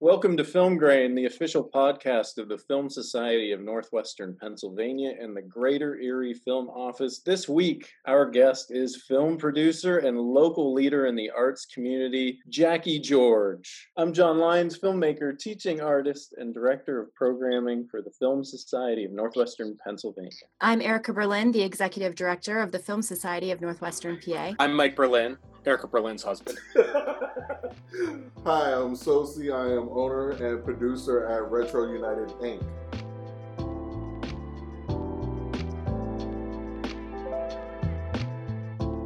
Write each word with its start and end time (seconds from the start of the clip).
Welcome 0.00 0.36
to 0.36 0.44
Film 0.44 0.76
Grain, 0.76 1.16
the 1.16 1.24
official 1.24 1.68
podcast 1.68 2.38
of 2.38 2.48
the 2.48 2.56
Film 2.56 2.88
Society 2.88 3.50
of 3.50 3.60
Northwestern 3.60 4.36
Pennsylvania 4.40 5.14
and 5.20 5.36
the 5.36 5.42
Greater 5.42 5.98
Erie 5.98 6.34
Film 6.34 6.68
Office. 6.68 7.18
This 7.18 7.48
week, 7.48 7.90
our 8.06 8.30
guest 8.30 8.70
is 8.70 9.02
film 9.08 9.36
producer 9.36 9.98
and 9.98 10.16
local 10.16 10.72
leader 10.72 11.06
in 11.06 11.16
the 11.16 11.30
arts 11.30 11.66
community, 11.66 12.38
Jackie 12.48 13.00
George. 13.00 13.88
I'm 13.96 14.12
John 14.12 14.38
Lyons, 14.38 14.78
filmmaker, 14.78 15.36
teaching 15.36 15.80
artist, 15.80 16.32
and 16.38 16.54
director 16.54 17.00
of 17.00 17.12
programming 17.16 17.88
for 17.90 18.00
the 18.00 18.12
Film 18.20 18.44
Society 18.44 19.04
of 19.04 19.10
Northwestern 19.10 19.76
Pennsylvania. 19.84 20.30
I'm 20.60 20.80
Erica 20.80 21.12
Berlin, 21.12 21.50
the 21.50 21.62
executive 21.62 22.14
director 22.14 22.60
of 22.60 22.70
the 22.70 22.78
Film 22.78 23.02
Society 23.02 23.50
of 23.50 23.60
Northwestern 23.60 24.20
PA. 24.24 24.52
I'm 24.60 24.74
Mike 24.74 24.94
Berlin, 24.94 25.36
Erica 25.66 25.88
Berlin's 25.88 26.22
husband. 26.22 26.56
Hi, 27.98 28.72
I'm 28.74 28.94
Sosi. 28.94 29.52
I 29.52 29.72
am 29.72 29.88
owner 29.88 30.30
and 30.30 30.64
producer 30.64 31.26
at 31.26 31.50
Retro 31.50 31.92
United 31.92 32.28
Inc. 32.38 32.62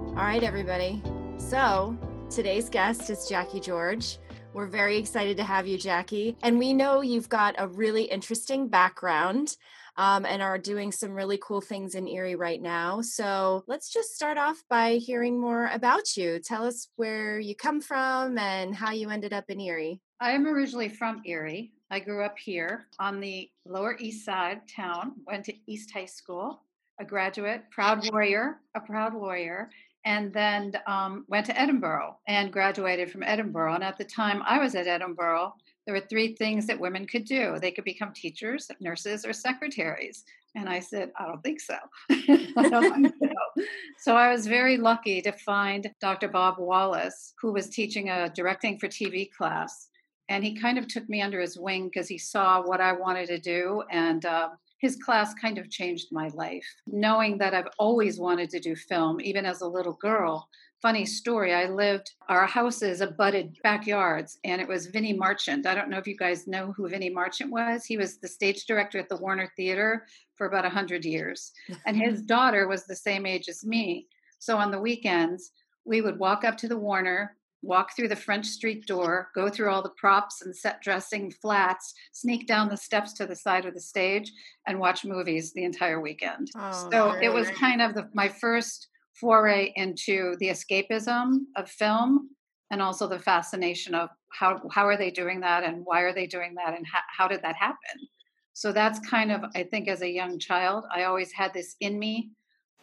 All 0.09 0.15
right, 0.15 0.42
everybody. 0.42 1.02
So 1.38 1.96
today's 2.28 2.68
guest 2.68 3.09
is 3.09 3.27
Jackie 3.27 3.60
George. 3.60 4.18
We're 4.52 4.66
very 4.66 4.98
excited 4.98 5.38
to 5.38 5.45
have 5.45 5.66
you, 5.66 5.79
Jackie. 5.79 6.37
And 6.43 6.59
we 6.59 6.74
know 6.74 7.01
you've 7.01 7.30
got 7.30 7.54
a 7.56 7.68
really 7.68 8.02
interesting 8.02 8.68
background 8.68 9.56
um, 9.96 10.24
and 10.24 10.42
are 10.42 10.59
doing 10.59 10.92
some 10.92 11.12
really 11.12 11.38
cool 11.42 11.60
things 11.60 11.95
in 11.95 12.09
Erie 12.09 12.37
right 12.37 12.60
now. 12.60 13.01
So 13.02 13.64
let's 13.66 13.91
just 13.91 14.15
start 14.15 14.38
off 14.38 14.62
by 14.70 14.95
hearing 14.95 15.41
more 15.41 15.70
about 15.73 16.16
you. 16.16 16.38
Tell 16.38 16.65
us 16.65 16.88
where 16.96 17.38
you 17.38 17.55
come 17.55 17.80
from 17.80 18.38
and 18.38 18.74
how 18.74 18.92
you 18.92 19.10
ended 19.10 19.32
up 19.32 19.45
in 19.48 19.60
Erie. 19.60 20.01
I 20.20 20.32
am 20.32 20.46
originally 20.46 20.88
from 20.88 21.23
Erie. 21.27 21.73
I 21.91 22.01
grew 22.01 22.24
up 22.24 22.38
here 22.38 22.87
on 22.98 23.20
the 23.20 23.51
Lower 23.66 23.96
East 23.98 24.24
Side 24.24 24.62
town, 24.66 25.13
went 25.26 25.45
to 25.46 25.54
East 25.66 25.90
High 25.93 26.07
School, 26.07 26.63
a 26.98 27.04
graduate, 27.04 27.65
proud 27.70 28.09
warrior, 28.10 28.60
a 28.74 28.80
proud 28.80 29.13
warrior, 29.13 29.68
and 30.04 30.32
then 30.32 30.73
um, 30.87 31.24
went 31.29 31.46
to 31.46 31.52
Edinboro 31.52 32.15
and 32.26 32.52
graduated 32.52 33.10
from 33.10 33.23
Edinboro. 33.23 33.74
And 33.74 33.85
at 33.85 33.98
the 33.98 34.04
time 34.04 34.43
I 34.46 34.59
was 34.59 34.74
at 34.74 34.87
Edinboro, 34.87 35.52
there 35.87 35.95
were 35.95 36.07
three 36.09 36.35
things 36.37 36.66
that 36.66 36.79
women 36.79 37.07
could 37.07 37.25
do 37.25 37.59
they 37.61 37.71
could 37.71 37.85
become 37.85 38.13
teachers, 38.13 38.69
nurses, 38.80 39.25
or 39.25 39.33
secretaries. 39.33 40.25
And 40.55 40.69
I 40.69 40.80
said, 40.80 41.11
I 41.19 41.27
don't 41.27 41.43
think 41.43 41.61
so. 41.61 41.77
I 42.11 42.69
don't 42.69 43.02
think 43.02 43.15
so. 43.23 43.65
so 43.99 44.16
I 44.16 44.30
was 44.30 44.47
very 44.47 44.77
lucky 44.77 45.23
to 45.23 45.33
find 45.33 45.91
Dr. 46.01 46.29
Bob 46.29 46.57
Wallace, 46.59 47.33
who 47.41 47.53
was 47.53 47.69
teaching 47.69 48.10
a 48.10 48.30
directing 48.35 48.79
for 48.79 48.87
TV 48.87 49.30
class. 49.30 49.88
And 50.29 50.45
he 50.45 50.55
kind 50.59 50.79
of 50.79 50.88
took 50.88 51.09
me 51.09 51.21
under 51.23 51.41
his 51.41 51.59
wing 51.59 51.88
because 51.88 52.09
he 52.09 52.19
saw 52.19 52.63
what 52.63 52.80
I 52.80 52.93
wanted 52.93 53.27
to 53.29 53.38
do. 53.38 53.83
And 53.91 54.25
uh, 54.25 54.51
his 54.79 54.97
class 54.97 55.33
kind 55.35 55.59
of 55.59 55.71
changed 55.71 56.09
my 56.13 56.29
life. 56.35 56.66
Knowing 56.87 57.38
that 57.38 57.55
I've 57.55 57.69
always 57.79 58.19
wanted 58.19 58.51
to 58.51 58.60
do 58.60 58.77
film, 58.77 59.21
even 59.21 59.47
as 59.47 59.63
a 59.63 59.69
little 59.69 59.95
girl, 59.95 60.49
funny 60.83 61.07
story. 61.07 61.55
I 61.55 61.69
lived, 61.69 62.11
our 62.29 62.45
houses 62.45 63.01
abutted 63.01 63.57
backyards, 63.63 64.38
and 64.44 64.61
it 64.61 64.66
was 64.66 64.87
Vinnie 64.87 65.12
Marchant. 65.12 65.65
I 65.65 65.77
don't 65.77 65.88
know 65.88 65.99
if 65.99 66.09
you 66.09 66.16
guys 66.16 66.49
know 66.49 66.72
who 66.72 66.88
Vinnie 66.88 67.09
Marchant 67.09 67.53
was. 67.53 67.84
He 67.84 67.97
was 67.97 68.19
the 68.19 68.28
stage 68.28 68.66
director 68.66 68.99
at 68.99 69.09
the 69.09 69.16
Warner 69.16 69.49
Theater 69.56 70.06
for 70.37 70.49
about 70.49 70.65
100 70.65 71.05
years. 71.05 71.53
And 71.87 71.97
his 71.97 72.22
daughter 72.37 72.66
was 72.66 72.84
the 72.84 72.97
same 72.97 73.27
age 73.27 73.49
as 73.49 73.65
me. 73.65 74.09
So 74.41 74.59
on 74.59 74.72
the 74.72 74.81
weekends, 74.81 75.53
we 75.84 76.00
would 76.00 76.19
walk 76.19 76.43
up 76.44 76.56
to 76.59 76.69
the 76.69 76.78
Warner, 76.78 77.37
walk 77.62 77.94
through 77.94 78.09
the 78.09 78.16
French 78.16 78.47
Street 78.47 78.84
door, 78.87 79.28
go 79.37 79.49
through 79.49 79.71
all 79.71 79.83
the 79.83 79.91
props 79.91 80.43
and 80.43 80.55
set 80.55 80.83
dressing 80.83 81.31
flats, 81.31 81.94
sneak 82.10 82.49
down 82.49 82.69
the 82.69 82.77
steps 82.77 83.12
to 83.15 83.27
the 83.27 83.37
side 83.37 83.66
of 83.66 83.75
the 83.75 83.81
stage, 83.81 84.33
and 84.66 84.81
watch 84.81 85.05
movies 85.05 85.53
the 85.53 85.62
entire 85.62 86.00
weekend. 86.00 86.50
Oh, 86.56 86.88
so 86.91 87.12
it 87.12 87.33
was 87.33 87.49
kind 87.50 87.81
of 87.81 87.94
the, 87.94 88.09
my 88.15 88.27
first 88.27 88.88
foray 89.14 89.72
into 89.76 90.36
the 90.38 90.48
escapism 90.48 91.40
of 91.56 91.70
film 91.70 92.30
and 92.70 92.80
also 92.80 93.06
the 93.06 93.18
fascination 93.18 93.94
of 93.94 94.08
how 94.32 94.60
how 94.70 94.86
are 94.86 94.96
they 94.96 95.10
doing 95.10 95.40
that 95.40 95.62
and 95.64 95.82
why 95.84 96.00
are 96.00 96.14
they 96.14 96.26
doing 96.26 96.54
that 96.54 96.76
and 96.76 96.86
how, 96.86 97.00
how 97.16 97.28
did 97.28 97.42
that 97.42 97.56
happen? 97.56 98.08
So 98.54 98.72
that's 98.72 98.98
kind 99.08 99.32
of 99.32 99.44
i 99.54 99.62
think 99.62 99.88
as 99.88 100.02
a 100.02 100.10
young 100.10 100.38
child 100.38 100.84
i 100.94 101.04
always 101.04 101.32
had 101.32 101.52
this 101.54 101.76
in 101.80 101.98
me 101.98 102.30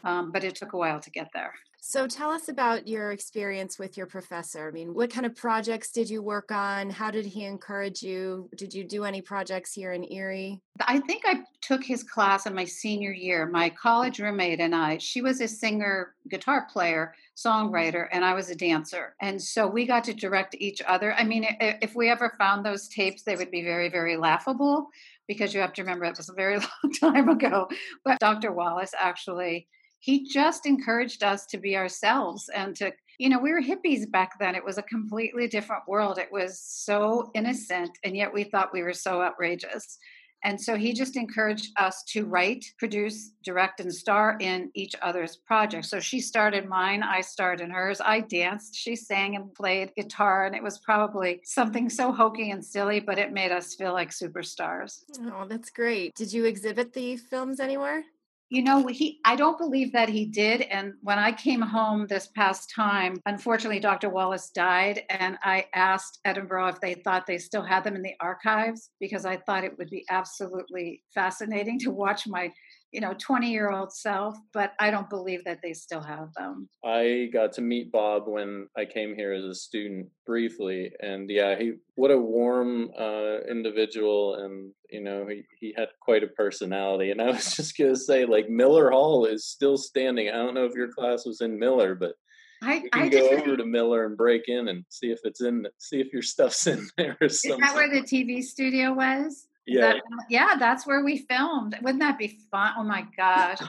um, 0.03 0.31
but 0.31 0.43
it 0.43 0.55
took 0.55 0.73
a 0.73 0.77
while 0.77 0.99
to 0.99 1.11
get 1.11 1.29
there 1.33 1.53
so 1.81 2.07
tell 2.07 2.29
us 2.29 2.49
about 2.49 2.87
your 2.87 3.11
experience 3.11 3.79
with 3.79 3.97
your 3.97 4.05
professor. 4.05 4.67
I 4.67 4.71
mean, 4.71 4.93
what 4.93 5.11
kind 5.11 5.25
of 5.25 5.35
projects 5.35 5.91
did 5.91 6.09
you 6.09 6.21
work 6.21 6.51
on? 6.51 6.89
How 6.89 7.09
did 7.09 7.25
he 7.25 7.45
encourage 7.45 8.01
you? 8.01 8.49
Did 8.55 8.73
you 8.73 8.83
do 8.83 9.05
any 9.05 9.21
projects 9.21 9.73
here 9.73 9.93
in 9.93 10.11
Erie? 10.11 10.61
I 10.81 10.99
think 10.99 11.23
I 11.25 11.41
took 11.61 11.83
his 11.83 12.03
class 12.03 12.45
in 12.45 12.53
my 12.53 12.65
senior 12.65 13.11
year. 13.11 13.47
My 13.47 13.69
college 13.69 14.19
roommate 14.19 14.59
and 14.59 14.75
I, 14.75 14.97
she 14.97 15.21
was 15.21 15.41
a 15.41 15.47
singer, 15.47 16.15
guitar 16.29 16.67
player, 16.71 17.13
mm-hmm. 17.15 17.49
songwriter, 17.49 18.07
and 18.11 18.25
I 18.25 18.33
was 18.33 18.49
a 18.49 18.55
dancer. 18.55 19.15
And 19.21 19.41
so 19.41 19.67
we 19.67 19.85
got 19.85 20.03
to 20.05 20.13
direct 20.13 20.55
each 20.59 20.81
other. 20.85 21.13
I 21.13 21.23
mean, 21.23 21.45
if 21.59 21.95
we 21.95 22.09
ever 22.09 22.35
found 22.37 22.65
those 22.65 22.87
tapes, 22.87 23.23
they 23.23 23.35
would 23.35 23.51
be 23.51 23.63
very, 23.63 23.89
very 23.89 24.17
laughable 24.17 24.89
because 25.27 25.53
you 25.53 25.61
have 25.61 25.73
to 25.73 25.83
remember 25.83 26.05
it 26.05 26.17
was 26.17 26.29
a 26.29 26.33
very 26.33 26.57
long 26.83 26.93
time 26.99 27.29
ago. 27.29 27.69
But 28.03 28.19
Dr. 28.19 28.51
Wallace 28.51 28.93
actually 28.99 29.67
he 29.99 30.25
just 30.25 30.65
encouraged 30.65 31.23
us 31.23 31.45
to 31.47 31.57
be 31.57 31.75
ourselves 31.75 32.49
and 32.55 32.75
to 32.77 32.91
you 33.17 33.29
know 33.29 33.39
we 33.39 33.51
were 33.51 33.61
hippies 33.61 34.09
back 34.09 34.39
then. 34.39 34.55
It 34.55 34.63
was 34.63 34.77
a 34.77 34.83
completely 34.83 35.47
different 35.47 35.83
world. 35.87 36.17
It 36.17 36.31
was 36.31 36.59
so 36.59 37.31
innocent 37.35 37.91
and 38.03 38.15
yet 38.15 38.33
we 38.33 38.45
thought 38.45 38.73
we 38.73 38.83
were 38.83 38.93
so 38.93 39.21
outrageous. 39.21 39.97
And 40.41 40.59
so 40.59 40.77
he 40.77 40.93
just 40.93 41.17
encouraged 41.17 41.73
us 41.77 42.01
to 42.13 42.25
write 42.25 42.63
produce 42.77 43.31
direct 43.43 43.81
and 43.81 43.93
star 43.93 44.37
in 44.39 44.71
each 44.73 44.95
other's 45.01 45.35
projects. 45.35 45.89
So 45.89 45.99
she 45.99 46.21
started 46.21 46.65
mine 46.65 47.03
i 47.03 47.19
starred 47.19 47.59
in 47.59 47.69
hers. 47.69 47.99
I 47.99 48.21
danced 48.21 48.75
she 48.75 48.95
sang 48.95 49.35
and 49.35 49.53
played 49.53 49.93
guitar 49.97 50.45
and 50.45 50.55
it 50.55 50.63
was 50.63 50.77
probably 50.77 51.41
something 51.43 51.89
so 51.89 52.13
hokey 52.13 52.51
and 52.51 52.63
silly 52.63 53.01
but 53.01 53.19
it 53.19 53.33
made 53.33 53.51
us 53.51 53.75
feel 53.75 53.91
like 53.91 54.11
superstars. 54.11 55.03
Oh 55.25 55.45
that's 55.45 55.69
great. 55.69 56.15
Did 56.15 56.31
you 56.31 56.45
exhibit 56.45 56.93
the 56.93 57.17
films 57.17 57.59
anywhere 57.59 58.05
you 58.49 58.63
know, 58.63 58.87
he 58.87 59.19
I 59.25 59.35
don't 59.35 59.57
believe 59.57 59.93
that 59.93 60.09
he 60.09 60.25
did. 60.25 60.61
And 60.61 60.93
when 61.01 61.19
I 61.19 61.31
came 61.31 61.61
home 61.61 62.07
this 62.07 62.27
past 62.35 62.71
time, 62.75 63.21
unfortunately, 63.25 63.79
Dr. 63.79 64.09
Wallace 64.09 64.49
died. 64.49 65.03
And 65.09 65.37
I 65.43 65.67
asked 65.73 66.19
Edinboro 66.25 66.69
if 66.71 66.81
they 66.81 66.95
thought 66.95 67.27
they 67.27 67.37
still 67.37 67.63
had 67.63 67.83
them 67.83 67.95
in 67.95 68.01
the 68.01 68.15
archives 68.19 68.89
because 68.99 69.25
I 69.25 69.37
thought 69.37 69.63
it 69.63 69.77
would 69.77 69.89
be 69.89 70.05
absolutely 70.09 71.03
fascinating 71.13 71.77
to 71.79 71.91
watch 71.91 72.27
my 72.27 72.51
you 72.91 73.01
know 73.01 73.13
20 73.19 73.51
year 73.51 73.69
old 73.71 73.93
self 73.93 74.35
but 74.53 74.73
i 74.79 74.89
don't 74.89 75.09
believe 75.09 75.43
that 75.45 75.59
they 75.61 75.73
still 75.73 76.01
have 76.01 76.33
them 76.35 76.67
i 76.83 77.29
got 77.31 77.53
to 77.53 77.61
meet 77.61 77.91
bob 77.91 78.23
when 78.25 78.67
i 78.77 78.85
came 78.85 79.15
here 79.15 79.33
as 79.33 79.43
a 79.43 79.53
student 79.53 80.07
briefly 80.25 80.91
and 81.01 81.29
yeah 81.29 81.55
he 81.57 81.73
what 81.95 82.11
a 82.11 82.17
warm 82.17 82.89
uh, 82.97 83.39
individual 83.49 84.35
and 84.35 84.71
you 84.89 85.01
know 85.01 85.27
he, 85.27 85.43
he 85.59 85.73
had 85.77 85.89
quite 86.01 86.23
a 86.23 86.27
personality 86.27 87.11
and 87.11 87.21
i 87.21 87.27
was 87.27 87.55
just 87.55 87.77
going 87.77 87.93
to 87.93 87.99
say 87.99 88.25
like 88.25 88.49
miller 88.49 88.89
hall 88.91 89.25
is 89.25 89.47
still 89.47 89.77
standing 89.77 90.29
i 90.29 90.33
don't 90.33 90.55
know 90.55 90.65
if 90.65 90.73
your 90.73 90.91
class 90.91 91.25
was 91.25 91.41
in 91.41 91.59
miller 91.59 91.95
but 91.95 92.13
I, 92.61 92.75
you 92.75 92.89
can 92.89 93.03
I 93.03 93.07
go 93.07 93.29
over 93.29 93.55
to 93.55 93.65
Miller 93.65 94.05
and 94.05 94.17
break 94.17 94.49
in 94.49 94.67
and 94.67 94.83
see 94.89 95.11
if 95.11 95.19
it's 95.23 95.41
in, 95.41 95.65
see 95.77 96.01
if 96.01 96.11
your 96.11 96.21
stuff's 96.21 96.67
in 96.67 96.89
there. 96.97 97.17
Is 97.21 97.41
that 97.43 97.73
where 97.73 97.89
the 97.89 98.01
TV 98.01 98.43
studio 98.43 98.91
was? 98.91 99.47
Yeah. 99.69 99.93
That, 99.93 100.03
yeah, 100.29 100.55
that's 100.57 100.85
where 100.85 101.03
we 101.03 101.17
filmed. 101.17 101.77
Wouldn't 101.81 102.01
that 102.01 102.17
be 102.17 102.39
fun? 102.51 102.73
Oh 102.77 102.83
my 102.83 103.05
gosh. 103.15 103.59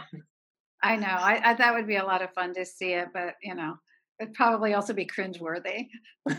I 0.83 0.97
know. 0.97 1.09
I, 1.09 1.41
I 1.45 1.55
that 1.55 1.75
would 1.75 1.87
be 1.87 1.97
a 1.97 2.05
lot 2.05 2.23
of 2.23 2.33
fun 2.33 2.55
to 2.55 2.65
see 2.65 2.93
it, 2.93 3.09
but 3.13 3.35
you 3.43 3.55
know, 3.55 3.75
it'd 4.19 4.35
probably 4.35 4.75
also 4.75 4.93
be 4.95 5.07
cringeworthy. 5.07 5.89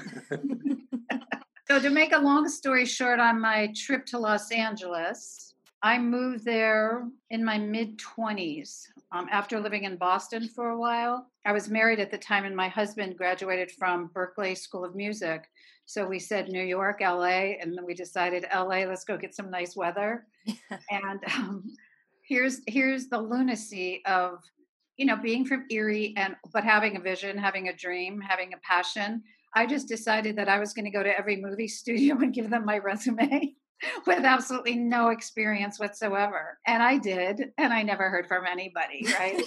so 1.68 1.80
to 1.80 1.90
make 1.90 2.14
a 2.14 2.20
long 2.20 2.48
story 2.50 2.86
short, 2.86 3.20
on 3.20 3.40
my 3.40 3.72
trip 3.76 4.06
to 4.08 4.18
Los 4.18 4.52
Angeles, 4.52 5.54
I 5.84 6.00
moved 6.00 6.44
there 6.44 7.08
in 7.30 7.46
my 7.46 7.58
mid 7.58 8.00
20s 8.00 8.88
um, 9.12 9.28
after 9.32 9.60
living 9.60 9.84
in 9.84 9.98
Boston 9.98 10.48
for 10.48 10.70
a 10.70 10.78
while. 10.78 11.28
I 11.46 11.52
was 11.52 11.70
married 11.70 12.00
at 12.00 12.12
the 12.12 12.18
time, 12.18 12.46
and 12.46 12.56
my 12.56 12.68
husband 12.68 13.18
graduated 13.18 13.72
from 13.72 14.10
Berklee 14.14 14.58
School 14.58 14.86
of 14.86 14.96
Music. 14.96 15.48
So 15.86 16.08
we 16.08 16.20
said 16.20 16.48
New 16.48 16.64
York, 16.64 17.02
LA, 17.02 17.56
and 17.60 17.78
then 17.78 17.86
we 17.86 17.94
decided 17.94 18.46
LA. 18.54 18.86
Let's 18.86 19.04
go 19.04 19.18
get 19.18 19.36
some 19.36 19.50
nice 19.50 19.76
weather. 19.76 20.26
and 20.92 21.20
um, 21.36 21.64
here's 22.26 22.62
here's 22.68 23.08
the 23.08 23.20
lunacy 23.20 24.02
of 24.06 24.40
you 24.96 25.06
know 25.06 25.18
being 25.18 25.46
from 25.46 25.66
Erie 25.70 26.14
and 26.16 26.36
but 26.54 26.64
having 26.64 26.96
a 26.96 27.02
vision, 27.02 27.38
having 27.38 27.68
a 27.68 27.76
dream, 27.76 28.22
having 28.22 28.54
a 28.54 28.58
passion. 28.58 29.24
I 29.54 29.66
just 29.66 29.90
decided 29.90 30.38
that 30.38 30.48
I 30.48 30.60
was 30.60 30.72
going 30.74 30.86
to 30.86 30.92
go 30.92 31.04
to 31.04 31.18
every 31.18 31.36
movie 31.36 31.68
studio 31.82 32.18
and 32.20 32.34
give 32.34 32.50
them 32.50 32.66
my 32.66 32.78
resume. 32.78 33.56
with 34.08 34.24
absolutely 34.26 34.76
no 34.76 35.10
experience 35.10 35.80
whatsoever. 35.80 36.60
And 36.68 36.82
I 36.82 36.98
did, 36.98 37.52
and 37.58 37.74
I 37.74 37.84
never 37.84 38.10
heard 38.10 38.28
from 38.28 38.46
anybody, 38.46 39.06
right? 39.20 39.42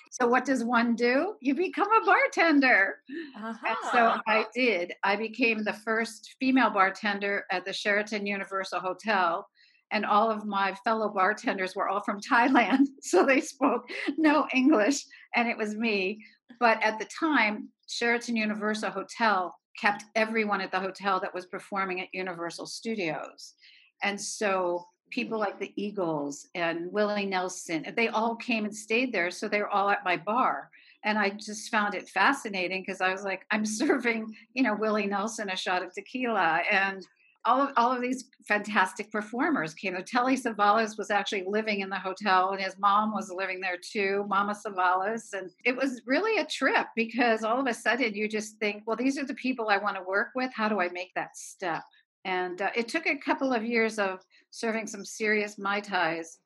so, 0.10 0.26
what 0.26 0.44
does 0.44 0.64
one 0.64 0.94
do? 0.94 1.34
You 1.40 1.54
become 1.54 1.88
a 1.92 2.04
bartender. 2.04 2.96
Uh-huh. 3.36 3.54
And 3.66 3.76
so. 3.92 4.20
I 4.26 4.46
did. 4.54 4.92
I 5.04 5.16
became 5.16 5.64
the 5.64 5.72
first 5.72 6.36
female 6.38 6.70
bartender 6.70 7.44
at 7.50 7.64
the 7.64 7.72
Sheraton 7.72 8.26
Universal 8.26 8.80
Hotel. 8.80 9.46
And 9.92 10.06
all 10.06 10.30
of 10.30 10.46
my 10.46 10.74
fellow 10.84 11.08
bartenders 11.08 11.74
were 11.74 11.88
all 11.88 12.02
from 12.02 12.20
Thailand. 12.20 12.86
So 13.02 13.26
they 13.26 13.40
spoke 13.40 13.88
no 14.18 14.46
English, 14.54 15.04
and 15.34 15.48
it 15.48 15.56
was 15.56 15.74
me. 15.74 16.24
But 16.60 16.80
at 16.82 16.98
the 17.00 17.06
time, 17.06 17.70
Sheraton 17.88 18.36
Universal 18.36 18.90
Hotel 18.90 19.52
kept 19.80 20.04
everyone 20.14 20.60
at 20.60 20.70
the 20.70 20.78
hotel 20.78 21.18
that 21.20 21.34
was 21.34 21.46
performing 21.46 22.00
at 22.00 22.08
Universal 22.12 22.66
Studios. 22.66 23.54
And 24.02 24.20
so 24.20 24.86
people 25.10 25.38
mm-hmm. 25.38 25.46
like 25.46 25.60
the 25.60 25.72
Eagles 25.76 26.48
and 26.54 26.90
Willie 26.92 27.26
Nelson, 27.26 27.92
they 27.96 28.08
all 28.08 28.36
came 28.36 28.64
and 28.64 28.74
stayed 28.74 29.12
there. 29.12 29.30
So 29.30 29.48
they 29.48 29.60
were 29.60 29.68
all 29.68 29.90
at 29.90 30.04
my 30.04 30.16
bar. 30.16 30.70
And 31.02 31.18
I 31.18 31.30
just 31.30 31.70
found 31.70 31.94
it 31.94 32.08
fascinating 32.08 32.82
because 32.82 33.00
I 33.00 33.10
was 33.12 33.24
like, 33.24 33.46
I'm 33.50 33.64
serving, 33.80 34.34
you 34.54 34.62
know, 34.62 34.74
Willie 34.74 35.06
Nelson 35.06 35.50
a 35.50 35.56
shot 35.56 35.82
of 35.82 35.94
tequila. 35.94 36.62
And 36.70 37.06
all 37.44 37.62
of, 37.62 37.70
all 37.76 37.92
of 37.92 38.02
these 38.02 38.26
fantastic 38.46 39.10
performers 39.10 39.72
came. 39.74 39.96
Telly 40.04 40.36
Savalas 40.36 40.98
was 40.98 41.10
actually 41.10 41.44
living 41.46 41.80
in 41.80 41.88
the 41.88 41.98
hotel, 41.98 42.50
and 42.50 42.60
his 42.60 42.78
mom 42.78 43.12
was 43.12 43.30
living 43.30 43.60
there 43.60 43.78
too, 43.82 44.24
Mama 44.28 44.54
Savalas. 44.54 45.32
And 45.32 45.50
it 45.64 45.74
was 45.74 46.02
really 46.06 46.40
a 46.40 46.46
trip 46.46 46.86
because 46.94 47.42
all 47.42 47.58
of 47.58 47.66
a 47.66 47.74
sudden 47.74 48.14
you 48.14 48.28
just 48.28 48.58
think, 48.58 48.82
well, 48.86 48.96
these 48.96 49.18
are 49.18 49.24
the 49.24 49.34
people 49.34 49.68
I 49.68 49.78
want 49.78 49.96
to 49.96 50.02
work 50.02 50.28
with. 50.34 50.50
How 50.54 50.68
do 50.68 50.80
I 50.80 50.90
make 50.90 51.14
that 51.14 51.36
step? 51.36 51.82
And 52.24 52.60
uh, 52.60 52.70
it 52.74 52.88
took 52.88 53.06
a 53.06 53.16
couple 53.16 53.52
of 53.52 53.64
years 53.64 53.98
of 53.98 54.20
serving 54.50 54.86
some 54.86 55.04
serious 55.04 55.58
Mai 55.58 55.80
Tais. 55.80 56.38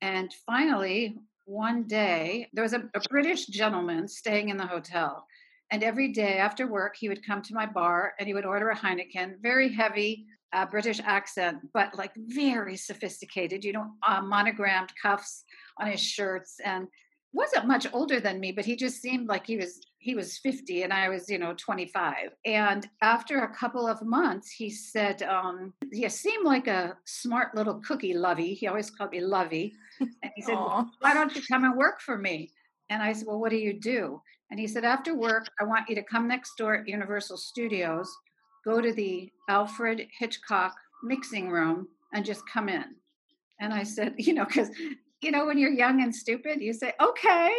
And 0.00 0.32
finally, 0.46 1.16
one 1.44 1.84
day, 1.84 2.48
there 2.52 2.62
was 2.62 2.72
a, 2.72 2.88
a 2.94 3.00
British 3.08 3.46
gentleman 3.46 4.08
staying 4.08 4.48
in 4.48 4.56
the 4.56 4.66
hotel. 4.66 5.26
And 5.70 5.82
every 5.82 6.12
day 6.12 6.36
after 6.36 6.66
work, 6.66 6.96
he 6.98 7.08
would 7.08 7.26
come 7.26 7.40
to 7.42 7.54
my 7.54 7.66
bar 7.66 8.12
and 8.18 8.26
he 8.26 8.34
would 8.34 8.44
order 8.44 8.70
a 8.70 8.76
Heineken, 8.76 9.40
very 9.40 9.72
heavy 9.72 10.26
uh, 10.52 10.66
British 10.66 11.00
accent, 11.02 11.58
but 11.72 11.96
like 11.96 12.12
very 12.16 12.76
sophisticated, 12.76 13.64
you 13.64 13.72
know, 13.72 13.90
uh, 14.06 14.20
monogrammed 14.20 14.92
cuffs 15.00 15.44
on 15.80 15.90
his 15.90 16.02
shirts. 16.02 16.60
And 16.62 16.88
wasn't 17.32 17.66
much 17.66 17.86
older 17.92 18.20
than 18.20 18.40
me, 18.40 18.52
but 18.52 18.64
he 18.64 18.76
just 18.76 19.00
seemed 19.00 19.28
like 19.28 19.46
he 19.46 19.56
was 19.56 19.80
he 19.98 20.16
was 20.16 20.38
50 20.38 20.82
and 20.82 20.92
I 20.92 21.08
was, 21.08 21.30
you 21.30 21.38
know, 21.38 21.54
25. 21.56 22.30
And 22.44 22.88
after 23.02 23.44
a 23.44 23.54
couple 23.54 23.86
of 23.86 24.02
months, 24.02 24.50
he 24.50 24.68
said, 24.68 25.22
um, 25.22 25.72
you 25.92 26.08
seem 26.08 26.44
like 26.44 26.66
a 26.66 26.96
smart 27.04 27.54
little 27.54 27.80
cookie, 27.86 28.12
Lovey. 28.12 28.52
He 28.52 28.66
always 28.66 28.90
called 28.90 29.12
me 29.12 29.20
Lovey. 29.20 29.72
And 30.00 30.32
he 30.34 30.42
said, 30.42 30.54
well, 30.54 30.90
why 30.98 31.14
don't 31.14 31.36
you 31.36 31.42
come 31.48 31.62
and 31.62 31.76
work 31.76 32.00
for 32.00 32.18
me? 32.18 32.50
And 32.90 33.00
I 33.00 33.12
said, 33.12 33.28
well, 33.28 33.38
what 33.38 33.50
do 33.50 33.56
you 33.58 33.78
do? 33.78 34.20
And 34.50 34.58
he 34.58 34.66
said, 34.66 34.84
after 34.84 35.14
work, 35.14 35.46
I 35.60 35.64
want 35.64 35.88
you 35.88 35.94
to 35.94 36.02
come 36.02 36.26
next 36.26 36.56
door 36.58 36.74
at 36.74 36.88
Universal 36.88 37.36
Studios, 37.36 38.12
go 38.64 38.80
to 38.80 38.92
the 38.92 39.30
Alfred 39.48 40.08
Hitchcock 40.18 40.74
mixing 41.04 41.48
room 41.48 41.86
and 42.12 42.24
just 42.24 42.42
come 42.52 42.68
in. 42.68 42.84
And 43.60 43.72
I 43.72 43.84
said, 43.84 44.14
you 44.18 44.34
know, 44.34 44.44
because 44.44 44.70
you 45.22 45.30
know, 45.30 45.46
when 45.46 45.56
you're 45.56 45.70
young 45.70 46.02
and 46.02 46.14
stupid, 46.14 46.60
you 46.60 46.72
say, 46.72 46.92
okay. 47.00 47.50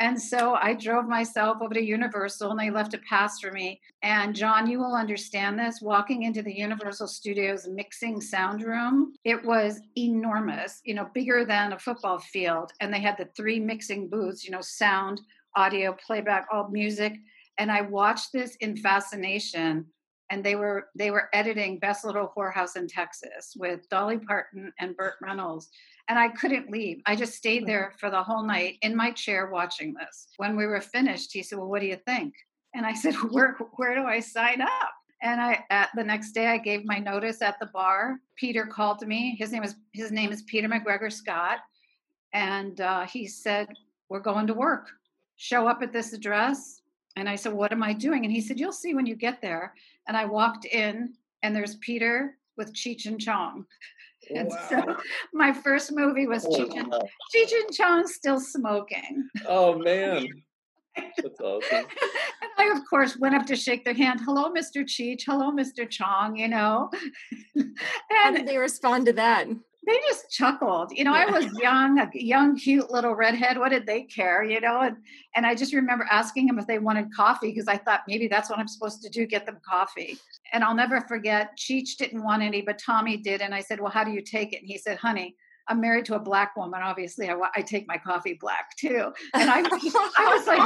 And 0.00 0.20
so 0.20 0.54
I 0.54 0.74
drove 0.74 1.06
myself 1.06 1.58
over 1.62 1.72
to 1.72 1.80
Universal 1.80 2.50
and 2.50 2.58
they 2.58 2.70
left 2.70 2.94
a 2.94 3.00
pass 3.08 3.38
for 3.38 3.52
me. 3.52 3.80
And 4.02 4.34
John, 4.34 4.68
you 4.68 4.80
will 4.80 4.94
understand 4.94 5.58
this. 5.58 5.80
Walking 5.80 6.24
into 6.24 6.42
the 6.42 6.52
Universal 6.52 7.06
Studios 7.06 7.68
mixing 7.68 8.20
sound 8.20 8.62
room, 8.62 9.14
it 9.24 9.44
was 9.44 9.80
enormous, 9.96 10.80
you 10.84 10.94
know, 10.94 11.08
bigger 11.14 11.44
than 11.44 11.72
a 11.72 11.78
football 11.78 12.18
field. 12.18 12.72
And 12.80 12.92
they 12.92 13.00
had 13.00 13.16
the 13.16 13.28
three 13.36 13.60
mixing 13.60 14.08
booths, 14.08 14.44
you 14.44 14.50
know, 14.50 14.60
sound, 14.60 15.20
audio, 15.54 15.96
playback, 16.04 16.46
all 16.52 16.68
music. 16.68 17.14
And 17.58 17.70
I 17.70 17.82
watched 17.82 18.32
this 18.32 18.56
in 18.56 18.76
fascination 18.76 19.86
and 20.32 20.42
they 20.42 20.56
were 20.56 20.88
they 20.96 21.10
were 21.10 21.28
editing 21.34 21.78
Best 21.78 22.04
Little 22.04 22.32
Whorehouse 22.34 22.76
in 22.76 22.88
Texas 22.88 23.54
with 23.54 23.88
Dolly 23.90 24.18
Parton 24.18 24.72
and 24.80 24.96
Burt 24.96 25.14
Reynolds 25.20 25.68
and 26.08 26.18
I 26.18 26.28
couldn't 26.28 26.70
leave. 26.70 27.00
I 27.06 27.14
just 27.14 27.34
stayed 27.34 27.66
there 27.66 27.92
for 27.98 28.10
the 28.10 28.22
whole 28.22 28.42
night 28.42 28.78
in 28.82 28.96
my 28.96 29.12
chair 29.12 29.50
watching 29.50 29.94
this. 29.94 30.28
When 30.38 30.56
we 30.56 30.66
were 30.66 30.80
finished, 30.80 31.32
he 31.32 31.42
said, 31.42 31.58
"Well, 31.58 31.68
what 31.68 31.80
do 31.80 31.86
you 31.86 31.98
think?" 32.06 32.34
And 32.74 32.84
I 32.84 32.94
said, 33.02 33.14
"Where 33.14 33.56
where 33.76 33.94
do 33.94 34.04
I 34.04 34.20
sign 34.20 34.62
up?" 34.62 34.94
And 35.22 35.40
I 35.40 35.64
at 35.70 35.90
the 35.94 36.02
next 36.02 36.32
day 36.32 36.48
I 36.48 36.58
gave 36.58 36.84
my 36.84 36.98
notice 36.98 37.42
at 37.42 37.58
the 37.60 37.66
bar. 37.66 38.18
Peter 38.36 38.66
called 38.66 39.06
me. 39.06 39.36
His 39.38 39.52
name 39.52 39.62
is 39.62 39.76
his 39.92 40.10
name 40.10 40.32
is 40.32 40.42
Peter 40.42 40.66
MacGregor-Scott, 40.66 41.58
and 42.32 42.80
uh, 42.80 43.06
he 43.06 43.26
said, 43.26 43.68
"We're 44.08 44.20
going 44.20 44.46
to 44.48 44.54
work. 44.54 44.88
Show 45.36 45.68
up 45.68 45.82
at 45.82 45.92
this 45.92 46.12
address." 46.12 46.81
And 47.16 47.28
I 47.28 47.36
said, 47.36 47.52
"What 47.52 47.72
am 47.72 47.82
I 47.82 47.92
doing?" 47.92 48.24
And 48.24 48.32
he 48.32 48.40
said, 48.40 48.58
"You'll 48.58 48.72
see 48.72 48.94
when 48.94 49.06
you 49.06 49.14
get 49.14 49.40
there." 49.40 49.74
And 50.08 50.16
I 50.16 50.24
walked 50.24 50.64
in, 50.64 51.14
and 51.42 51.54
there's 51.54 51.76
Peter 51.76 52.38
with 52.56 52.72
Cheech 52.72 53.06
and 53.06 53.20
Chong. 53.20 53.66
And 54.30 54.48
wow. 54.48 54.66
so 54.68 54.96
my 55.34 55.52
first 55.52 55.90
movie 55.90 56.28
was 56.28 56.46
oh, 56.46 56.50
Cheech, 56.50 56.78
and, 56.78 56.92
wow. 56.92 57.02
Cheech 57.34 57.52
and 57.52 57.74
Chong 57.74 58.06
still 58.06 58.38
smoking. 58.38 59.28
Oh 59.48 59.76
man. 59.76 60.28
That's 60.96 61.40
awesome. 61.40 61.86
and 61.86 62.50
I, 62.56 62.72
of 62.76 62.88
course, 62.88 63.16
went 63.16 63.34
up 63.34 63.46
to 63.46 63.56
shake 63.56 63.84
their 63.84 63.94
hand. 63.94 64.20
Hello, 64.24 64.52
Mr. 64.52 64.84
Cheech. 64.84 65.22
Hello, 65.26 65.50
Mr. 65.50 65.90
Chong, 65.90 66.36
you 66.36 66.48
know. 66.48 66.90
and 67.56 67.76
How 68.10 68.30
did 68.30 68.46
they 68.46 68.58
respond 68.58 69.06
to 69.06 69.12
that? 69.14 69.48
They 69.84 69.98
just 70.08 70.30
chuckled. 70.30 70.92
You 70.92 71.04
know, 71.04 71.14
yeah. 71.14 71.26
I 71.26 71.30
was 71.30 71.52
young, 71.58 71.98
a 71.98 72.08
young, 72.14 72.56
cute 72.56 72.90
little 72.90 73.14
redhead. 73.14 73.58
What 73.58 73.70
did 73.70 73.86
they 73.86 74.02
care? 74.02 74.44
You 74.44 74.60
know, 74.60 74.80
and 74.80 74.96
and 75.34 75.44
I 75.44 75.54
just 75.54 75.74
remember 75.74 76.06
asking 76.10 76.46
them 76.46 76.58
if 76.58 76.66
they 76.66 76.78
wanted 76.78 77.14
coffee 77.14 77.50
because 77.50 77.68
I 77.68 77.78
thought 77.78 78.02
maybe 78.06 78.28
that's 78.28 78.48
what 78.48 78.58
I'm 78.58 78.68
supposed 78.68 79.02
to 79.02 79.08
do, 79.08 79.26
get 79.26 79.44
them 79.44 79.58
coffee. 79.68 80.18
And 80.52 80.62
I'll 80.62 80.74
never 80.74 81.00
forget, 81.00 81.56
Cheech 81.58 81.96
didn't 81.96 82.22
want 82.22 82.42
any, 82.42 82.62
but 82.62 82.78
Tommy 82.78 83.16
did. 83.16 83.40
And 83.40 83.54
I 83.54 83.60
said, 83.60 83.80
Well, 83.80 83.90
how 83.90 84.04
do 84.04 84.12
you 84.12 84.22
take 84.22 84.52
it? 84.52 84.60
And 84.60 84.68
he 84.68 84.78
said, 84.78 84.98
Honey, 84.98 85.36
I'm 85.68 85.80
married 85.80 86.04
to 86.06 86.16
a 86.16 86.18
black 86.18 86.56
woman. 86.56 86.80
Obviously, 86.82 87.28
I, 87.28 87.36
I 87.56 87.62
take 87.62 87.86
my 87.86 87.98
coffee 87.98 88.38
black 88.40 88.76
too. 88.76 89.12
And 89.34 89.50
I, 89.50 89.60
I 89.60 90.34
was 90.34 90.46
like, 90.46 90.60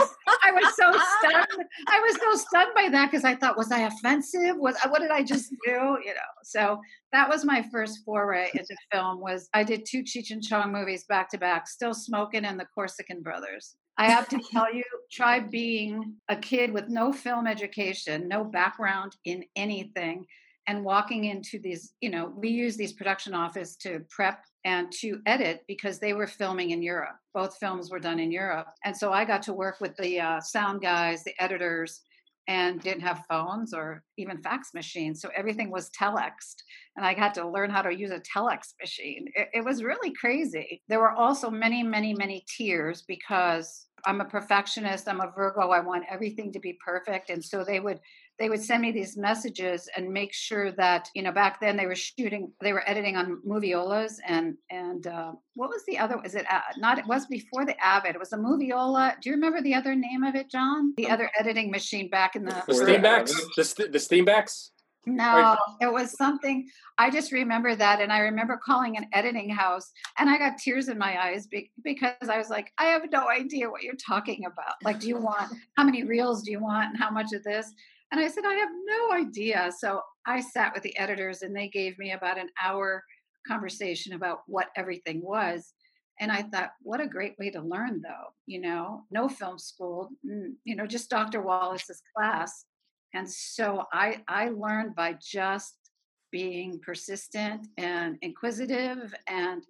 I 0.44 0.52
was 0.52 0.76
so 0.76 0.90
stunned. 0.93 1.69
I 1.88 2.00
was 2.00 2.16
so 2.16 2.46
stunned 2.46 2.75
by 2.75 2.88
that 2.90 3.10
because 3.10 3.25
I 3.25 3.34
thought, 3.34 3.56
was 3.56 3.70
I 3.70 3.81
offensive? 3.81 4.56
Was 4.56 4.76
what 4.88 5.00
did 5.00 5.10
I 5.10 5.22
just 5.22 5.50
do? 5.64 5.98
You 6.04 6.14
know. 6.14 6.32
So 6.43 6.81
that 7.12 7.28
was 7.28 7.44
my 7.44 7.64
first 7.72 8.00
foray 8.04 8.50
into 8.54 8.76
film. 8.93 9.20
Was 9.20 9.48
I 9.54 9.64
did 9.64 9.87
two 9.87 10.02
Cheech 10.02 10.31
and 10.31 10.43
Chong 10.43 10.72
movies 10.72 11.04
back 11.08 11.31
to 11.31 11.38
back, 11.38 11.69
still 11.69 11.94
smoking, 11.94 12.44
and 12.44 12.58
the 12.58 12.66
Corsican 12.75 13.22
Brothers. 13.22 13.76
I 13.98 14.10
have 14.10 14.28
to 14.28 14.40
tell 14.52 14.72
you, 14.75 14.84
try 15.10 15.40
being 15.40 16.16
a 16.28 16.37
kid 16.37 16.72
with 16.72 16.88
no 16.88 17.12
film 17.12 17.46
education, 17.46 18.28
no 18.28 18.44
background 18.44 19.16
in 19.25 19.44
anything, 19.56 20.26
and 20.67 20.85
walking 20.85 21.25
into 21.25 21.59
these. 21.59 21.93
You 22.01 22.11
know, 22.11 22.33
we 22.37 22.49
use 22.49 22.77
these 22.77 22.93
production 22.93 23.35
office 23.35 23.77
to 23.77 24.01
prep 24.11 24.45
and 24.65 24.91
to 25.01 25.20
edit 25.27 25.63
because 25.69 25.99
they 25.99 26.13
were 26.13 26.27
filming 26.27 26.70
in 26.70 26.82
Europe. 26.82 27.17
Both 27.35 27.58
films 27.58 27.91
were 27.91 28.01
done 28.01 28.19
in 28.19 28.32
Europe. 28.32 28.67
And 28.85 28.96
so 28.96 29.13
I 29.13 29.25
got 29.25 29.43
to 29.43 29.53
work 29.53 29.81
with 29.81 29.96
the 29.96 30.20
uh, 30.20 30.41
sound 30.41 30.82
guys, 30.82 31.23
the 31.23 31.35
editors, 31.39 32.01
and 32.49 32.81
didn't 32.81 33.03
have 33.03 33.25
phones 33.29 33.75
or 33.75 34.05
even 34.19 34.41
fax 34.43 34.70
machines. 34.73 35.20
So 35.20 35.31
everything 35.37 35.70
was 35.70 35.91
telexed. 35.91 36.63
And 36.96 37.05
I 37.05 37.15
had 37.15 37.35
to 37.35 37.49
learn 37.49 37.70
how 37.70 37.82
to 37.82 37.94
use 37.94 38.11
a 38.11 38.20
telex 38.20 38.75
machine. 38.81 39.27
It, 39.35 39.49
it 39.55 39.65
was 39.65 39.82
really 39.82 40.13
crazy. 40.13 40.82
There 40.89 41.01
were 41.01 41.13
also 41.13 41.51
many, 41.51 41.82
many, 41.82 42.15
many 42.15 42.44
tears 42.56 43.03
because 43.06 43.87
I'm 44.06 44.20
a 44.20 44.25
perfectionist. 44.25 45.08
I'm 45.08 45.20
a 45.20 45.32
Virgo. 45.35 45.70
I 45.70 45.81
want 45.81 46.05
everything 46.08 46.53
to 46.53 46.61
be 46.61 46.79
perfect. 46.85 47.31
And 47.31 47.44
so 47.44 47.65
they 47.65 47.81
would 47.81 47.99
they 48.38 48.48
would 48.48 48.62
send 48.62 48.82
me 48.82 48.93
these 48.93 49.16
messages 49.16 49.88
and 49.96 50.12
make 50.12 50.32
sure 50.32 50.72
that 50.72 51.08
you 51.14 51.22
know 51.22 51.32
back 51.32 51.60
then 51.60 51.76
they 51.76 51.86
were 51.86 51.94
shooting 51.94 52.52
they 52.60 52.72
were 52.72 52.88
editing 52.88 53.16
on 53.16 53.40
moviolas 53.46 54.14
and 54.26 54.56
and 54.70 55.06
uh, 55.06 55.32
what 55.55 55.69
was 55.69 55.82
the 55.86 55.98
other 55.98 56.19
was 56.22 56.34
it 56.34 56.46
uh, 56.50 56.60
not 56.78 56.98
it 56.98 57.06
was 57.06 57.26
before 57.26 57.64
the 57.64 57.78
avid 57.84 58.14
it 58.14 58.19
was 58.19 58.32
a 58.32 58.36
moviola 58.36 59.14
do 59.20 59.31
you 59.31 59.34
remember 59.34 59.60
the 59.62 59.74
other 59.74 59.94
name 59.94 60.22
of 60.22 60.34
it 60.34 60.50
john 60.50 60.93
the 60.96 61.08
other 61.08 61.31
editing 61.38 61.70
machine 61.70 62.08
back 62.08 62.36
in 62.36 62.44
the 62.44 62.62
the 62.66 62.74
steenbecks 62.74 63.32
the, 63.56 63.88
the 63.88 63.98
steenbecks 63.98 64.70
no, 65.08 65.56
it 65.81 65.93
was 65.93 66.16
something. 66.16 66.69
I 66.98 67.10
just 67.10 67.31
remember 67.31 67.76
that. 67.76 68.00
And 68.00 68.12
I 68.12 68.19
remember 68.19 68.58
calling 68.62 68.96
an 68.96 69.06
editing 69.12 69.48
house 69.48 69.93
and 70.19 70.28
I 70.28 70.36
got 70.36 70.58
tears 70.58 70.88
in 70.88 70.98
my 70.98 71.28
eyes 71.28 71.46
because 71.46 72.28
I 72.28 72.36
was 72.38 72.50
like, 72.50 72.72
I 72.76 72.86
have 72.86 73.02
no 73.12 73.28
idea 73.28 73.70
what 73.70 73.84
you're 73.84 73.94
talking 73.94 74.46
about. 74.46 74.74
Like, 74.82 74.98
do 74.98 75.06
you 75.06 75.16
want, 75.16 75.52
how 75.76 75.84
many 75.84 76.02
reels 76.02 76.43
do 76.43 76.50
you 76.50 76.60
want 76.60 76.90
and 76.90 76.98
how 76.98 77.10
much 77.10 77.32
of 77.32 77.44
this? 77.44 77.72
And 78.13 78.20
I 78.20 78.29
said, 78.29 78.44
I 78.46 78.55
have 78.55 78.70
no 78.84 79.13
idea. 79.13 79.70
So 79.77 80.01
I 80.27 80.41
sat 80.41 80.72
with 80.75 80.82
the 80.82 80.96
editors 80.98 81.43
and 81.43 81.55
they 81.55 81.69
gave 81.69 81.98
me 81.98 82.13
about 82.13 82.39
an 82.39 82.48
hour 82.63 83.03
conversation 83.46 84.13
about 84.15 84.41
what 84.46 84.69
everything 84.77 85.22
was. 85.22 85.72
And 86.20 86.32
I 86.32 86.43
thought, 86.43 86.70
what 86.81 87.01
a 87.01 87.06
great 87.06 87.34
way 87.39 87.51
to 87.51 87.60
learn, 87.60 88.01
though. 88.03 88.32
You 88.46 88.60
know, 88.60 89.03
no 89.10 89.29
film 89.29 89.58
school, 89.58 90.10
mm, 90.27 90.53
you 90.65 90.75
know, 90.75 90.86
just 90.86 91.10
Dr. 91.10 91.43
Wallace's 91.43 92.03
class. 92.17 92.65
And 93.13 93.29
so 93.31 93.84
I, 93.93 94.22
I 94.29 94.48
learned 94.48 94.94
by 94.94 95.19
just 95.20 95.77
being 96.32 96.81
persistent 96.81 97.67
and 97.77 98.17
inquisitive 98.22 99.15
and 99.29 99.63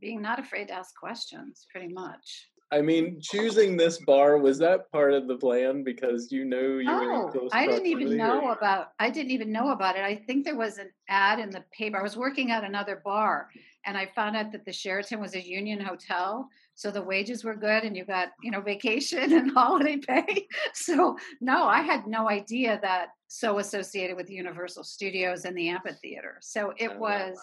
being 0.00 0.22
not 0.22 0.38
afraid 0.38 0.68
to 0.68 0.74
ask 0.74 0.94
questions, 0.98 1.66
pretty 1.70 1.92
much. 1.92 2.48
I 2.72 2.80
mean, 2.80 3.20
choosing 3.20 3.76
this 3.76 3.98
bar 4.06 4.38
was 4.38 4.58
that 4.60 4.90
part 4.90 5.12
of 5.12 5.28
the 5.28 5.36
plan 5.36 5.84
because 5.84 6.32
you 6.32 6.46
knew 6.46 6.78
you 6.78 6.90
oh, 6.90 7.24
were 7.26 7.30
close. 7.30 7.50
I 7.52 7.66
didn't 7.66 7.86
even 7.86 8.16
know 8.16 8.44
or? 8.44 8.52
about. 8.54 8.92
I 8.98 9.10
didn't 9.10 9.30
even 9.30 9.52
know 9.52 9.72
about 9.72 9.96
it. 9.96 10.02
I 10.02 10.16
think 10.16 10.46
there 10.46 10.56
was 10.56 10.78
an 10.78 10.90
ad 11.10 11.38
in 11.38 11.50
the 11.50 11.62
paper. 11.76 11.98
I 11.98 12.02
was 12.02 12.16
working 12.16 12.50
at 12.50 12.64
another 12.64 13.02
bar, 13.04 13.50
and 13.84 13.98
I 13.98 14.10
found 14.14 14.36
out 14.36 14.52
that 14.52 14.64
the 14.64 14.72
Sheraton 14.72 15.20
was 15.20 15.34
a 15.34 15.46
union 15.46 15.80
hotel, 15.80 16.48
so 16.74 16.90
the 16.90 17.02
wages 17.02 17.44
were 17.44 17.54
good, 17.54 17.84
and 17.84 17.94
you 17.94 18.06
got 18.06 18.30
you 18.42 18.50
know 18.50 18.62
vacation 18.62 19.34
and 19.34 19.50
holiday 19.54 19.98
pay. 19.98 20.48
So 20.72 21.18
no, 21.42 21.66
I 21.66 21.82
had 21.82 22.06
no 22.06 22.30
idea 22.30 22.78
that 22.80 23.08
so 23.28 23.58
associated 23.58 24.16
with 24.16 24.30
Universal 24.30 24.84
Studios 24.84 25.44
and 25.44 25.54
the 25.54 25.68
amphitheater. 25.68 26.38
So 26.40 26.72
it 26.78 26.92
Oh, 26.94 26.98
was 26.98 27.38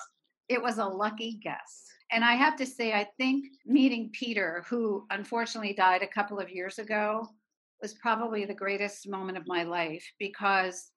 it 0.47 0.61
was 0.61 0.79
a 0.79 0.85
lucky 0.85 1.39
guess. 1.43 1.85
And 2.11 2.25
I 2.25 2.33
have 2.33 2.55
to 2.57 2.65
say, 2.65 2.93
I 2.93 3.07
think 3.17 3.45
meeting 3.65 4.09
Peter, 4.11 4.65
who 4.67 5.05
unfortunately 5.11 5.73
died 5.73 6.01
a 6.01 6.07
couple 6.07 6.39
of 6.39 6.49
years 6.49 6.79
ago, 6.79 7.27
was 7.81 7.93
probably 7.93 8.45
the 8.45 8.53
greatest 8.53 9.07
moment 9.07 9.37
of 9.37 9.47
my 9.47 9.63
life 9.63 10.05
because 10.17 10.91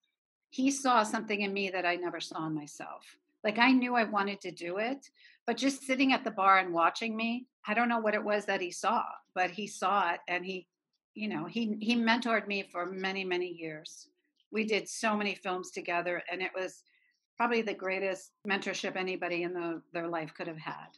he 0.50 0.71
saw 0.71 1.02
something 1.02 1.42
in 1.42 1.52
me 1.52 1.71
that 1.71 1.87
I 1.87 1.97
never 1.97 2.21
saw 2.21 2.47
in 2.47 2.54
myself. 2.54 3.04
Like 3.45 3.59
I 3.59 3.73
knew 3.73 3.95
I 3.95 4.04
wanted 4.04 4.40
to 4.42 4.50
do 4.50 4.78
it, 4.78 5.09
but 5.47 5.57
just 5.57 5.85
sitting 5.85 6.12
at 6.12 6.25
the 6.25 6.31
bar 6.31 6.59
and 6.59 6.73
watching 6.73 7.16
me, 7.16 7.47
I 7.66 7.75
don't 7.75 7.88
know 7.88 7.99
what 7.99 8.14
it 8.14 8.25
was 8.25 8.45
that 8.47 8.61
he 8.61 8.71
saw, 8.71 9.02
but 9.35 9.50
he 9.50 9.66
saw 9.66 10.12
it 10.12 10.21
and 10.28 10.45
he, 10.45 10.66
you 11.14 11.28
know, 11.28 11.47
he 11.47 11.76
he 11.81 11.97
mentored 11.97 12.47
me 12.47 12.69
for 12.71 12.87
many, 12.87 13.25
many 13.25 13.49
years. 13.49 14.09
We 14.50 14.64
did 14.64 14.88
so 14.88 15.16
many 15.16 15.35
films 15.35 15.71
together 15.71 16.23
and 16.31 16.42
it 16.42 16.50
was 16.54 16.83
probably 17.37 17.62
the 17.62 17.75
greatest 17.75 18.31
mentorship 18.49 18.97
anybody 18.97 19.43
in 19.43 19.53
the, 19.53 19.83
their 19.93 20.09
life 20.09 20.33
could 20.35 20.47
have 20.47 20.59
had. 20.59 20.89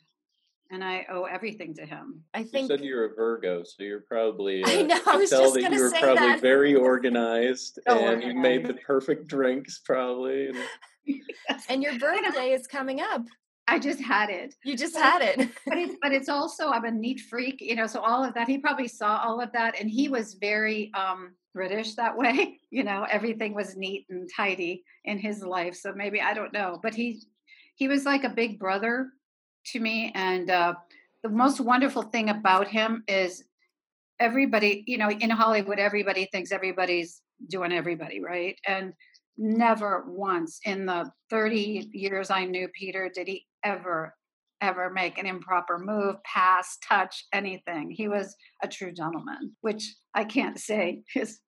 And 0.71 0.83
I 0.83 1.07
owe 1.11 1.25
everything 1.25 1.75
to 1.75 1.85
him. 1.87 2.23
I 2.33 2.39
think 2.39 2.47
You 2.47 2.53
think 2.53 2.69
said 2.71 2.81
you're 2.85 3.05
a 3.13 3.15
Virgo, 3.15 3.63
so 3.65 3.83
you're 3.83 4.01
probably. 4.01 4.63
Uh, 4.65 4.71
I 4.71 4.83
know, 4.83 5.01
I 5.07 5.17
was 5.17 5.31
tell 5.31 5.43
just 5.43 5.55
that 5.55 5.63
gonna 5.63 5.77
you 5.77 5.83
were 5.83 5.91
say 5.91 6.01
probably 6.01 6.27
that. 6.29 6.41
very 6.41 6.75
organized, 6.75 7.79
So 7.87 7.99
and 7.99 8.23
you 8.23 8.35
made 8.35 8.67
the 8.67 8.75
perfect 8.75 9.29
drinks, 9.29 9.81
probably. 9.85 10.49
And 10.49 10.59
Yes. 11.07 11.67
and 11.69 11.83
your 11.83 11.99
birthday 11.99 12.53
is 12.53 12.67
coming 12.67 13.01
up. 13.03 13.23
I 13.69 13.79
just 13.79 14.01
had 14.01 14.31
it. 14.31 14.55
You 14.65 14.75
just 14.77 14.95
But- 14.95 15.03
had 15.03 15.23
it. 15.23 15.49
but 15.67 15.77
it, 15.79 15.97
but 16.03 16.13
it's 16.13 16.31
also 16.31 16.71
I'm 16.71 16.85
a 16.87 16.91
neat 16.91 17.21
freak, 17.21 17.61
you 17.61 17.77
know. 17.77 17.87
So 17.87 18.01
all 18.01 18.25
of 18.25 18.33
that, 18.35 18.49
he 18.49 18.57
probably 18.59 18.89
saw 18.89 19.21
all 19.23 19.41
of 19.41 19.53
that, 19.53 19.79
and 19.79 19.89
he 19.91 20.09
was 20.09 20.35
very 20.35 20.91
um, 20.95 21.35
British 21.55 21.95
that 21.95 22.17
way. 22.17 22.61
You 22.75 22.83
know, 22.83 23.07
everything 23.09 23.55
was 23.55 23.77
neat 23.77 24.05
and 24.11 24.29
tidy 24.37 24.83
in 25.05 25.17
his 25.17 25.45
life. 25.45 25.77
So 25.77 25.93
maybe 25.95 26.21
I 26.21 26.35
don't 26.35 26.53
know, 26.53 26.81
but 26.83 26.93
he 26.93 27.23
he 27.77 27.87
was 27.87 28.05
like 28.05 28.25
a 28.25 28.29
big 28.29 28.59
brother 28.59 29.11
to 29.67 29.79
me. 29.79 30.11
And 30.17 30.51
uh, 30.51 30.75
the 31.23 31.29
most 31.29 31.61
wonderful 31.61 32.03
thing 32.03 32.31
about 32.31 32.67
him 32.67 33.05
is 33.07 33.45
everybody, 34.19 34.83
you 34.89 34.99
know, 34.99 35.09
in 35.09 35.31
Hollywood, 35.31 35.79
everybody 35.79 36.29
thinks 36.33 36.51
everybody's 36.51 37.23
doing 37.49 37.73
everybody 37.73 38.21
right, 38.21 38.59
and 38.67 38.93
never 39.39 40.05
once 40.09 40.59
in 40.65 40.87
the 40.87 41.11
30 41.31 41.91
years 41.93 42.31
I 42.31 42.45
knew 42.45 42.69
Peter 42.77 43.09
did 43.13 43.29
he 43.29 43.47
ever 43.65 44.15
ever 44.61 44.91
make 44.91 45.19
an 45.19 45.27
improper 45.27 45.79
move, 45.79 46.23
pass, 46.25 46.79
touch, 46.87 47.27
anything. 47.33 47.91
He 47.91 48.09
was 48.09 48.35
a 48.63 48.69
true 48.69 48.93
gentleman, 48.93 49.53
which 49.61 49.95
I 50.15 50.25
can't 50.25 50.59
say 50.59 51.03
is 51.15 51.41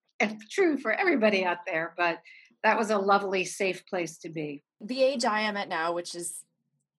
true 0.50 0.78
for 0.78 0.92
everybody 0.92 1.44
out 1.44 1.58
there, 1.66 1.94
but 1.96 2.18
that 2.62 2.78
was 2.78 2.90
a 2.90 2.98
lovely, 2.98 3.44
safe 3.44 3.86
place 3.86 4.18
to 4.18 4.28
be. 4.28 4.64
the 4.80 5.02
age 5.02 5.25
I 5.25 5.40
am 5.42 5.56
at 5.56 5.68
now, 5.68 5.92
which 5.92 6.14
is 6.14 6.42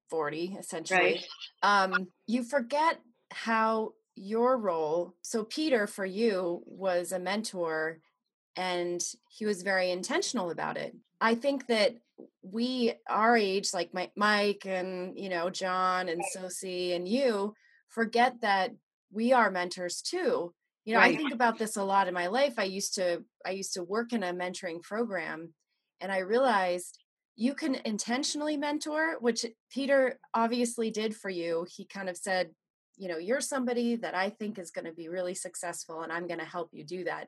40 0.09 0.55
essentially, 0.59 1.25
um, 1.63 2.07
you 2.25 2.43
forget 2.43 2.99
how 3.31 3.93
your 4.15 4.57
role, 4.57 5.13
so 5.21 5.43
Peter 5.43 5.85
for 5.85 6.05
you 6.05 6.63
was 6.65 7.11
a 7.11 7.19
mentor 7.19 7.99
and 8.55 9.03
he 9.29 9.45
was 9.45 9.61
very 9.61 9.91
intentional 9.91 10.49
about 10.49 10.77
it. 10.77 10.95
I 11.21 11.35
think 11.35 11.67
that 11.67 11.97
we, 12.41 12.93
our 13.09 13.37
age, 13.37 13.73
like 13.73 13.93
my, 13.93 14.09
Mike 14.15 14.63
and, 14.65 15.17
you 15.17 15.29
know, 15.29 15.49
John 15.49 16.09
and 16.09 16.21
Sosie 16.31 16.93
and 16.93 17.07
you, 17.07 17.53
forget 17.89 18.41
that 18.41 18.71
we 19.11 19.33
are 19.33 19.51
mentors 19.51 20.01
too. 20.01 20.53
You 20.85 20.93
know, 20.93 20.99
I 21.01 21.15
think 21.15 21.33
about 21.33 21.57
this 21.57 21.75
a 21.75 21.83
lot 21.83 22.07
in 22.07 22.13
my 22.13 22.27
life. 22.27 22.53
I 22.57 22.63
used 22.63 22.95
to, 22.95 23.23
I 23.45 23.51
used 23.51 23.73
to 23.73 23.83
work 23.83 24.13
in 24.13 24.23
a 24.23 24.33
mentoring 24.33 24.81
program 24.81 25.53
and 25.99 26.11
I 26.11 26.19
realized 26.19 26.97
you 27.35 27.53
can 27.53 27.75
intentionally 27.85 28.55
mentor, 28.57 29.17
which 29.19 29.45
Peter 29.69 30.17
obviously 30.33 30.89
did 30.89 31.15
for 31.15 31.29
you. 31.29 31.67
He 31.69 31.85
kind 31.85 32.09
of 32.09 32.15
said, 32.17 32.51
you 32.95 33.09
know, 33.09 33.17
you're 33.17 33.41
somebody 33.41 33.97
that 33.97 34.15
I 34.15 34.29
think 34.29 34.57
is 34.57 34.71
going 34.71 34.85
to 34.85 34.93
be 34.93 35.09
really 35.09 35.35
successful 35.35 36.01
and 36.01 36.11
I'm 36.11 36.25
going 36.25 36.39
to 36.39 36.45
help 36.45 36.69
you 36.71 36.83
do 36.83 37.03
that. 37.03 37.27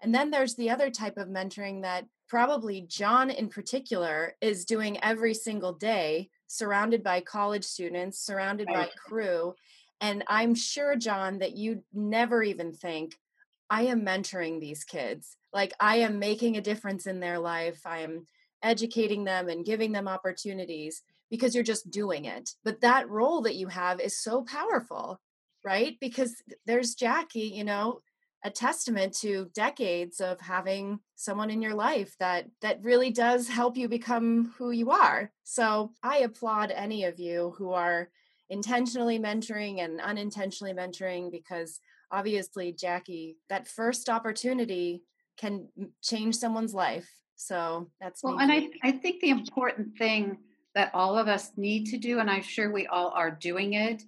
And 0.00 0.14
then 0.14 0.30
there's 0.30 0.54
the 0.54 0.70
other 0.70 0.90
type 0.90 1.16
of 1.16 1.28
mentoring 1.28 1.82
that 1.82 2.06
probably 2.28 2.82
John 2.82 3.30
in 3.30 3.48
particular 3.48 4.36
is 4.40 4.64
doing 4.64 5.02
every 5.02 5.34
single 5.34 5.72
day, 5.72 6.30
surrounded 6.46 7.02
by 7.02 7.20
college 7.20 7.64
students, 7.64 8.18
surrounded 8.18 8.66
by 8.66 8.88
crew. 9.06 9.54
And 10.00 10.24
I'm 10.26 10.54
sure, 10.54 10.96
John, 10.96 11.38
that 11.38 11.56
you 11.56 11.82
never 11.92 12.42
even 12.42 12.72
think, 12.72 13.16
I 13.70 13.82
am 13.82 14.04
mentoring 14.04 14.60
these 14.60 14.84
kids. 14.84 15.36
Like 15.52 15.72
I 15.80 15.96
am 15.96 16.18
making 16.18 16.56
a 16.56 16.62
difference 16.62 17.06
in 17.06 17.20
their 17.20 17.38
life. 17.38 17.80
I 17.86 18.00
am 18.00 18.26
educating 18.62 19.24
them 19.24 19.48
and 19.48 19.64
giving 19.64 19.92
them 19.92 20.08
opportunities 20.08 21.02
because 21.30 21.54
you're 21.54 21.64
just 21.64 21.90
doing 21.90 22.26
it. 22.26 22.50
But 22.64 22.80
that 22.82 23.08
role 23.08 23.42
that 23.42 23.56
you 23.56 23.68
have 23.68 24.00
is 24.00 24.18
so 24.18 24.42
powerful, 24.42 25.20
right? 25.64 25.96
Because 26.00 26.42
there's 26.66 26.94
Jackie, 26.94 27.52
you 27.54 27.64
know, 27.64 28.00
a 28.44 28.50
testament 28.50 29.14
to 29.14 29.50
decades 29.54 30.20
of 30.20 30.38
having 30.38 31.00
someone 31.16 31.50
in 31.50 31.62
your 31.62 31.74
life 31.74 32.14
that 32.20 32.46
that 32.60 32.78
really 32.82 33.10
does 33.10 33.48
help 33.48 33.76
you 33.76 33.88
become 33.88 34.52
who 34.58 34.70
you 34.70 34.90
are. 34.90 35.32
So, 35.42 35.92
I 36.02 36.18
applaud 36.18 36.70
any 36.70 37.04
of 37.04 37.18
you 37.18 37.54
who 37.56 37.72
are 37.72 38.10
intentionally 38.50 39.18
mentoring 39.18 39.82
and 39.82 40.00
unintentionally 40.00 40.74
mentoring 40.74 41.32
because 41.32 41.80
obviously 42.12 42.72
Jackie 42.72 43.38
that 43.48 43.66
first 43.66 44.10
opportunity 44.10 45.02
can 45.38 45.68
change 46.02 46.36
someone's 46.36 46.74
life. 46.74 47.08
So, 47.36 47.90
that's 48.00 48.22
Well, 48.22 48.38
and 48.38 48.52
I. 48.52 48.68
I 48.82 48.92
think 48.92 49.20
the 49.20 49.30
important 49.30 49.96
thing 49.96 50.38
that 50.74 50.90
all 50.92 51.16
of 51.16 51.28
us 51.28 51.52
need 51.56 51.86
to 51.86 51.98
do, 51.98 52.18
and 52.18 52.30
I'm 52.30 52.42
sure 52.42 52.70
we 52.70 52.86
all 52.88 53.10
are 53.10 53.30
doing 53.30 53.74
it, 53.74 54.02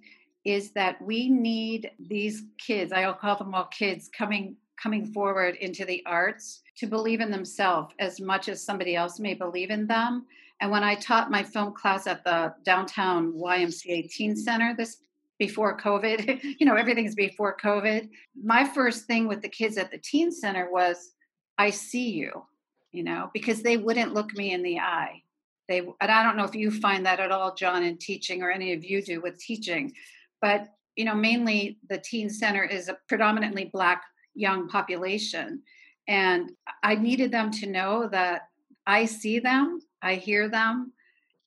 is 0.47 0.71
that 0.71 1.01
we 1.01 1.27
need 1.27 1.91
these 1.99 2.43
kids, 2.57 2.93
I'll 2.93 3.13
call 3.13 3.35
them 3.35 3.53
all 3.53 3.65
kids, 3.65 4.09
coming 4.17 4.55
coming 4.81 5.05
forward 5.07 5.55
into 5.55 5.83
the 5.85 6.01
arts 6.05 6.61
to 6.77 6.87
believe 6.87 7.19
in 7.19 7.31
themselves 7.31 7.93
as 7.99 8.21
much 8.21 8.47
as 8.47 8.63
somebody 8.63 8.95
else 8.95 9.19
may 9.19 9.33
believe 9.33 9.71
in 9.71 9.87
them. 9.87 10.25
And 10.61 10.71
when 10.71 10.83
I 10.83 10.95
taught 10.95 11.31
my 11.31 11.43
film 11.43 11.73
class 11.73 12.07
at 12.07 12.23
the 12.23 12.53
downtown 12.63 13.33
YMCA 13.33 14.09
Teen 14.09 14.35
Center 14.35 14.73
this 14.77 14.97
before 15.37 15.77
COVID, 15.77 16.41
you 16.59 16.65
know, 16.65 16.75
everything's 16.75 17.15
before 17.15 17.57
COVID. 17.61 18.07
My 18.41 18.63
first 18.63 19.05
thing 19.05 19.27
with 19.27 19.41
the 19.41 19.49
kids 19.49 19.77
at 19.77 19.91
the 19.91 19.97
teen 19.97 20.31
center 20.31 20.71
was, 20.71 21.11
I 21.57 21.71
see 21.71 22.11
you, 22.11 22.45
you 22.91 23.03
know, 23.03 23.31
because 23.33 23.63
they 23.63 23.75
wouldn't 23.75 24.13
look 24.13 24.33
me 24.35 24.53
in 24.53 24.63
the 24.63 24.79
eye. 24.79 25.23
They, 25.67 25.79
and 25.79 26.11
I 26.11 26.23
don't 26.23 26.37
know 26.37 26.45
if 26.45 26.55
you 26.55 26.71
find 26.71 27.05
that 27.05 27.19
at 27.19 27.31
all, 27.31 27.53
John, 27.53 27.83
in 27.83 27.97
teaching, 27.97 28.41
or 28.41 28.49
any 28.49 28.73
of 28.73 28.85
you 28.85 29.01
do 29.01 29.19
with 29.19 29.37
teaching, 29.37 29.93
but 30.41 30.69
you 30.95 31.05
know, 31.05 31.15
mainly 31.15 31.77
the 31.89 31.99
teen 31.99 32.29
center 32.29 32.63
is 32.63 32.89
a 32.89 32.97
predominantly 33.07 33.65
black 33.65 34.03
young 34.33 34.67
population, 34.67 35.61
and 36.07 36.51
I 36.83 36.95
needed 36.95 37.31
them 37.31 37.51
to 37.51 37.67
know 37.67 38.07
that 38.09 38.49
I 38.85 39.05
see 39.05 39.39
them, 39.39 39.81
I 40.01 40.15
hear 40.15 40.49
them, 40.49 40.93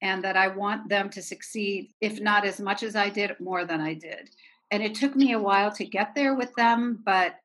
and 0.02 0.22
that 0.24 0.36
I 0.36 0.48
want 0.48 0.88
them 0.88 1.10
to 1.10 1.22
succeed, 1.22 1.92
if 2.00 2.20
not 2.20 2.44
as 2.44 2.60
much 2.60 2.82
as 2.82 2.96
I 2.96 3.08
did, 3.08 3.38
more 3.40 3.64
than 3.64 3.80
I 3.80 3.94
did. 3.94 4.30
And 4.70 4.82
it 4.82 4.94
took 4.94 5.16
me 5.16 5.32
a 5.32 5.38
while 5.38 5.72
to 5.72 5.84
get 5.84 6.14
there 6.14 6.34
with 6.34 6.54
them, 6.54 7.02
but 7.04 7.36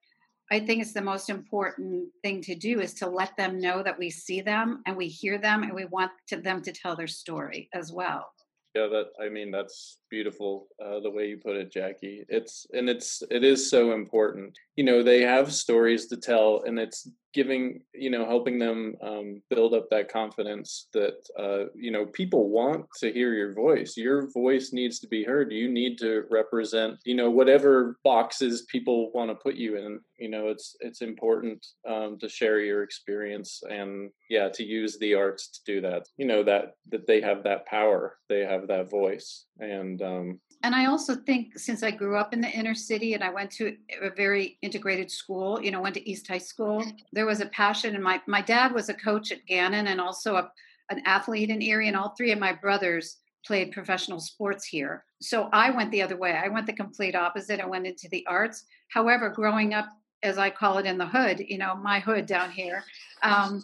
I 0.51 0.59
think 0.59 0.81
it's 0.81 0.93
the 0.93 1.01
most 1.01 1.29
important 1.29 2.09
thing 2.21 2.41
to 2.43 2.55
do 2.55 2.79
is 2.79 2.93
to 2.95 3.09
let 3.09 3.35
them 3.35 3.59
know 3.59 3.81
that 3.81 3.97
we 3.97 4.09
see 4.11 4.41
them 4.41 4.83
and 4.85 4.95
we 4.95 5.07
hear 5.07 5.37
them 5.37 5.63
and 5.63 5.73
we 5.73 5.85
want 5.85 6.11
to, 6.27 6.37
them 6.37 6.61
to 6.61 6.71
tell 6.71 6.95
their 6.95 7.07
story 7.07 7.67
as 7.73 7.91
well. 7.91 8.27
Yeah, 8.75 8.87
that 8.87 9.05
I 9.23 9.29
mean 9.29 9.51
that's 9.51 9.99
beautiful 10.09 10.67
uh, 10.83 10.99
the 10.99 11.09
way 11.09 11.27
you 11.27 11.37
put 11.37 11.55
it, 11.55 11.71
Jackie. 11.71 12.25
It's 12.27 12.67
and 12.73 12.89
it's 12.89 13.23
it 13.31 13.43
is 13.43 13.69
so 13.69 13.93
important. 13.93 14.57
You 14.75 14.83
know 14.83 15.03
they 15.03 15.21
have 15.21 15.53
stories 15.53 16.07
to 16.07 16.17
tell 16.17 16.63
and 16.65 16.79
it's 16.79 17.07
giving 17.35 17.81
you 17.93 18.09
know 18.09 18.25
helping 18.25 18.57
them 18.57 18.95
um, 19.01 19.41
build 19.49 19.73
up 19.73 19.89
that 19.89 20.11
confidence 20.11 20.87
that 20.93 21.17
uh, 21.37 21.65
you 21.75 21.91
know 21.91 22.05
people 22.05 22.49
want 22.49 22.85
to 22.97 23.11
hear 23.11 23.33
your 23.33 23.53
voice. 23.53 23.97
Your 23.97 24.31
voice 24.31 24.71
needs 24.71 24.99
to 24.99 25.07
be 25.07 25.23
heard. 25.23 25.51
You 25.51 25.69
need 25.69 25.97
to 25.99 26.23
represent 26.31 26.97
you 27.03 27.13
know 27.13 27.29
whatever 27.29 27.97
boxes 28.03 28.65
people 28.71 29.11
want 29.11 29.29
to 29.29 29.35
put 29.35 29.55
you 29.55 29.77
in. 29.77 29.99
You 30.17 30.29
know 30.29 30.47
it's 30.47 30.77
it's 30.79 31.01
important 31.01 31.63
um, 31.87 32.17
to 32.19 32.29
share 32.29 32.61
your 32.61 32.83
experience 32.83 33.61
and 33.69 34.09
yeah 34.29 34.47
to 34.53 34.63
use 34.63 34.97
the 34.97 35.13
arts 35.13 35.49
to 35.49 35.59
do 35.65 35.81
that. 35.81 36.07
You 36.15 36.25
know 36.25 36.41
that 36.43 36.75
that 36.91 37.05
they 37.05 37.19
have 37.19 37.43
that 37.43 37.65
power 37.65 38.17
they 38.29 38.39
have 38.39 38.67
that 38.67 38.89
voice 38.89 39.45
and 39.59 40.01
um, 40.01 40.39
and 40.63 40.73
I 40.73 40.85
also 40.85 41.15
think 41.15 41.59
since 41.59 41.83
I 41.83 41.91
grew 41.91 42.17
up 42.17 42.33
in 42.33 42.41
the 42.41 42.49
inner 42.49 42.73
city 42.73 43.13
and 43.13 43.23
I 43.23 43.29
went 43.29 43.51
to 43.51 43.75
a 44.01 44.09
very 44.09 44.57
integrated 44.65 45.09
school, 45.09 45.61
you 45.61 45.71
know, 45.71 45.81
went 45.81 45.95
to 45.95 46.09
East 46.09 46.27
High 46.27 46.39
School, 46.39 46.83
there 47.13 47.25
was 47.25 47.41
a 47.41 47.45
passion. 47.47 47.95
And 47.95 48.03
my, 48.03 48.21
my 48.27 48.41
dad 48.41 48.73
was 48.73 48.89
a 48.89 48.93
coach 48.93 49.31
at 49.31 49.45
Gannon 49.45 49.87
and 49.87 50.01
also 50.01 50.35
a, 50.35 50.51
an 50.89 51.01
athlete 51.05 51.49
in 51.49 51.61
Erie, 51.61 51.87
and 51.87 51.97
all 51.97 52.13
three 52.17 52.31
of 52.31 52.39
my 52.39 52.53
brothers 52.53 53.17
played 53.45 53.71
professional 53.71 54.19
sports 54.19 54.65
here. 54.65 55.05
So 55.21 55.49
I 55.53 55.69
went 55.69 55.91
the 55.91 56.01
other 56.01 56.17
way. 56.17 56.33
I 56.33 56.47
went 56.47 56.65
the 56.65 56.73
complete 56.73 57.15
opposite. 57.15 57.59
I 57.59 57.67
went 57.67 57.87
into 57.87 58.09
the 58.09 58.25
arts. 58.27 58.65
However, 58.89 59.29
growing 59.29 59.73
up, 59.73 59.87
as 60.23 60.37
I 60.37 60.49
call 60.49 60.79
it 60.79 60.85
in 60.85 60.97
the 60.97 61.05
hood, 61.05 61.39
you 61.47 61.57
know, 61.57 61.75
my 61.75 61.99
hood 61.99 62.25
down 62.25 62.49
here, 62.49 62.83
um, 63.21 63.63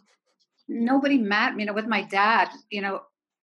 nobody 0.67 1.17
met, 1.17 1.59
you 1.59 1.65
know, 1.65 1.73
with 1.73 1.87
my 1.87 2.03
dad, 2.03 2.49
you 2.69 2.81
know, 2.81 3.01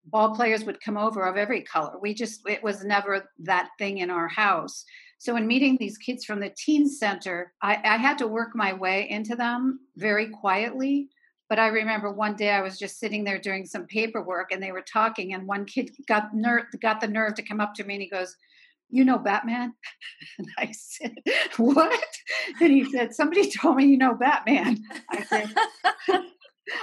ball 0.07 0.35
players 0.35 0.65
would 0.65 0.81
come 0.81 0.97
over 0.97 1.23
of 1.25 1.37
every 1.37 1.63
color. 1.63 1.95
We 2.01 2.15
just, 2.15 2.49
it 2.49 2.63
was 2.63 2.85
never 2.85 3.31
that 3.41 3.71
thing 3.79 3.99
in 3.99 4.11
our 4.11 4.29
house. 4.29 4.85
So, 5.19 5.37
in 5.37 5.47
meeting 5.47 5.77
these 5.79 5.99
kids 5.99 6.25
from 6.25 6.41
the 6.41 6.55
teen 6.57 6.89
center, 6.89 7.53
I, 7.63 7.79
I, 7.85 7.97
had 7.97 8.19
to 8.19 8.27
work 8.27 8.51
my 8.55 8.73
way 8.73 9.09
into 9.09 9.37
them 9.37 9.81
very 9.97 10.29
quietly. 10.29 11.09
But 11.49 11.59
I 11.59 11.69
remember 11.69 12.11
one 12.11 12.37
day 12.37 12.51
I 12.51 12.63
was 12.63 12.79
just 12.79 12.99
sitting 12.99 13.23
there 13.23 13.39
doing 13.39 13.67
some 13.67 13.87
paperwork 13.87 14.51
and 14.51 14.63
they 14.63 14.73
were 14.73 14.85
talking, 14.91 15.35
and 15.35 15.47
one 15.47 15.67
kid 15.67 15.91
got, 16.09 16.35
ner- 16.35 16.69
got 16.81 17.01
the 17.01 17.09
nerve 17.09 17.35
to 17.35 17.43
come 17.43 17.61
up 17.61 17.75
to 17.75 17.85
me 17.85 17.95
and 17.95 18.03
he 18.03 18.09
goes, 18.09 18.37
you 18.91 19.05
know 19.05 19.19
Batman? 19.19 19.75
And 20.39 20.49
I 20.59 20.73
said, 20.73 21.17
What? 21.57 22.05
And 22.61 22.73
he 22.73 22.85
said, 22.91 23.15
Somebody 23.15 23.51
told 23.61 23.77
me 23.77 23.87
you 23.87 23.99
know 23.99 24.15
Batman. 24.15 24.83
I 25.11 25.23
said, 25.25 25.55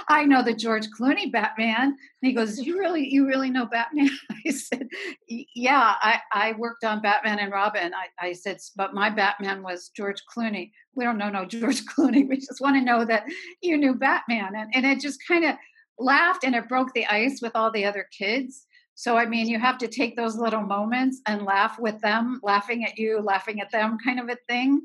I 0.08 0.24
know 0.24 0.42
the 0.42 0.54
George 0.54 0.88
Clooney 0.98 1.30
Batman. 1.30 1.82
And 1.82 1.96
he 2.20 2.32
goes, 2.32 2.58
You 2.58 2.78
really, 2.78 3.08
you 3.08 3.26
really 3.26 3.50
know 3.50 3.66
Batman? 3.66 4.10
I 4.46 4.50
said, 4.50 4.88
Yeah, 5.28 5.94
I, 6.00 6.20
I 6.32 6.52
worked 6.58 6.84
on 6.84 7.02
Batman 7.02 7.38
and 7.38 7.52
Robin. 7.52 7.92
I, 7.94 8.28
I 8.28 8.32
said, 8.32 8.58
But 8.76 8.94
my 8.94 9.10
Batman 9.10 9.62
was 9.62 9.90
George 9.96 10.22
Clooney. 10.34 10.70
We 10.94 11.04
don't 11.04 11.18
know 11.18 11.30
no 11.30 11.44
George 11.44 11.84
Clooney. 11.96 12.28
We 12.28 12.36
just 12.36 12.60
want 12.60 12.76
to 12.76 12.84
know 12.84 13.04
that 13.04 13.24
you 13.62 13.76
knew 13.76 13.94
Batman. 13.94 14.54
And, 14.54 14.70
and 14.74 14.86
it 14.86 15.00
just 15.00 15.20
kind 15.26 15.44
of 15.44 15.56
laughed 15.98 16.44
and 16.44 16.54
it 16.54 16.68
broke 16.68 16.92
the 16.94 17.06
ice 17.06 17.40
with 17.42 17.52
all 17.54 17.70
the 17.70 17.84
other 17.84 18.06
kids. 18.16 18.66
So, 18.94 19.16
I 19.16 19.26
mean, 19.26 19.48
you 19.48 19.58
have 19.58 19.78
to 19.78 19.88
take 19.88 20.16
those 20.16 20.36
little 20.36 20.60
moments 20.60 21.20
and 21.26 21.44
laugh 21.44 21.78
with 21.78 22.00
them, 22.02 22.40
laughing 22.42 22.84
at 22.84 22.98
you, 22.98 23.20
laughing 23.20 23.60
at 23.60 23.70
them, 23.70 23.96
kind 24.04 24.20
of 24.20 24.28
a 24.28 24.36
thing 24.48 24.82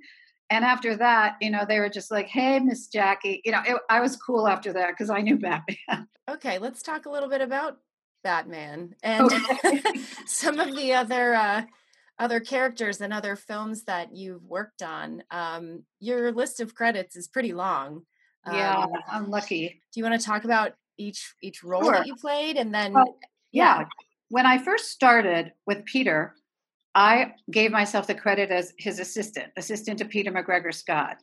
and 0.49 0.63
after 0.63 0.95
that, 0.97 1.37
you 1.41 1.49
know, 1.49 1.65
they 1.67 1.79
were 1.79 1.89
just 1.89 2.11
like, 2.11 2.27
"Hey, 2.27 2.59
Miss 2.59 2.87
Jackie," 2.87 3.41
you 3.43 3.51
know, 3.51 3.61
it, 3.65 3.77
I 3.89 3.99
was 3.99 4.15
cool 4.15 4.47
after 4.47 4.73
that 4.73 4.89
because 4.89 5.09
I 5.09 5.21
knew 5.21 5.37
Batman. 5.37 6.07
Okay, 6.29 6.57
let's 6.57 6.81
talk 6.81 7.05
a 7.05 7.09
little 7.09 7.29
bit 7.29 7.39
about 7.39 7.77
Batman 8.21 8.95
and 9.01 9.31
okay. 9.31 9.79
some 10.25 10.59
of 10.59 10.75
the 10.75 10.93
other 10.93 11.33
uh, 11.33 11.61
other 12.19 12.41
characters 12.41 12.99
and 12.99 13.13
other 13.13 13.37
films 13.37 13.85
that 13.85 14.13
you've 14.13 14.43
worked 14.43 14.81
on. 14.81 15.23
Um, 15.31 15.83
your 16.01 16.33
list 16.33 16.59
of 16.59 16.75
credits 16.75 17.15
is 17.15 17.29
pretty 17.29 17.53
long. 17.53 18.01
Yeah, 18.45 18.75
um, 18.75 18.91
I'm 19.09 19.29
lucky. 19.29 19.79
Do 19.93 19.99
you 20.01 20.03
want 20.03 20.19
to 20.19 20.25
talk 20.25 20.43
about 20.43 20.73
each 20.97 21.33
each 21.41 21.63
role 21.63 21.83
sure. 21.83 21.93
that 21.93 22.07
you 22.07 22.15
played, 22.15 22.57
and 22.57 22.75
then? 22.75 22.91
Well, 22.91 23.17
yeah. 23.53 23.79
yeah, 23.79 23.85
when 24.27 24.45
I 24.45 24.57
first 24.57 24.89
started 24.89 25.53
with 25.65 25.85
Peter, 25.85 26.35
I 26.97 27.35
gave 27.51 27.69
myself 27.69 28.07
the 28.07 28.15
credit 28.15 28.49
as 28.49 28.73
his 28.79 28.97
assistant, 28.97 29.51
assistant 29.55 29.99
to 29.99 30.05
Peter 30.05 30.31
MacGregor-Scott. 30.31 31.17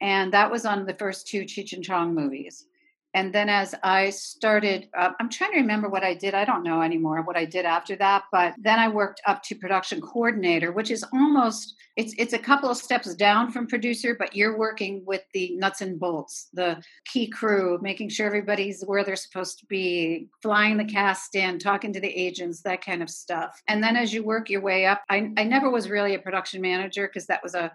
And 0.00 0.32
that 0.32 0.48
was 0.48 0.64
on 0.64 0.86
the 0.86 0.94
first 0.94 1.26
two 1.26 1.42
Cheech 1.42 1.72
and 1.72 1.82
Chong 1.82 2.14
movies. 2.14 2.66
And 3.14 3.34
then 3.34 3.48
as 3.48 3.74
I 3.82 4.10
started, 4.10 4.88
uh, 4.96 5.10
I'm 5.18 5.28
trying 5.28 5.52
to 5.52 5.58
remember 5.58 5.88
what 5.88 6.04
I 6.04 6.14
did. 6.14 6.34
I 6.34 6.44
don't 6.44 6.62
know 6.62 6.80
anymore 6.80 7.22
what 7.22 7.36
I 7.36 7.44
did 7.44 7.64
after 7.64 7.96
that. 7.96 8.24
But 8.30 8.54
then 8.58 8.78
I 8.78 8.88
worked 8.88 9.20
up 9.26 9.42
to 9.44 9.54
production 9.56 10.00
coordinator, 10.00 10.72
which 10.72 10.90
is 10.90 11.04
almost 11.12 11.74
it's 11.96 12.14
it's 12.18 12.32
a 12.32 12.38
couple 12.38 12.70
of 12.70 12.76
steps 12.76 13.14
down 13.14 13.50
from 13.50 13.66
producer, 13.66 14.14
but 14.18 14.34
you're 14.34 14.56
working 14.56 15.02
with 15.04 15.22
the 15.34 15.56
nuts 15.56 15.80
and 15.80 15.98
bolts, 15.98 16.48
the 16.52 16.82
key 17.04 17.28
crew, 17.28 17.78
making 17.82 18.10
sure 18.10 18.26
everybody's 18.26 18.82
where 18.82 19.04
they're 19.04 19.16
supposed 19.16 19.58
to 19.58 19.66
be, 19.66 20.28
flying 20.40 20.76
the 20.76 20.84
cast 20.84 21.34
in, 21.34 21.58
talking 21.58 21.92
to 21.92 22.00
the 22.00 22.08
agents, 22.08 22.62
that 22.62 22.84
kind 22.84 23.02
of 23.02 23.10
stuff. 23.10 23.60
And 23.66 23.82
then 23.82 23.96
as 23.96 24.14
you 24.14 24.22
work 24.22 24.48
your 24.48 24.60
way 24.60 24.86
up, 24.86 25.02
I, 25.10 25.30
I 25.36 25.44
never 25.44 25.68
was 25.68 25.90
really 25.90 26.14
a 26.14 26.20
production 26.20 26.62
manager 26.62 27.08
because 27.08 27.26
that 27.26 27.42
was 27.42 27.54
a 27.54 27.72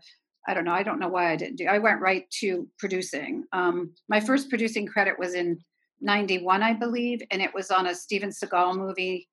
I 0.48 0.54
don't 0.54 0.66
know. 0.66 0.74
I 0.74 0.84
don't 0.84 1.00
know 1.00 1.08
why 1.08 1.32
I 1.32 1.36
didn't 1.36 1.58
do. 1.58 1.66
I 1.66 1.80
went 1.80 2.02
right 2.02 2.30
to 2.42 2.68
producing. 2.78 3.46
Um, 3.52 3.94
my 4.10 4.20
first 4.20 4.50
producing 4.50 4.86
credit 4.86 5.18
was 5.18 5.34
in 5.34 5.60
'91, 6.02 6.62
I 6.64 6.74
believe, 6.74 7.22
and 7.32 7.42
it 7.42 7.54
was 7.54 7.72
on 7.72 7.88
a 7.88 7.96
Steven 7.96 8.30
Seagal 8.30 8.78
movie, 8.78 9.28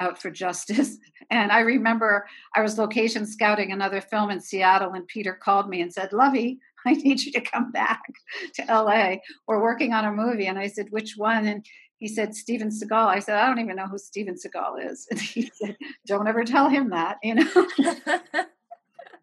Out 0.00 0.20
for 0.20 0.30
Justice. 0.30 0.98
And 1.28 1.50
I 1.50 1.60
remember 1.60 2.24
I 2.54 2.62
was 2.62 2.78
location 2.78 3.26
scouting 3.26 3.72
another 3.72 4.00
film 4.00 4.30
in 4.30 4.40
Seattle, 4.40 4.92
and 4.92 5.08
Peter 5.08 5.34
called 5.34 5.68
me 5.68 5.80
and 5.80 5.92
said, 5.92 6.12
"Lovey, 6.12 6.60
I 6.86 6.92
need 6.92 7.20
you 7.20 7.32
to 7.32 7.40
come 7.40 7.72
back 7.72 8.02
to 8.54 8.64
LA. 8.68 9.16
We're 9.48 9.62
working 9.62 9.92
on 9.92 10.04
a 10.04 10.12
movie." 10.12 10.46
And 10.46 10.58
I 10.58 10.68
said, 10.68 10.86
"Which 10.90 11.14
one?" 11.16 11.46
And 11.46 11.66
he 11.98 12.08
said 12.08 12.34
Steven 12.34 12.68
Seagal. 12.68 13.06
I 13.06 13.20
said, 13.20 13.36
I 13.36 13.46
don't 13.46 13.58
even 13.58 13.76
know 13.76 13.86
who 13.86 13.98
Steven 13.98 14.34
Seagal 14.34 14.90
is. 14.90 15.06
And 15.10 15.18
he 15.18 15.50
said, 15.54 15.76
Don't 16.06 16.28
ever 16.28 16.44
tell 16.44 16.68
him 16.68 16.90
that, 16.90 17.16
you 17.22 17.36
know. 17.36 18.46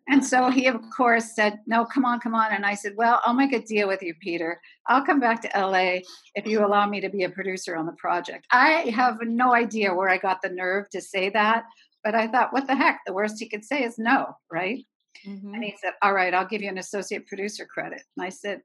And 0.09 0.25
so 0.25 0.49
he, 0.49 0.67
of 0.67 0.81
course, 0.95 1.33
said, 1.33 1.59
No, 1.65 1.85
come 1.85 2.03
on, 2.03 2.19
come 2.19 2.35
on. 2.35 2.51
And 2.51 2.65
I 2.65 2.75
said, 2.75 2.93
Well, 2.97 3.21
I'll 3.23 3.33
make 3.33 3.53
a 3.53 3.61
deal 3.61 3.87
with 3.87 4.01
you, 4.01 4.13
Peter. 4.19 4.59
I'll 4.87 5.05
come 5.05 5.19
back 5.19 5.41
to 5.41 5.59
LA 5.59 5.99
if 6.35 6.45
you 6.45 6.65
allow 6.65 6.87
me 6.87 6.99
to 7.01 7.09
be 7.09 7.23
a 7.23 7.29
producer 7.29 7.77
on 7.77 7.85
the 7.85 7.93
project. 7.93 8.45
I 8.51 8.91
have 8.93 9.17
no 9.21 9.53
idea 9.53 9.93
where 9.93 10.09
I 10.09 10.17
got 10.17 10.41
the 10.41 10.49
nerve 10.49 10.89
to 10.89 11.01
say 11.01 11.29
that, 11.29 11.65
but 12.03 12.15
I 12.15 12.27
thought, 12.27 12.51
What 12.51 12.67
the 12.67 12.75
heck? 12.75 12.99
The 13.05 13.13
worst 13.13 13.39
he 13.39 13.47
could 13.47 13.63
say 13.63 13.83
is 13.83 13.97
no, 13.97 14.35
right? 14.51 14.85
Mm-hmm. 15.25 15.53
And 15.53 15.63
he 15.63 15.75
said, 15.81 15.93
All 16.01 16.13
right, 16.13 16.33
I'll 16.33 16.47
give 16.47 16.61
you 16.61 16.69
an 16.69 16.79
associate 16.79 17.25
producer 17.27 17.65
credit. 17.65 18.01
And 18.17 18.25
I 18.25 18.29
said, 18.29 18.61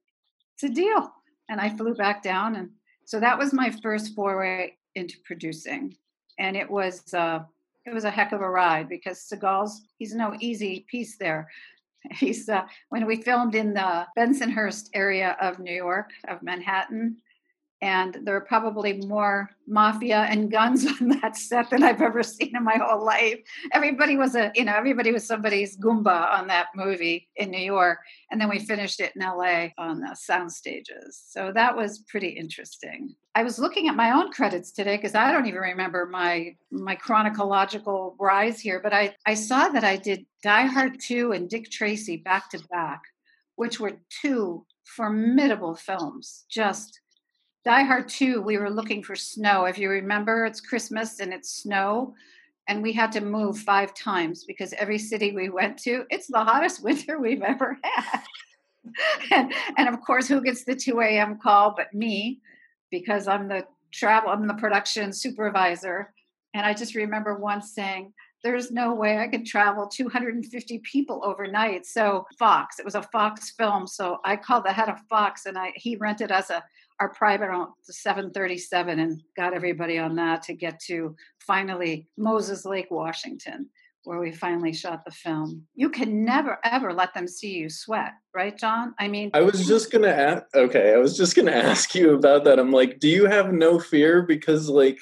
It's 0.55 0.65
a 0.65 0.75
deal. 0.75 1.13
And 1.49 1.61
I 1.61 1.71
flew 1.71 1.95
back 1.95 2.23
down. 2.23 2.57
And 2.57 2.71
so 3.05 3.21
that 3.21 3.39
was 3.39 3.53
my 3.53 3.71
first 3.71 4.15
foray 4.15 4.73
into 4.97 5.17
producing. 5.25 5.97
And 6.39 6.57
it 6.57 6.69
was, 6.69 7.15
uh, 7.15 7.41
it 7.89 7.95
was 7.95 8.05
a 8.05 8.11
heck 8.11 8.33
of 8.33 8.41
a 8.41 8.49
ride 8.49 8.89
because 8.89 9.27
Seagal's 9.31 9.83
he's 9.99 10.15
no 10.15 10.37
easy 10.41 10.87
piece 10.91 11.17
there. 11.19 11.49
He's 12.13 12.49
uh, 12.49 12.63
when 12.91 13.07
we 13.07 13.23
filmed 13.23 13.55
in 13.55 13.75
the 13.75 14.07
Bensonhurst 14.17 14.91
area 14.95 15.37
of 15.41 15.59
New 15.59 15.75
York 15.75 16.11
of 16.29 16.43
Manhattan, 16.43 17.17
and 17.81 18.19
there 18.25 18.35
are 18.35 18.41
probably 18.41 18.95
more 19.07 19.51
mafia 19.67 20.27
and 20.29 20.51
guns 20.51 20.87
on 21.01 21.09
that 21.09 21.37
set 21.37 21.71
than 21.71 21.83
I've 21.83 22.03
ever 22.03 22.23
seen 22.23 22.57
in 22.57 22.65
my 22.65 22.77
whole 22.77 23.05
life. 23.05 23.39
Everybody 23.73 24.17
was 24.17 24.35
a, 24.35 24.51
you 24.55 24.65
know, 24.65 24.75
everybody 24.75 25.13
was 25.13 25.27
somebody's 25.27 25.77
goomba 25.77 26.33
on 26.33 26.49
that 26.49 26.69
movie 26.75 27.29
in 27.37 27.51
New 27.51 27.59
York, 27.59 27.99
and 28.31 28.41
then 28.41 28.49
we 28.49 28.59
finished 28.59 29.01
it 29.01 29.13
in 29.15 29.23
LA 29.23 29.69
on 29.79 30.01
the 30.01 30.15
sound 30.15 30.53
stages. 30.53 31.23
So 31.29 31.53
that 31.55 31.77
was 31.77 31.99
pretty 32.09 32.29
interesting. 32.29 33.15
I 33.35 33.45
was 33.45 33.59
looking 33.59 33.89
at 33.89 33.95
my 33.95 34.11
own 34.11 34.33
credits 34.33 34.73
today 34.73 34.97
because 34.97 35.15
I 35.15 35.31
don't 35.31 35.47
even 35.47 35.61
remember 35.61 36.07
my 36.07 36.57
my 36.73 36.97
chronological 36.97 38.17
rise 38.19 38.59
here, 38.59 38.81
but 38.83 38.93
I 38.93 39.15
I 39.27 39.35
saw 39.35 39.69
that 39.69 39.85
I 39.85 39.97
did 39.97 40.27
Die 40.43 40.67
Hard 40.67 40.99
2 41.01 41.33
and 41.33 41.49
Dick 41.49 41.71
Tracy 41.71 42.17
back 42.17 42.51
to 42.51 42.59
back, 42.71 43.03
which 43.55 43.79
were 43.79 44.01
two 44.23 44.67
formidable 44.85 45.77
films. 45.77 46.45
Just 46.51 47.01
Die 47.69 47.83
Hard 47.83 48.09
2, 48.09 48.41
we 48.41 48.57
were 48.57 48.71
looking 48.71 49.03
for 49.03 49.15
snow. 49.15 49.67
If 49.67 49.77
you 49.77 49.91
remember, 49.91 50.47
it's 50.47 50.59
Christmas 50.59 51.21
and 51.21 51.35
it's 51.35 51.51
snow. 51.51 52.15
And 52.67 52.83
we 52.83 52.95
had 52.95 53.13
to 53.13 53.21
move 53.21 53.59
five 53.59 53.93
times 53.93 54.45
because 54.45 54.73
every 54.73 54.97
city 54.97 55.33
we 55.33 55.51
went 55.51 55.77
to, 55.81 56.07
it's 56.09 56.29
the 56.29 56.43
hottest 56.43 56.83
winter 56.83 57.21
we've 57.21 57.43
ever 57.43 57.79
had. 57.83 58.23
and, 59.31 59.53
and 59.77 59.87
of 59.87 60.01
course, 60.01 60.27
who 60.27 60.41
gets 60.41 60.65
the 60.65 60.75
2 60.75 60.99
a.m. 61.03 61.39
call 61.39 61.75
but 61.77 61.93
me? 61.93 62.41
Because 62.91 63.29
I'm 63.29 63.49
the 63.49 63.67
travel, 63.93 64.31
I'm 64.31 64.49
the 64.49 64.55
production 64.55 65.13
supervisor. 65.13 66.15
And 66.55 66.65
I 66.65 66.73
just 66.73 66.95
remember 66.95 67.35
once 67.35 67.75
saying, 67.75 68.15
there's 68.43 68.71
no 68.71 68.95
way 68.95 69.19
I 69.19 69.29
could 69.29 69.45
travel 69.45 69.89
250 69.89 70.79
people 70.81 71.21
overnight. 71.25 71.87
So 71.87 72.27
Fox, 72.39 72.79
it 72.79 72.85
was 72.85 72.95
a 72.95 73.03
Fox 73.03 73.51
film. 73.51 73.87
So 73.87 74.19
I 74.25 74.37
called 74.37 74.65
the 74.65 74.73
head 74.73 74.89
of 74.89 75.01
Fox 75.09 75.47
and 75.47 75.59
I 75.59 75.73
he 75.75 75.97
rented 75.97 76.31
us 76.31 76.51
a 76.51 76.63
our 77.01 77.09
private 77.09 77.51
on 77.51 77.69
the 77.87 77.93
737 77.93 78.99
and 78.99 79.23
got 79.37 79.55
everybody 79.55 79.99
on 79.99 80.17
that 80.17 80.43
to 80.43 80.55
get 80.55 80.81
to 80.81 81.15
finally 81.39 82.09
Moses 82.17 82.65
Lake, 82.65 82.91
Washington, 82.91 83.69
where 84.05 84.19
we 84.19 84.33
finally 84.33 84.73
shot 84.73 85.05
the 85.05 85.13
film. 85.13 85.65
You 85.75 85.91
can 85.91 86.25
never 86.25 86.59
ever 86.65 86.93
let 86.93 87.15
them 87.15 87.29
see 87.29 87.55
you 87.55 87.71
sweat, 87.71 88.13
right, 88.35 88.57
John? 88.57 88.95
I 88.99 89.09
mean, 89.09 89.31
I 89.33 89.43
was 89.43 89.67
just 89.67 89.93
gonna 89.93 90.09
ask. 90.09 90.45
Okay, 90.55 90.93
I 90.93 90.97
was 90.97 91.17
just 91.17 91.37
gonna 91.37 91.51
ask 91.71 91.95
you 91.95 92.15
about 92.15 92.45
that. 92.45 92.59
I'm 92.59 92.73
like, 92.73 92.99
do 92.99 93.09
you 93.09 93.27
have 93.27 93.53
no 93.53 93.79
fear? 93.79 94.23
Because 94.23 94.69
like, 94.69 94.99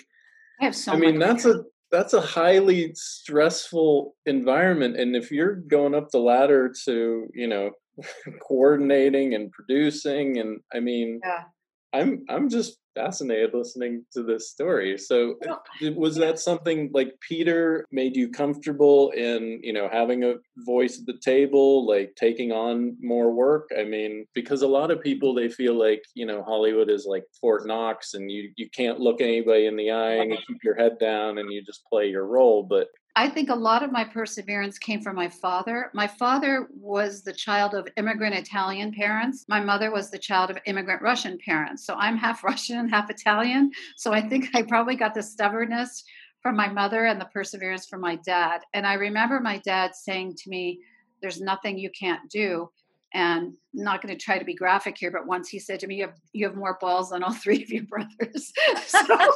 I 0.61 0.65
have 0.67 0.77
so. 0.77 0.93
I 0.93 0.97
mean, 0.97 1.19
that's 1.19 1.45
fear. 1.45 1.61
a 1.61 1.65
that's 1.91 2.13
a 2.13 2.21
highly 2.21 2.93
stressful 2.95 4.15
environment, 4.27 4.99
and 4.99 5.15
if 5.17 5.31
you're 5.31 5.57
going 5.57 5.95
up 5.95 6.11
the 6.11 6.19
ladder 6.19 6.73
to 6.85 7.29
you 7.35 7.47
know 7.47 7.71
coordinating 8.47 9.35
and 9.35 9.53
producing, 9.53 10.39
and 10.39 10.61
I 10.75 10.81
mean, 10.81 11.21
yeah. 11.25 11.45
I'm 11.97 12.25
I'm 12.29 12.49
just 12.49 12.79
fascinated 12.95 13.51
listening 13.53 14.05
to 14.13 14.23
this 14.23 14.51
story. 14.51 14.97
So 14.97 15.37
was 15.95 16.17
that 16.17 16.39
something 16.39 16.91
like 16.95 17.13
Peter 17.21 17.85
made 17.93 18.17
you 18.17 18.31
comfortable 18.31 19.11
in, 19.11 19.61
you 19.63 19.73
know, 19.73 19.89
having 19.93 20.25
a 20.25 20.35
voice 20.65 20.99
at 20.99 21.07
the 21.07 21.19
table, 21.23 21.87
like 21.87 22.15
taking 22.17 22.53
on 22.53 22.97
more 23.01 23.33
work? 23.33 23.69
I 23.79 23.85
mean, 23.85 24.27
because 24.35 24.63
a 24.63 24.67
lot 24.67 24.91
of 24.91 25.03
people 25.03 25.35
they 25.35 25.49
feel 25.49 25.79
like, 25.79 26.03
you 26.15 26.27
know, 26.27 26.43
Hollywood 26.43 26.91
is 26.91 27.07
like 27.09 27.25
Fort 27.41 27.67
Knox 27.67 28.15
and 28.15 28.31
you 28.31 28.51
you 28.57 28.69
can't 28.71 29.01
look 29.01 29.21
anybody 29.21 29.67
in 29.67 29.77
the 29.77 29.91
eye 29.91 30.17
and 30.17 30.31
you 30.33 30.39
keep 30.47 30.65
your 30.65 30.77
head 30.77 30.99
down 30.99 31.39
and 31.39 31.53
you 31.53 31.63
just 31.63 31.85
play 31.91 32.09
your 32.09 32.27
role, 32.27 32.63
but 32.63 32.89
I 33.19 33.31
think 33.31 33.49
a 33.49 33.55
lot 33.55 33.83
of 33.83 33.91
my 33.91 34.05
perseverance 34.05 34.79
came 34.79 35.01
from 35.01 35.17
my 35.17 35.31
father. 35.31 35.91
My 35.95 36.07
father 36.07 36.69
was 36.79 37.23
the 37.23 37.33
child 37.33 37.73
of 37.73 37.89
immigrant 37.97 38.35
Italian 38.35 38.93
parents. 38.93 39.47
My 39.49 39.59
mother 39.59 39.91
was 39.91 40.11
the 40.11 40.19
child 40.19 40.51
of 40.51 40.59
immigrant 40.67 41.01
Russian 41.01 41.39
parents. 41.43 41.87
So 41.87 41.95
I'm 41.95 42.19
half 42.19 42.45
Russian, 42.45 42.79
and 42.79 42.91
half 42.91 43.09
Italian. 43.09 43.71
So 43.97 44.13
I 44.13 44.21
think 44.21 44.51
I 44.55 44.61
probably 44.63 44.97
got 44.97 45.15
the 45.15 45.23
stubbornness 45.23 46.05
from 46.43 46.57
my 46.57 46.69
mother 46.69 47.07
and 47.07 47.19
the 47.19 47.25
perseverance 47.33 47.87
from 47.87 48.03
my 48.03 48.17
dad. 48.17 48.61
And 48.75 48.87
I 48.87 48.95
remember 48.95 49.41
my 49.41 49.59
dad 49.65 49.95
saying 49.95 50.35
to 50.37 50.51
me, 50.51 50.81
There's 51.23 51.41
nothing 51.41 51.79
you 51.79 51.91
can't 51.99 52.29
do. 52.29 52.71
And 53.17 53.55
I'm 53.79 53.83
not 53.83 54.03
going 54.03 54.15
to 54.15 54.23
try 54.23 54.39
to 54.39 54.45
be 54.45 54.55
graphic 54.55 54.99
here, 54.99 55.11
but 55.11 55.27
once 55.27 55.49
he 55.49 55.59
said 55.59 55.81
to 55.81 55.87
me, 55.87 55.97
"You 55.97 56.03
have 56.03 56.17
you 56.35 56.47
have 56.47 56.55
more 56.55 56.77
balls 56.79 57.09
than 57.11 57.23
all 57.23 57.33
three 57.43 57.63
of 57.63 57.71
your 57.71 57.85
brothers." 57.85 58.53
so, 58.87 59.33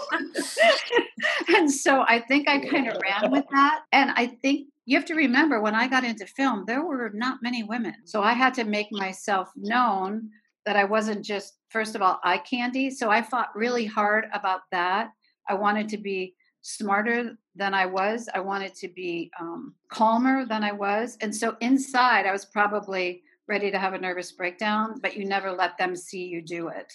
and 1.57 1.73
so 1.73 2.03
I 2.07 2.21
think 2.21 2.47
I 2.47 2.59
kind 2.59 2.89
of 2.89 3.01
ran 3.03 3.31
with 3.31 3.47
that. 3.53 3.81
And 3.91 4.11
I 4.11 4.27
think 4.27 4.69
you 4.85 4.99
have 4.99 5.07
to 5.07 5.15
remember 5.15 5.63
when 5.63 5.75
I 5.75 5.89
got 5.89 6.05
into 6.05 6.27
film, 6.27 6.65
there 6.67 6.85
were 6.85 7.11
not 7.15 7.39
many 7.43 7.63
women, 7.63 7.95
so 8.05 8.23
I 8.23 8.35
had 8.35 8.53
to 8.55 8.65
make 8.65 8.89
myself 8.91 9.51
known 9.57 10.29
that 10.67 10.77
I 10.77 10.85
wasn't 10.85 11.25
just 11.25 11.55
first 11.71 11.95
of 11.95 12.03
all 12.03 12.21
eye 12.23 12.39
candy. 12.39 12.91
So 12.91 13.09
I 13.09 13.23
fought 13.23 13.49
really 13.57 13.87
hard 13.87 14.27
about 14.35 14.61
that. 14.73 15.09
I 15.49 15.55
wanted 15.55 15.89
to 15.89 15.97
be 15.97 16.35
smarter 16.61 17.39
than 17.57 17.73
I 17.73 17.87
was. 17.87 18.29
I 18.35 18.41
wanted 18.41 18.75
to 18.75 18.89
be 18.89 19.31
um, 19.41 19.75
calmer 19.91 20.45
than 20.45 20.63
I 20.63 20.73
was. 20.73 21.17
And 21.23 21.35
so 21.35 21.57
inside, 21.63 22.27
I 22.27 22.33
was 22.33 22.45
probably 22.45 23.23
ready 23.51 23.71
to 23.71 23.79
have 23.79 23.93
a 23.95 23.99
nervous 23.99 24.33
breakdown, 24.33 24.95
but 25.03 25.17
you 25.17 25.25
never 25.27 25.51
let 25.53 25.77
them 25.77 25.95
see 25.95 26.25
you 26.25 26.41
do 26.41 26.69
it 26.69 26.91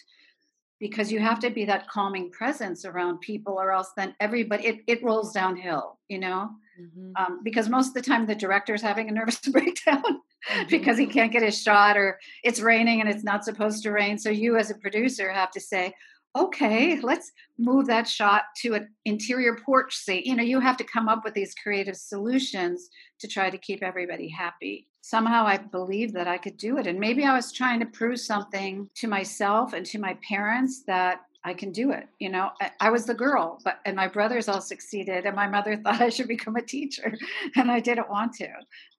because 0.80 1.12
you 1.12 1.20
have 1.20 1.40
to 1.40 1.50
be 1.50 1.66
that 1.66 1.88
calming 1.90 2.32
presence 2.32 2.86
around 2.86 3.20
people, 3.20 3.54
or 3.60 3.72
else 3.72 3.92
then 3.96 4.16
everybody 4.20 4.66
it, 4.66 4.78
it 4.88 5.04
rolls 5.04 5.32
downhill, 5.34 6.00
you 6.10 6.20
know. 6.20 6.50
Mhm. 6.82 7.12
Um, 7.16 7.40
because 7.44 7.70
most 7.70 7.90
of 7.90 7.94
the 7.94 8.02
time 8.02 8.26
the 8.26 8.36
director 8.36 8.74
is 8.74 8.82
having 8.82 9.08
a 9.10 9.12
nervous 9.12 9.40
breakdown 9.58 10.04
Mhm. 10.52 10.70
because 10.70 10.98
he 10.98 11.08
can't 11.08 11.32
get 11.32 11.44
his 11.44 11.62
shot, 11.62 11.98
or 11.98 12.20
it's 12.44 12.60
raining 12.60 13.00
and 13.02 13.10
it's 13.10 13.24
not 13.24 13.46
supposed 13.46 13.84
to 13.84 13.92
rain. 13.92 14.18
So 14.18 14.30
you, 14.30 14.58
as 14.58 14.70
a 14.72 14.76
producer, 14.76 15.32
have 15.32 15.52
to 15.52 15.60
say, 15.62 15.94
okay, 16.36 17.00
let's 17.02 17.32
move 17.58 17.88
that 17.88 18.08
shot 18.08 18.44
to 18.62 18.74
an 18.74 18.90
interior 19.06 19.58
porch 19.66 19.96
seat. 19.96 20.26
You 20.26 20.36
know, 20.36 20.44
you 20.44 20.60
have 20.60 20.78
to 20.78 20.84
come 20.84 21.08
up 21.08 21.24
with 21.24 21.34
these 21.34 21.56
creative 21.56 21.96
solutions 21.96 22.90
to 23.22 23.28
try 23.28 23.50
to 23.50 23.58
keep 23.58 23.82
everybody 23.82 24.28
happy. 24.30 24.88
Somehow 25.08 25.46
I 25.46 25.58
believed 25.58 26.16
that 26.16 26.28
I 26.28 26.40
could 26.40 26.58
do 26.58 26.80
it. 26.80 26.88
And 26.88 27.00
maybe 27.00 27.26
I 27.26 27.36
was 27.36 27.52
trying 27.52 27.80
to 27.80 27.86
prove 27.86 28.20
something 28.20 28.90
to 28.96 29.08
myself 29.08 29.74
and 29.74 29.86
to 29.86 30.00
my 30.00 30.18
parents 30.28 30.82
that 30.88 31.22
I 31.44 31.54
can 31.54 31.72
do 31.72 31.92
it. 31.92 32.08
You 32.18 32.30
know, 32.30 32.50
I, 32.60 32.72
I 32.80 32.90
was 32.90 33.06
the 33.06 33.14
girl, 33.14 33.60
but 33.64 33.82
and 33.86 33.96
my 33.96 34.08
brothers 34.08 34.48
all 34.48 34.62
succeeded, 34.62 35.28
and 35.28 35.36
my 35.36 35.48
mother 35.48 35.78
thought 35.84 36.02
I 36.02 36.10
should 36.10 36.28
become 36.28 36.56
a 36.56 36.62
teacher, 36.64 37.14
and 37.56 37.70
I 37.70 37.82
didn't 37.82 38.10
want 38.10 38.34
to. 38.38 38.48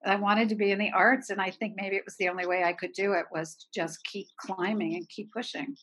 I 0.04 0.14
wanted 0.14 0.48
to 0.50 0.54
be 0.54 0.70
in 0.70 0.78
the 0.78 0.92
arts, 0.92 1.30
and 1.30 1.40
I 1.40 1.50
think 1.50 1.74
maybe 1.76 1.96
it 1.96 2.04
was 2.04 2.16
the 2.18 2.28
only 2.28 2.46
way 2.46 2.62
I 2.62 2.72
could 2.72 2.92
do 2.92 3.14
it 3.14 3.26
was 3.32 3.56
to 3.56 3.66
just 3.74 4.04
keep 4.04 4.28
climbing 4.38 4.94
and 4.94 5.08
keep 5.08 5.32
pushing. 5.32 5.74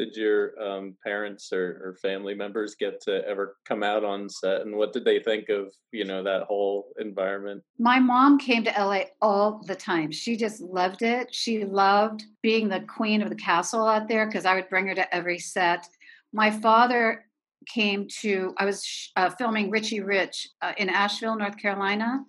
Did 0.00 0.16
your 0.16 0.58
um, 0.62 0.96
parents 1.04 1.52
or, 1.52 1.82
or 1.84 1.96
family 2.00 2.34
members 2.34 2.74
get 2.74 3.02
to 3.02 3.22
ever 3.28 3.56
come 3.66 3.82
out 3.82 4.02
on 4.02 4.30
set 4.30 4.62
and 4.62 4.74
what 4.74 4.94
did 4.94 5.04
they 5.04 5.20
think 5.20 5.50
of 5.50 5.72
you 5.92 6.06
know 6.06 6.22
that 6.22 6.44
whole 6.44 6.92
environment 6.98 7.62
My 7.78 7.98
mom 7.98 8.38
came 8.38 8.64
to 8.64 8.70
LA 8.70 9.02
all 9.20 9.62
the 9.66 9.74
time. 9.74 10.10
She 10.10 10.36
just 10.36 10.60
loved 10.62 11.02
it. 11.02 11.34
She 11.34 11.64
loved 11.64 12.24
being 12.42 12.68
the 12.68 12.80
queen 12.80 13.20
of 13.20 13.28
the 13.28 13.36
castle 13.36 13.86
out 13.86 14.08
there 14.08 14.26
because 14.26 14.46
I 14.46 14.54
would 14.54 14.70
bring 14.70 14.86
her 14.86 14.94
to 14.94 15.14
every 15.14 15.38
set. 15.38 15.86
My 16.32 16.50
father 16.50 17.26
came 17.66 18.08
to, 18.20 18.54
I 18.56 18.64
was 18.64 19.10
uh, 19.16 19.30
filming 19.30 19.70
Richie 19.70 20.00
Rich 20.00 20.48
uh, 20.62 20.72
in 20.78 20.88
Asheville, 20.88 21.36
North 21.36 21.58
Carolina 21.58 22.24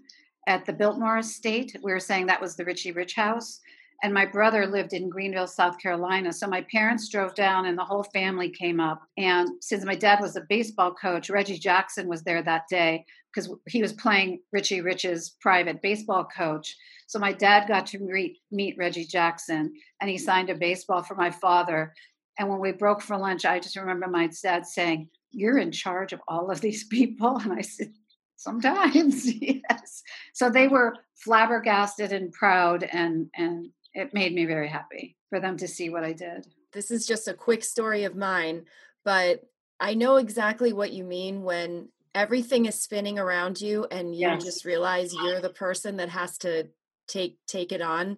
at 0.47 0.65
the 0.65 0.73
Biltmore 0.73 1.19
Estate. 1.19 1.75
We 1.81 1.91
were 1.91 1.99
saying 1.99 2.25
that 2.25 2.41
was 2.41 2.55
the 2.55 2.65
Richie 2.65 2.91
Rich 2.91 3.15
house. 3.15 3.61
And 4.03 4.13
my 4.13 4.25
brother 4.25 4.65
lived 4.65 4.93
in 4.93 5.09
Greenville, 5.09 5.47
South 5.47 5.77
Carolina. 5.79 6.33
So 6.33 6.47
my 6.47 6.61
parents 6.71 7.07
drove 7.09 7.35
down 7.35 7.67
and 7.67 7.77
the 7.77 7.85
whole 7.85 8.03
family 8.03 8.49
came 8.49 8.79
up. 8.79 9.03
And 9.17 9.49
since 9.61 9.85
my 9.85 9.95
dad 9.95 10.19
was 10.19 10.35
a 10.35 10.45
baseball 10.49 10.93
coach, 10.93 11.29
Reggie 11.29 11.59
Jackson 11.59 12.07
was 12.07 12.23
there 12.23 12.41
that 12.41 12.63
day 12.69 13.05
because 13.33 13.53
he 13.67 13.81
was 13.81 13.93
playing 13.93 14.41
Richie 14.51 14.81
Rich's 14.81 15.35
private 15.39 15.81
baseball 15.81 16.27
coach. 16.35 16.75
So 17.05 17.19
my 17.19 17.31
dad 17.31 17.67
got 17.67 17.85
to 17.87 17.99
meet, 17.99 18.39
meet 18.51 18.75
Reggie 18.77 19.05
Jackson 19.05 19.71
and 20.01 20.09
he 20.09 20.17
signed 20.17 20.49
a 20.49 20.55
baseball 20.55 21.03
for 21.03 21.15
my 21.15 21.29
father. 21.29 21.93
And 22.39 22.49
when 22.49 22.59
we 22.59 22.71
broke 22.71 23.01
for 23.01 23.17
lunch, 23.17 23.45
I 23.45 23.59
just 23.59 23.75
remember 23.75 24.07
my 24.07 24.29
dad 24.41 24.65
saying, 24.65 25.09
You're 25.31 25.59
in 25.59 25.71
charge 25.71 26.11
of 26.11 26.21
all 26.27 26.49
of 26.49 26.61
these 26.61 26.85
people? 26.85 27.37
And 27.37 27.53
I 27.53 27.61
said, 27.61 27.93
Sometimes, 28.35 29.31
yes. 29.41 30.01
So 30.33 30.49
they 30.49 30.67
were 30.67 30.95
flabbergasted 31.23 32.11
and 32.11 32.31
proud, 32.31 32.81
and, 32.81 33.27
and 33.35 33.67
it 33.93 34.13
made 34.13 34.33
me 34.33 34.45
very 34.45 34.67
happy 34.67 35.17
for 35.29 35.39
them 35.39 35.57
to 35.57 35.67
see 35.67 35.89
what 35.89 36.03
I 36.03 36.13
did. 36.13 36.47
this 36.73 36.91
is 36.91 37.05
just 37.05 37.27
a 37.27 37.33
quick 37.33 37.63
story 37.63 38.03
of 38.03 38.15
mine, 38.15 38.65
but 39.03 39.41
I 39.79 39.93
know 39.93 40.17
exactly 40.17 40.73
what 40.73 40.93
you 40.93 41.03
mean 41.03 41.43
when 41.43 41.89
everything 42.15 42.65
is 42.65 42.79
spinning 42.79 43.17
around 43.19 43.59
you 43.61 43.85
and 43.91 44.15
you 44.15 44.21
Yes. 44.21 44.43
just 44.43 44.65
realize 44.65 45.13
you're 45.13 45.41
the 45.41 45.49
person 45.49 45.97
that 45.97 46.09
has 46.09 46.37
to 46.39 46.69
take 47.07 47.37
take 47.47 47.71
it 47.71 47.81
on. 47.81 48.17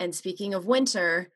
And 0.00 0.14
speaking 0.14 0.54
of 0.54 0.66
winter, 0.66 1.32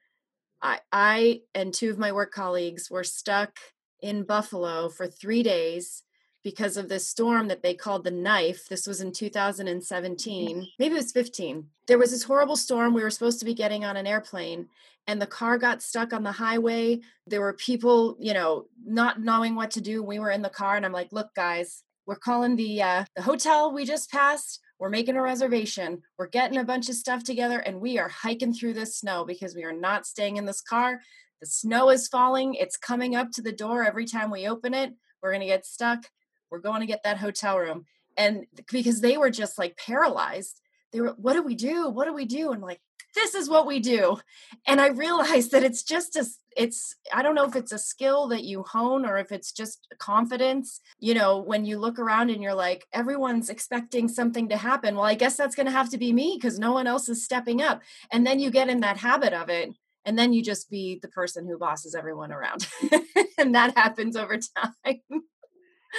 I 0.63 0.81
I 0.93 1.43
and 1.55 1.75
two 1.75 1.91
of 1.91 1.99
my 1.99 2.13
work 2.13 2.33
colleagues 2.33 2.91
were 2.91 3.05
stuck 3.05 3.59
in 4.01 4.25
Buffalo 4.25 4.89
for 4.89 5.07
3 5.09 5.43
days 5.43 6.03
because 6.43 6.77
of 6.77 6.89
this 6.89 7.07
storm 7.07 7.49
that 7.49 7.63
they 7.63 7.75
called 7.75 8.05
the 8.05 8.11
knife. 8.11 8.69
This 8.69 8.87
was 8.87 9.01
in 9.01 9.13
2017. 9.13 10.69
Maybe 10.79 10.95
it 10.95 10.97
was 10.97 11.13
15. 11.13 11.67
There 11.87 11.99
was 11.99 12.11
this 12.11 12.23
horrible 12.23 12.57
storm. 12.57 12.95
We 12.95 13.03
were 13.03 13.11
supposed 13.11 13.39
to 13.41 13.45
be 13.45 13.55
getting 13.55 13.85
on 13.85 13.97
an 13.97 14.07
airplane 14.07 14.69
and 15.07 15.21
the 15.21 15.27
car 15.27 15.59
got 15.59 15.83
stuck 15.83 16.13
on 16.13 16.23
the 16.23 16.33
highway. 16.33 17.01
There 17.27 17.41
were 17.41 17.55
people, 17.55 18.17
you 18.21 18.33
know, 18.33 18.67
not 18.85 19.21
knowing 19.21 19.55
what 19.55 19.73
to 19.73 19.81
do. 19.81 20.03
We 20.03 20.19
were 20.19 20.31
in 20.31 20.43
the 20.43 20.49
car 20.49 20.77
and 20.77 20.87
I'm 20.87 20.93
like, 20.93 21.13
"Look 21.13 21.35
guys, 21.35 21.83
we're 22.07 22.17
calling 22.17 22.57
the 22.57 22.83
uh 22.83 23.05
the 23.17 23.23
hotel 23.23 23.73
we 23.73 23.85
just 23.85 24.11
passed. 24.11 24.61
We're 24.79 24.89
making 24.89 25.17
a 25.17 25.23
reservation. 25.23 26.03
We're 26.19 26.29
getting 26.29 26.59
a 26.59 26.65
bunch 26.65 26.89
of 26.89 26.95
stuff 26.95 27.23
together 27.25 27.59
and 27.59 27.81
we 27.81 27.99
are 27.99 28.09
hiking 28.09 28.55
through 28.55 28.75
this 28.75 28.99
snow 28.99 29.25
because 29.25 29.55
we 29.55 29.65
are 29.65 29.73
not 29.73 30.07
staying 30.07 30.37
in 30.37 30.47
this 30.47 30.61
car. 30.61 31.01
The 31.41 31.47
snow 31.47 31.91
is 31.91 32.09
falling. 32.09 32.55
It's 32.55 32.77
coming 32.77 33.15
up 33.15 33.31
to 33.33 33.43
the 33.43 33.53
door 33.53 33.85
every 33.85 34.07
time 34.07 34.31
we 34.31 34.47
open 34.47 34.75
it. 34.75 34.95
We're 35.23 35.33
going 35.33 35.41
to 35.41 35.47
get 35.47 35.67
stuck. 35.67 36.05
We're 36.51 36.61
going 36.61 36.81
to 36.81 36.87
get 36.87 37.03
that 37.05 37.19
hotel 37.19 37.59
room." 37.59 37.87
And 38.17 38.47
because 38.71 39.01
they 39.01 39.17
were 39.17 39.31
just 39.31 39.59
like 39.59 39.77
paralyzed, 39.77 40.61
they 40.93 41.01
were, 41.01 41.15
"What 41.17 41.35
do 41.35 41.43
we 41.43 41.55
do? 41.55 41.89
What 41.89 42.07
do 42.07 42.15
we 42.15 42.25
do?" 42.25 42.53
And 42.53 42.63
like, 42.63 42.81
this 43.15 43.35
is 43.35 43.49
what 43.49 43.67
we 43.67 43.81
do 43.81 44.19
and 44.67 44.81
i 44.81 44.89
realized 44.89 45.51
that 45.53 45.63
it's 45.63 45.83
just 45.83 46.17
a 46.17 46.27
it's 46.57 46.97
i 47.13 47.23
don't 47.23 47.35
know 47.35 47.45
if 47.45 47.57
it's 47.57 47.73
a 47.73 47.79
skill 47.79 48.29
that 48.29 48.45
you 48.45 48.63
hone 48.63 49.05
or 49.05 49.17
if 49.17 49.33
it's 49.33 49.53
just 49.53 49.87
confidence 49.99 50.81
you 50.99 51.15
know 51.15 51.39
when 51.39 51.65
you 51.65 51.79
look 51.79 51.99
around 51.99 52.31
and 52.31 52.43
you're 52.43 52.55
like 52.55 52.87
everyone's 52.93 53.49
expecting 53.49 54.09
something 54.09 54.49
to 54.49 54.57
happen 54.57 54.95
well 54.95 55.05
i 55.05 55.15
guess 55.15 55.37
that's 55.37 55.55
going 55.55 55.67
to 55.67 55.73
have 55.73 55.91
to 55.91 55.99
be 55.99 56.13
me 56.13 56.37
because 56.37 56.59
no 56.59 56.73
one 56.73 56.87
else 56.87 57.09
is 57.09 57.25
stepping 57.25 57.63
up 57.63 57.83
and 58.11 58.27
then 58.27 58.39
you 58.39 58.51
get 58.51 58.69
in 58.69 58.81
that 58.81 58.99
habit 58.99 59.33
of 59.33 59.49
it 59.49 59.71
and 60.05 60.19
then 60.19 60.33
you 60.33 60.43
just 60.43 60.71
be 60.71 60.99
the 61.03 61.09
person 61.09 61.47
who 61.47 61.59
bosses 61.59 61.95
everyone 61.95 62.33
around 62.33 62.67
and 63.39 63.55
that 63.55 63.77
happens 63.77 64.17
over 64.17 64.39
time 64.39 65.23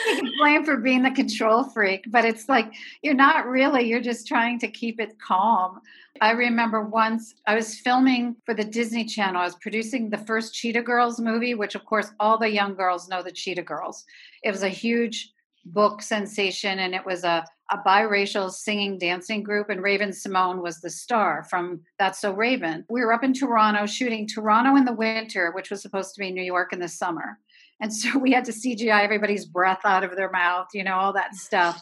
You 0.08 0.16
can 0.16 0.32
blame 0.38 0.64
for 0.64 0.78
being 0.78 1.04
the 1.04 1.12
control 1.12 1.64
freak, 1.64 2.06
but 2.08 2.26
it's 2.26 2.48
like 2.48 2.74
you're 3.02 3.14
not 3.14 3.46
really, 3.46 3.88
you're 3.88 4.02
just 4.02 4.28
trying 4.28 4.58
to 4.60 4.68
keep 4.68 5.00
it 5.00 5.20
calm. 5.20 5.82
I 6.22 6.32
remember 6.32 6.84
once 6.84 7.34
I 7.48 7.56
was 7.56 7.80
filming 7.80 8.36
for 8.46 8.54
the 8.54 8.64
Disney 8.64 9.06
Channel. 9.06 9.42
I 9.42 9.46
was 9.46 9.56
producing 9.56 10.10
the 10.10 10.18
first 10.18 10.54
Cheetah 10.54 10.84
Girls 10.84 11.20
movie, 11.20 11.56
which, 11.56 11.76
of 11.76 11.86
course, 11.86 12.12
all 12.20 12.38
the 12.38 12.50
young 12.50 12.76
girls 12.76 13.10
know 13.10 13.24
the 13.24 13.32
Cheetah 13.32 13.64
Girls. 13.64 14.06
It 14.44 14.52
was 14.52 14.64
a 14.64 14.70
huge 14.70 15.32
book 15.66 16.02
sensation, 16.02 16.80
and 16.80 16.96
it 16.96 17.06
was 17.06 17.24
a, 17.24 17.46
a 17.72 17.78
biracial 17.86 18.52
singing 18.52 18.98
dancing 18.98 19.44
group, 19.44 19.70
and 19.70 19.82
Raven-Symoné 19.82 20.62
was 20.62 20.82
the 20.82 20.90
star 20.90 21.46
from 21.50 21.82
That's 22.00 22.20
So 22.20 22.34
Raven. 22.34 22.86
We 22.90 23.02
were 23.02 23.14
up 23.14 23.24
in 23.24 23.34
Toronto 23.34 23.86
shooting 23.86 24.28
Toronto 24.28 24.76
in 24.76 24.86
the 24.86 24.94
winter, 24.94 25.52
which 25.52 25.70
was 25.70 25.82
supposed 25.82 26.16
to 26.16 26.20
be 26.20 26.32
New 26.32 26.44
York 26.44 26.74
in 26.74 26.80
the 26.80 26.88
summer. 26.88 27.40
And 27.82 27.94
so 27.94 28.18
we 28.20 28.32
had 28.32 28.46
to 28.46 28.52
CGI 28.52 29.04
everybody's 29.04 29.46
breath 29.46 29.82
out 29.84 30.04
of 30.04 30.16
their 30.16 30.32
mouth, 30.32 30.68
you 30.74 30.84
know, 30.84 30.96
all 30.96 31.14
that 31.14 31.36
stuff. 31.36 31.82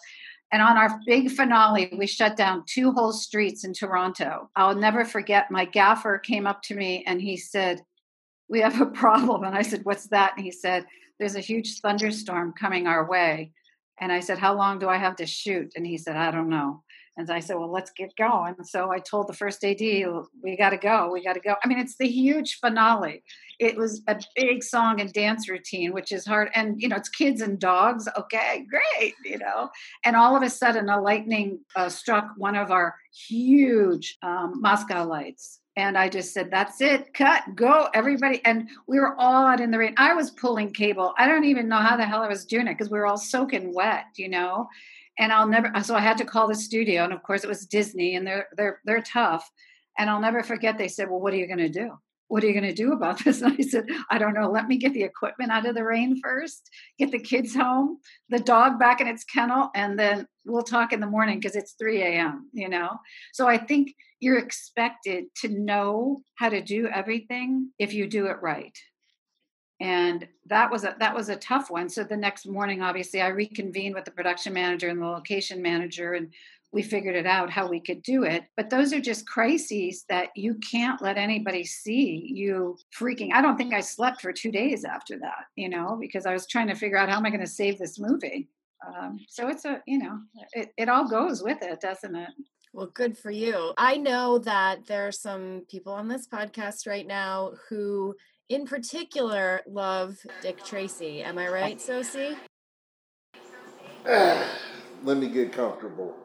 And 0.51 0.63
on 0.63 0.77
our 0.77 0.99
big 1.05 1.29
finale, 1.29 1.93
we 1.95 2.07
shut 2.07 2.35
down 2.35 2.63
two 2.65 2.91
whole 2.91 3.13
streets 3.13 3.63
in 3.63 3.73
Toronto. 3.73 4.49
I'll 4.55 4.73
never 4.73 5.05
forget 5.05 5.51
my 5.51 5.65
gaffer 5.65 6.17
came 6.17 6.47
up 6.47 6.63
to 6.63 6.75
me 6.75 7.03
and 7.05 7.21
he 7.21 7.37
said, 7.37 7.83
We 8.47 8.61
have 8.61 8.81
a 8.81 8.87
problem. 8.87 9.43
And 9.43 9.55
I 9.55 9.61
said, 9.61 9.81
What's 9.83 10.07
that? 10.07 10.33
And 10.35 10.43
he 10.43 10.51
said, 10.51 10.87
There's 11.19 11.35
a 11.35 11.39
huge 11.41 11.81
thunderstorm 11.81 12.53
coming 12.53 12.87
our 12.87 13.07
way. 13.07 13.51
And 13.99 14.11
I 14.11 14.21
said, 14.21 14.39
How 14.39 14.55
long 14.55 14.79
do 14.79 14.89
I 14.89 14.97
have 14.97 15.17
to 15.17 15.27
shoot? 15.27 15.73
And 15.75 15.85
he 15.85 15.99
said, 15.99 16.15
I 16.15 16.31
don't 16.31 16.49
know. 16.49 16.83
And 17.17 17.29
I 17.29 17.39
said, 17.39 17.57
Well, 17.57 17.71
let's 17.71 17.91
get 17.91 18.15
going. 18.15 18.55
So 18.63 18.91
I 18.91 18.99
told 18.99 19.27
the 19.27 19.33
first 19.33 19.63
AD, 19.63 19.79
We 19.79 20.57
got 20.57 20.71
to 20.71 20.77
go. 20.77 21.11
We 21.11 21.23
got 21.23 21.33
to 21.33 21.39
go. 21.39 21.55
I 21.63 21.67
mean, 21.67 21.79
it's 21.79 21.97
the 21.97 22.07
huge 22.07 22.59
finale. 22.59 23.23
It 23.59 23.75
was 23.75 24.01
a 24.07 24.19
big 24.35 24.63
song 24.63 25.01
and 25.01 25.11
dance 25.11 25.49
routine, 25.49 25.93
which 25.93 26.11
is 26.11 26.25
hard. 26.25 26.49
And, 26.55 26.81
you 26.81 26.87
know, 26.87 26.95
it's 26.95 27.09
kids 27.09 27.41
and 27.41 27.59
dogs. 27.59 28.07
Okay, 28.17 28.65
great, 28.69 29.15
you 29.25 29.37
know. 29.37 29.69
And 30.05 30.15
all 30.15 30.35
of 30.35 30.43
a 30.43 30.49
sudden, 30.49 30.89
a 30.89 31.01
lightning 31.01 31.59
uh, 31.75 31.89
struck 31.89 32.29
one 32.37 32.55
of 32.55 32.71
our 32.71 32.95
huge 33.11 34.17
um, 34.21 34.61
Musco 34.63 35.05
lights 35.05 35.59
and 35.79 35.97
I 35.97 36.09
just 36.09 36.33
said, 36.33 36.51
"That's 36.51 36.81
it, 36.81 37.13
cut, 37.13 37.43
go, 37.55 37.87
everybody!" 37.93 38.41
And 38.43 38.67
we 38.87 38.99
were 38.99 39.15
all 39.17 39.45
out 39.45 39.61
in 39.61 39.71
the 39.71 39.77
rain. 39.77 39.93
I 39.97 40.13
was 40.13 40.31
pulling 40.31 40.73
cable. 40.73 41.13
I 41.17 41.25
don't 41.25 41.45
even 41.45 41.69
know 41.69 41.77
how 41.77 41.95
the 41.95 42.05
hell 42.05 42.21
I 42.21 42.27
was 42.27 42.45
doing 42.45 42.67
it 42.67 42.73
because 42.77 42.89
we 42.89 42.99
were 42.99 43.07
all 43.07 43.17
soaking 43.17 43.73
wet, 43.73 44.05
you 44.17 44.27
know. 44.27 44.67
And 45.19 45.31
I'll 45.31 45.47
never. 45.47 45.71
So 45.83 45.95
I 45.95 45.99
had 45.99 46.17
to 46.17 46.25
call 46.25 46.47
the 46.47 46.55
studio, 46.55 47.03
and 47.03 47.13
of 47.13 47.21
course 47.21 47.43
it 47.43 47.49
was 47.49 47.65
Disney, 47.65 48.15
and 48.15 48.25
they're 48.25 48.47
they're 48.57 48.79
they're 48.85 49.01
tough. 49.01 49.47
And 49.97 50.09
I'll 50.09 50.21
never 50.21 50.41
forget. 50.43 50.77
They 50.77 50.87
said, 50.87 51.09
"Well, 51.09 51.19
what 51.19 51.33
are 51.33 51.37
you 51.37 51.45
going 51.45 51.59
to 51.59 51.69
do?" 51.69 51.91
what 52.29 52.43
are 52.43 52.47
you 52.47 52.53
going 52.53 52.63
to 52.63 52.73
do 52.73 52.93
about 52.93 53.23
this? 53.25 53.41
And 53.41 53.57
I 53.59 53.61
said, 53.63 53.85
I 54.09 54.17
don't 54.17 54.33
know. 54.33 54.49
Let 54.49 54.67
me 54.67 54.77
get 54.77 54.93
the 54.93 55.03
equipment 55.03 55.51
out 55.51 55.65
of 55.65 55.75
the 55.75 55.83
rain 55.83 56.21
first, 56.23 56.69
get 56.97 57.11
the 57.11 57.19
kids 57.19 57.53
home, 57.53 57.97
the 58.29 58.39
dog 58.39 58.79
back 58.79 59.01
in 59.01 59.07
its 59.07 59.25
kennel, 59.25 59.69
and 59.75 59.99
then 59.99 60.25
we'll 60.45 60.63
talk 60.63 60.93
in 60.93 61.01
the 61.01 61.07
morning 61.07 61.39
because 61.39 61.55
it's 61.55 61.73
3 61.73 62.01
a.m., 62.01 62.49
you 62.53 62.69
know? 62.69 62.97
So 63.33 63.47
I 63.47 63.57
think 63.57 63.93
you're 64.19 64.37
expected 64.37 65.25
to 65.41 65.49
know 65.49 66.21
how 66.35 66.49
to 66.49 66.61
do 66.61 66.87
everything 66.87 67.71
if 67.77 67.93
you 67.93 68.07
do 68.07 68.27
it 68.27 68.37
right. 68.41 68.77
And 69.79 70.27
that 70.47 70.69
was 70.69 70.83
a 70.83 70.95
that 70.99 71.15
was 71.15 71.29
a 71.29 71.37
tough 71.37 71.71
one. 71.71 71.89
So 71.89 72.03
the 72.03 72.17
next 72.17 72.45
morning, 72.45 72.81
obviously, 72.81 73.21
I 73.21 73.27
reconvened 73.27 73.95
with 73.95 74.05
the 74.05 74.11
production 74.11 74.53
manager 74.53 74.89
and 74.89 75.01
the 75.01 75.05
location 75.05 75.61
manager, 75.61 76.13
and 76.13 76.33
we 76.71 76.83
figured 76.83 77.15
it 77.15 77.25
out 77.25 77.49
how 77.49 77.67
we 77.67 77.79
could 77.79 78.03
do 78.03 78.23
it. 78.23 78.43
But 78.55 78.69
those 78.69 78.93
are 78.93 78.99
just 78.99 79.27
crises 79.27 80.05
that 80.09 80.29
you 80.35 80.55
can't 80.55 81.01
let 81.01 81.17
anybody 81.17 81.63
see 81.63 82.31
you 82.33 82.77
freaking. 82.97 83.33
I 83.33 83.41
don't 83.41 83.57
think 83.57 83.73
I 83.73 83.81
slept 83.81 84.21
for 84.21 84.31
two 84.31 84.51
days 84.51 84.85
after 84.85 85.17
that, 85.19 85.45
you 85.55 85.69
know, 85.69 85.97
because 85.99 86.25
I 86.25 86.33
was 86.33 86.45
trying 86.45 86.67
to 86.67 86.75
figure 86.75 86.97
out 86.97 87.09
how 87.09 87.17
am 87.17 87.25
I 87.25 87.29
going 87.29 87.39
to 87.39 87.47
save 87.47 87.79
this 87.79 87.99
movie. 87.99 88.49
Um, 88.85 89.19
so 89.27 89.47
it's 89.49 89.65
a, 89.65 89.81
you 89.87 89.97
know, 89.97 90.19
it, 90.53 90.73
it 90.77 90.89
all 90.89 91.07
goes 91.07 91.41
with 91.41 91.57
it, 91.61 91.81
doesn't 91.81 92.15
it? 92.15 92.29
Well, 92.71 92.91
good 92.93 93.17
for 93.17 93.31
you. 93.31 93.73
I 93.77 93.97
know 93.97 94.37
that 94.39 94.85
there 94.85 95.07
are 95.07 95.11
some 95.11 95.63
people 95.69 95.91
on 95.91 96.07
this 96.07 96.27
podcast 96.27 96.87
right 96.87 97.07
now 97.07 97.53
who, 97.67 98.15
in 98.49 98.65
particular, 98.65 99.61
love 99.67 100.17
Dick 100.41 100.63
Tracy. 100.65 101.21
Am 101.21 101.37
I 101.37 101.47
right, 101.47 101.79
Sosie? 101.79 102.35
Let 104.05 105.17
me 105.17 105.29
get 105.29 105.53
comfortable. 105.53 106.15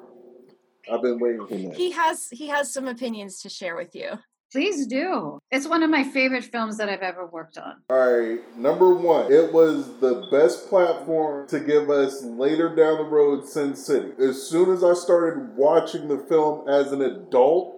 I've 0.91 1.03
been 1.03 1.19
waiting 1.19 1.47
for 1.47 1.55
that. 1.55 1.77
He 1.77 1.93
has 1.93 2.29
he 2.31 2.49
has 2.49 2.73
some 2.73 2.89
opinions 2.89 3.41
to 3.41 3.49
share 3.49 3.77
with 3.77 3.95
you. 3.95 4.19
Please 4.53 4.87
do. 4.87 5.39
It's 5.51 5.67
one 5.67 5.83
of 5.83 5.91
my 5.91 6.05
favorite 6.05 6.45
films 6.45 6.77
that 6.77 6.89
I've 6.89 7.03
ever 7.03 7.27
worked 7.27 7.59
on. 7.59 7.83
All 7.91 7.99
right, 7.99 8.57
number 8.57 8.95
one, 8.95 9.33
it 9.33 9.53
was 9.53 9.99
the 9.99 10.29
best 10.31 10.69
platform 10.69 11.49
to 11.49 11.59
give 11.59 11.91
us 11.91 12.23
later 12.23 12.69
down 12.69 12.99
the 12.99 13.05
road 13.05 13.49
Sin 13.49 13.75
City. 13.75 14.13
As 14.19 14.41
soon 14.43 14.73
as 14.73 14.85
I 14.85 14.95
started 14.95 15.57
watching 15.57 16.07
the 16.07 16.19
film 16.29 16.69
as 16.69 16.93
an 16.93 17.03
adult, 17.03 17.75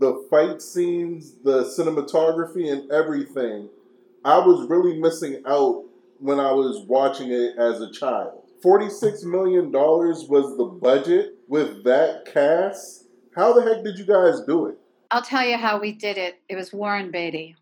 the 0.00 0.26
fight 0.28 0.60
scenes, 0.60 1.34
the 1.44 1.64
cinematography, 1.64 2.72
and 2.72 2.90
everything, 2.90 3.68
I 4.28 4.36
was 4.36 4.68
really 4.68 5.00
missing 5.00 5.42
out 5.46 5.84
when 6.20 6.38
I 6.38 6.52
was 6.52 6.84
watching 6.86 7.32
it 7.32 7.56
as 7.56 7.80
a 7.80 7.90
child. 7.90 8.42
$46 8.62 9.24
million 9.24 9.72
was 9.72 10.54
the 10.58 10.66
budget 10.66 11.36
with 11.48 11.82
that 11.84 12.26
cast. 12.30 13.06
How 13.34 13.54
the 13.54 13.62
heck 13.62 13.82
did 13.82 13.98
you 13.98 14.04
guys 14.04 14.42
do 14.46 14.66
it? 14.66 14.76
I'll 15.10 15.22
tell 15.22 15.46
you 15.46 15.56
how 15.56 15.80
we 15.80 15.92
did 15.92 16.18
it. 16.18 16.42
It 16.50 16.56
was 16.56 16.74
Warren 16.74 17.10
Beatty. 17.10 17.56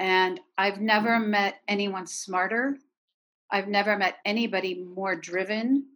And 0.00 0.40
I've 0.58 0.80
never 0.80 1.10
mm. 1.10 1.28
met 1.28 1.60
anyone 1.68 2.08
smarter. 2.08 2.78
I've 3.52 3.68
never 3.68 3.96
met 3.96 4.16
anybody 4.24 4.82
more 4.82 5.14
driven. 5.14 5.86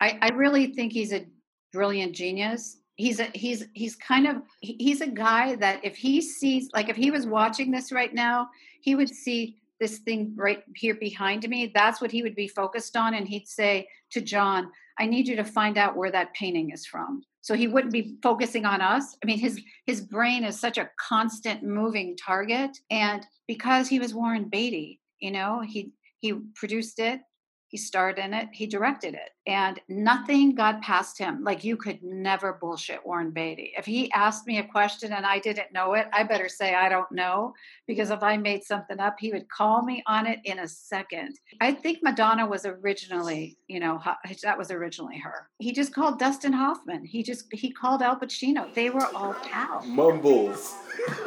I, 0.00 0.18
I 0.22 0.28
really 0.30 0.68
think 0.68 0.94
he's 0.94 1.12
a 1.12 1.26
brilliant 1.74 2.14
genius. 2.14 2.78
He's 2.94 3.20
a 3.20 3.24
he's 3.34 3.66
he's 3.74 3.96
kind 3.96 4.26
of 4.26 4.36
he's 4.60 5.02
a 5.02 5.06
guy 5.06 5.56
that 5.56 5.84
if 5.84 5.94
he 5.94 6.22
sees 6.22 6.70
like 6.74 6.88
if 6.88 6.96
he 6.96 7.10
was 7.10 7.26
watching 7.26 7.70
this 7.70 7.92
right 7.92 8.12
now, 8.14 8.48
he 8.80 8.94
would 8.94 9.10
see 9.10 9.58
this 9.80 9.98
thing 9.98 10.34
right 10.36 10.62
here 10.74 10.94
behind 10.94 11.48
me, 11.48 11.70
that's 11.74 12.00
what 12.00 12.10
he 12.10 12.22
would 12.22 12.34
be 12.34 12.48
focused 12.48 12.96
on. 12.96 13.14
And 13.14 13.28
he'd 13.28 13.46
say 13.46 13.88
to 14.10 14.20
John, 14.20 14.70
I 14.98 15.06
need 15.06 15.28
you 15.28 15.36
to 15.36 15.44
find 15.44 15.78
out 15.78 15.96
where 15.96 16.10
that 16.10 16.34
painting 16.34 16.70
is 16.70 16.86
from. 16.86 17.22
So 17.40 17.54
he 17.54 17.68
wouldn't 17.68 17.92
be 17.92 18.16
focusing 18.22 18.64
on 18.66 18.80
us. 18.80 19.16
I 19.22 19.26
mean, 19.26 19.38
his 19.38 19.60
his 19.86 20.00
brain 20.00 20.44
is 20.44 20.58
such 20.58 20.76
a 20.76 20.90
constant 21.00 21.62
moving 21.62 22.16
target. 22.16 22.76
And 22.90 23.24
because 23.46 23.88
he 23.88 23.98
was 23.98 24.14
Warren 24.14 24.48
Beatty, 24.48 25.00
you 25.20 25.30
know, 25.30 25.62
he 25.66 25.92
he 26.20 26.34
produced 26.56 26.98
it, 26.98 27.20
he 27.68 27.76
starred 27.76 28.18
in 28.18 28.32
it, 28.32 28.48
he 28.50 28.66
directed 28.66 29.12
it, 29.12 29.30
and 29.46 29.78
nothing 29.88 30.54
got 30.54 30.80
past 30.80 31.18
him. 31.18 31.44
Like 31.44 31.64
you 31.64 31.76
could 31.76 32.02
never 32.02 32.54
bullshit 32.54 33.06
Warren 33.06 33.30
Beatty. 33.30 33.74
If 33.76 33.84
he 33.84 34.10
asked 34.12 34.46
me 34.46 34.58
a 34.58 34.64
question 34.64 35.12
and 35.12 35.26
I 35.26 35.38
didn't 35.38 35.72
know 35.72 35.92
it, 35.92 36.06
I 36.10 36.22
better 36.22 36.48
say 36.48 36.74
I 36.74 36.88
don't 36.88 37.12
know 37.12 37.52
because 37.86 38.10
if 38.10 38.22
I 38.22 38.38
made 38.38 38.64
something 38.64 38.98
up, 38.98 39.16
he 39.18 39.32
would 39.32 39.50
call 39.50 39.82
me 39.82 40.02
on 40.06 40.26
it 40.26 40.38
in 40.44 40.60
a 40.60 40.66
second. 40.66 41.38
I 41.60 41.72
think 41.72 41.98
Madonna 42.02 42.46
was 42.46 42.64
originally, 42.64 43.58
you 43.68 43.80
know, 43.80 44.00
that 44.42 44.56
was 44.56 44.70
originally 44.70 45.18
her. 45.18 45.50
He 45.58 45.72
just 45.72 45.94
called 45.94 46.18
Dustin 46.18 46.54
Hoffman. 46.54 47.04
He 47.04 47.22
just 47.22 47.52
he 47.52 47.70
called 47.70 48.00
Al 48.00 48.18
Pacino. 48.18 48.72
They 48.72 48.88
were 48.88 49.06
all 49.14 49.34
pals. 49.34 49.86
Mumbles. 49.86 50.74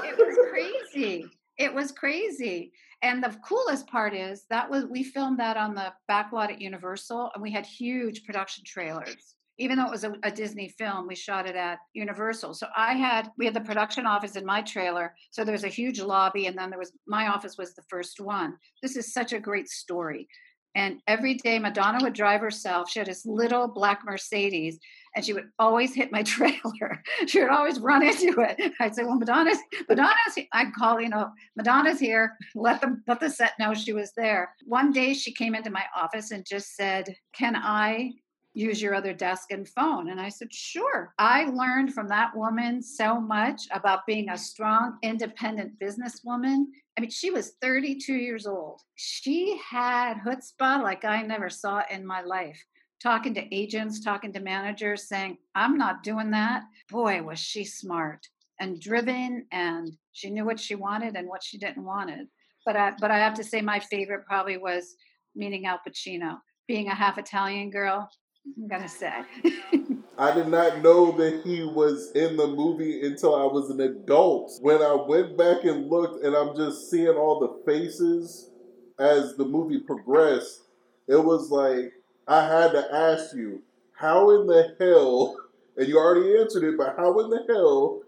it 0.03 0.17
was 0.17 0.37
crazy. 0.49 1.27
It 1.59 1.71
was 1.71 1.91
crazy 1.91 2.71
and 3.01 3.23
the 3.23 3.35
coolest 3.43 3.87
part 3.87 4.13
is 4.13 4.45
that 4.49 4.69
was 4.69 4.85
we 4.85 5.03
filmed 5.03 5.39
that 5.39 5.57
on 5.57 5.73
the 5.73 5.93
back 6.07 6.31
lot 6.31 6.51
at 6.51 6.61
Universal, 6.61 7.31
and 7.33 7.41
we 7.41 7.51
had 7.51 7.65
huge 7.65 8.23
production 8.23 8.63
trailers. 8.65 9.35
Even 9.57 9.77
though 9.77 9.85
it 9.85 9.91
was 9.91 10.03
a, 10.03 10.13
a, 10.23 10.31
Disney 10.31 10.69
film, 10.69 11.07
we 11.07 11.15
shot 11.15 11.47
it 11.47 11.55
at 11.55 11.79
Universal. 11.93 12.53
So 12.55 12.67
I 12.75 12.93
had 12.93 13.29
we 13.37 13.45
had 13.45 13.53
the 13.53 13.61
production 13.61 14.05
office 14.05 14.35
in 14.35 14.45
my 14.45 14.61
trailer. 14.61 15.13
So 15.31 15.43
there 15.43 15.51
was 15.51 15.63
a 15.63 15.69
huge 15.69 15.99
lobby, 15.99 16.45
and 16.45 16.57
then 16.57 16.69
there 16.69 16.79
was 16.79 16.93
my 17.07 17.27
office 17.27 17.57
was 17.57 17.73
the 17.73 17.83
first 17.89 18.19
one. 18.19 18.55
This 18.81 18.95
is 18.95 19.13
such 19.13 19.33
a 19.33 19.39
great 19.39 19.67
story. 19.67 20.27
And 20.75 20.99
every 21.07 21.35
day 21.35 21.59
Madonna 21.59 21.99
would 22.01 22.13
drive 22.13 22.41
herself. 22.41 22.89
She 22.89 22.99
had 22.99 23.07
this 23.07 23.25
little 23.25 23.67
black 23.67 24.01
Mercedes, 24.05 24.79
and 25.15 25.25
she 25.25 25.33
would 25.33 25.49
always 25.59 25.93
hit 25.93 26.11
my 26.11 26.23
trailer. 26.35 27.03
she 27.27 27.41
would 27.41 27.49
always 27.49 27.79
run 27.79 28.03
into 28.03 28.41
it. 28.41 28.73
I'd 28.79 28.95
say, 28.95 29.03
"Well, 29.03 29.17
Madonna's 29.17 29.59
Madonna's." 29.89 30.37
I'd 30.53 30.73
call, 30.73 31.01
you 31.01 31.09
know, 31.09 31.29
Madonna's 31.55 31.99
here. 31.99 32.37
Let 32.55 32.81
them 32.81 33.03
let 33.07 33.19
the 33.19 33.29
set 33.29 33.53
know 33.59 33.73
she 33.73 33.93
was 33.93 34.11
there. 34.15 34.53
One 34.65 34.91
day 34.91 35.13
she 35.13 35.33
came 35.33 35.55
into 35.55 35.69
my 35.69 35.83
office 35.95 36.31
and 36.31 36.45
just 36.45 36.75
said, 36.75 37.15
"Can 37.33 37.55
I 37.55 38.11
use 38.53 38.81
your 38.81 38.93
other 38.93 39.13
desk 39.13 39.51
and 39.51 39.67
phone?" 39.67 40.09
And 40.09 40.19
I 40.19 40.29
said, 40.29 40.53
"Sure." 40.53 41.13
I 41.17 41.45
learned 41.45 41.93
from 41.93 42.07
that 42.09 42.35
woman 42.35 42.81
so 42.81 43.19
much 43.19 43.61
about 43.71 44.05
being 44.05 44.29
a 44.29 44.37
strong, 44.37 44.97
independent 45.03 45.79
businesswoman. 45.79 46.65
I 46.97 47.01
mean, 47.01 47.09
she 47.09 47.31
was 47.31 47.53
32 47.61 48.13
years 48.13 48.45
old. 48.45 48.81
She 48.95 49.57
had 49.69 50.17
chutzpah 50.25 50.83
like 50.83 51.05
I 51.05 51.21
never 51.21 51.49
saw 51.49 51.83
in 51.89 52.05
my 52.05 52.21
life 52.21 52.61
talking 53.01 53.33
to 53.33 53.55
agents, 53.55 53.99
talking 53.99 54.31
to 54.33 54.39
managers, 54.39 55.07
saying, 55.07 55.37
I'm 55.55 55.77
not 55.77 56.03
doing 56.03 56.31
that. 56.31 56.63
Boy, 56.89 57.21
was 57.23 57.39
she 57.39 57.65
smart 57.65 58.27
and 58.59 58.79
driven, 58.79 59.45
and 59.51 59.91
she 60.11 60.29
knew 60.29 60.45
what 60.45 60.59
she 60.59 60.75
wanted 60.75 61.15
and 61.15 61.27
what 61.27 61.43
she 61.43 61.57
didn't 61.57 61.83
wanted. 61.83 62.27
But 62.65 62.75
I, 62.75 62.93
but 62.99 63.09
I 63.09 63.17
have 63.17 63.33
to 63.35 63.43
say, 63.43 63.61
my 63.61 63.79
favorite 63.79 64.25
probably 64.25 64.57
was 64.57 64.95
meeting 65.35 65.65
Al 65.65 65.79
Pacino. 65.87 66.37
Being 66.67 66.87
a 66.87 66.95
half 66.95 67.17
Italian 67.17 67.71
girl, 67.71 68.07
I'm 68.45 68.67
gonna 68.67 68.87
say. 68.87 69.11
I 70.17 70.33
did 70.33 70.47
not 70.47 70.81
know 70.83 71.11
that 71.13 71.41
he 71.43 71.63
was 71.63 72.11
in 72.11 72.37
the 72.37 72.47
movie 72.47 73.01
until 73.01 73.35
I 73.35 73.45
was 73.45 73.71
an 73.71 73.81
adult. 73.81 74.51
When 74.61 74.81
I 74.81 74.93
went 74.93 75.37
back 75.37 75.63
and 75.63 75.89
looked, 75.89 76.23
and 76.23 76.35
I'm 76.35 76.55
just 76.55 76.91
seeing 76.91 77.07
all 77.07 77.39
the 77.39 77.71
faces 77.71 78.51
as 78.99 79.35
the 79.35 79.45
movie 79.45 79.79
progressed, 79.79 80.61
it 81.07 81.21
was 81.21 81.49
like 81.49 81.91
I 82.31 82.47
had 82.47 82.71
to 82.71 82.95
ask 82.95 83.35
you, 83.35 83.61
how 83.91 84.29
in 84.29 84.47
the 84.47 84.73
hell, 84.79 85.35
and 85.75 85.85
you 85.85 85.97
already 85.97 86.37
answered 86.37 86.63
it, 86.63 86.77
but 86.77 86.95
how 86.95 87.19
in 87.19 87.29
the 87.29 87.43
hell 87.49 88.03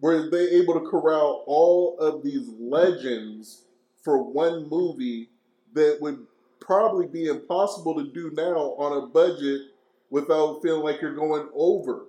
were 0.00 0.30
they 0.30 0.48
able 0.52 0.72
to 0.80 0.88
corral 0.88 1.44
all 1.46 1.98
of 1.98 2.22
these 2.22 2.48
legends 2.58 3.64
for 4.02 4.22
one 4.22 4.66
movie 4.70 5.28
that 5.74 5.98
would 6.00 6.26
probably 6.58 7.06
be 7.06 7.26
impossible 7.26 7.94
to 7.96 8.10
do 8.12 8.30
now 8.32 8.76
on 8.78 9.02
a 9.02 9.06
budget 9.08 9.60
without 10.08 10.62
feeling 10.62 10.82
like 10.82 11.02
you're 11.02 11.14
going 11.14 11.46
over? 11.54 12.06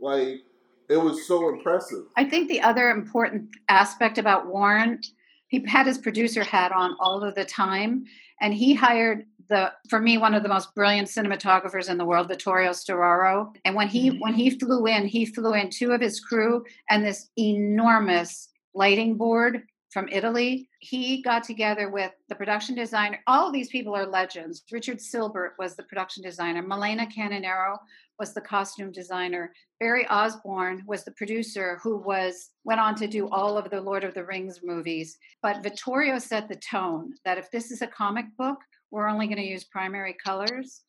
Like, 0.00 0.44
it 0.88 0.96
was 0.96 1.26
so 1.26 1.50
impressive. 1.50 2.06
I 2.16 2.24
think 2.24 2.48
the 2.48 2.62
other 2.62 2.88
important 2.88 3.50
aspect 3.68 4.16
about 4.16 4.46
Warren, 4.46 5.02
he 5.48 5.62
had 5.66 5.86
his 5.86 5.98
producer 5.98 6.42
hat 6.42 6.72
on 6.72 6.96
all 7.00 7.22
of 7.22 7.34
the 7.34 7.44
time, 7.44 8.06
and 8.40 8.54
he 8.54 8.72
hired 8.74 9.26
the 9.52 9.72
for 9.88 10.00
me 10.00 10.18
one 10.18 10.34
of 10.34 10.42
the 10.42 10.48
most 10.48 10.74
brilliant 10.74 11.08
cinematographers 11.08 11.90
in 11.90 11.98
the 11.98 12.04
world, 12.04 12.28
Vittorio 12.28 12.70
Storaro. 12.70 13.54
And 13.64 13.76
when 13.76 13.86
he 13.86 14.10
mm-hmm. 14.10 14.20
when 14.20 14.34
he 14.34 14.50
flew 14.50 14.86
in, 14.86 15.06
he 15.06 15.26
flew 15.26 15.52
in 15.54 15.70
two 15.70 15.92
of 15.92 16.00
his 16.00 16.20
crew 16.20 16.64
and 16.90 17.04
this 17.04 17.28
enormous 17.38 18.48
lighting 18.74 19.16
board 19.16 19.62
from 19.90 20.08
Italy. 20.08 20.70
He 20.80 21.22
got 21.22 21.44
together 21.44 21.90
with 21.90 22.12
the 22.30 22.34
production 22.34 22.74
designer. 22.74 23.20
All 23.26 23.46
of 23.46 23.52
these 23.52 23.68
people 23.68 23.94
are 23.94 24.06
legends. 24.06 24.64
Richard 24.72 25.00
Sylbert 25.00 25.52
was 25.58 25.76
the 25.76 25.82
production 25.82 26.22
designer. 26.22 26.62
Milena 26.62 27.06
Canonero 27.06 27.76
was 28.18 28.32
the 28.32 28.40
costume 28.40 28.90
designer. 28.90 29.52
Barrie 29.80 30.06
Osborne 30.08 30.82
was 30.86 31.04
the 31.04 31.12
producer 31.12 31.78
who 31.82 31.98
was 31.98 32.50
went 32.64 32.80
on 32.80 32.94
to 32.94 33.06
do 33.06 33.28
all 33.28 33.58
of 33.58 33.68
the 33.68 33.80
Lord 33.80 34.04
of 34.04 34.14
the 34.14 34.24
Rings 34.24 34.60
movies. 34.62 35.18
But 35.42 35.62
Vittorio 35.62 36.18
set 36.18 36.48
the 36.48 36.56
tone 36.56 37.12
that 37.26 37.36
if 37.36 37.50
this 37.50 37.70
is 37.70 37.82
a 37.82 37.86
comic 37.86 38.26
book, 38.38 38.58
we're 38.92 39.08
only 39.08 39.26
going 39.26 39.38
to 39.38 39.42
use 39.42 39.64
primary 39.64 40.14
colors. 40.24 40.82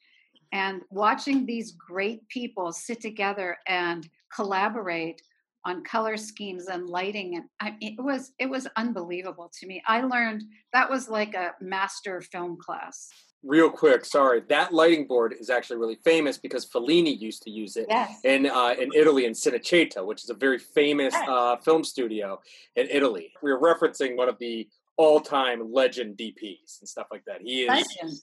And 0.51 0.81
watching 0.91 1.47
these 1.47 1.71
great 1.71 2.27
people 2.27 2.71
sit 2.71 3.01
together 3.01 3.57
and 3.67 4.07
collaborate 4.35 5.23
on 5.65 5.83
color 5.83 6.17
schemes 6.17 6.67
and 6.67 6.89
lighting 6.89 7.35
and 7.35 7.45
I, 7.61 7.77
it 7.79 7.95
was 7.97 8.33
it 8.37 8.49
was 8.49 8.67
unbelievable 8.75 9.49
to 9.59 9.65
me 9.65 9.81
i 9.87 10.01
learned 10.01 10.43
that 10.73 10.89
was 10.89 11.07
like 11.07 11.35
a 11.35 11.53
master 11.61 12.19
film 12.19 12.57
class 12.57 13.07
real 13.43 13.69
quick 13.69 14.03
sorry 14.03 14.41
that 14.49 14.73
lighting 14.73 15.07
board 15.07 15.33
is 15.39 15.49
actually 15.49 15.77
really 15.77 15.97
famous 16.03 16.37
because 16.37 16.65
fellini 16.65 17.17
used 17.17 17.43
to 17.43 17.49
use 17.49 17.77
it 17.77 17.85
yes. 17.87 18.19
in 18.25 18.45
uh, 18.47 18.75
in 18.77 18.91
italy 18.93 19.25
in 19.25 19.31
cinecittà 19.31 20.05
which 20.05 20.23
is 20.23 20.29
a 20.29 20.33
very 20.33 20.59
famous 20.59 21.13
yes. 21.13 21.29
uh, 21.29 21.55
film 21.57 21.83
studio 21.83 22.37
in 22.75 22.87
italy 22.89 23.31
we 23.41 23.49
were 23.49 23.59
referencing 23.59 24.17
one 24.17 24.27
of 24.27 24.37
the 24.39 24.67
all-time 24.97 25.71
legend 25.71 26.17
dps 26.17 26.79
and 26.79 26.87
stuff 26.87 27.07
like 27.11 27.23
that 27.25 27.41
he 27.41 27.63
is 27.63 27.69
legend 27.69 28.19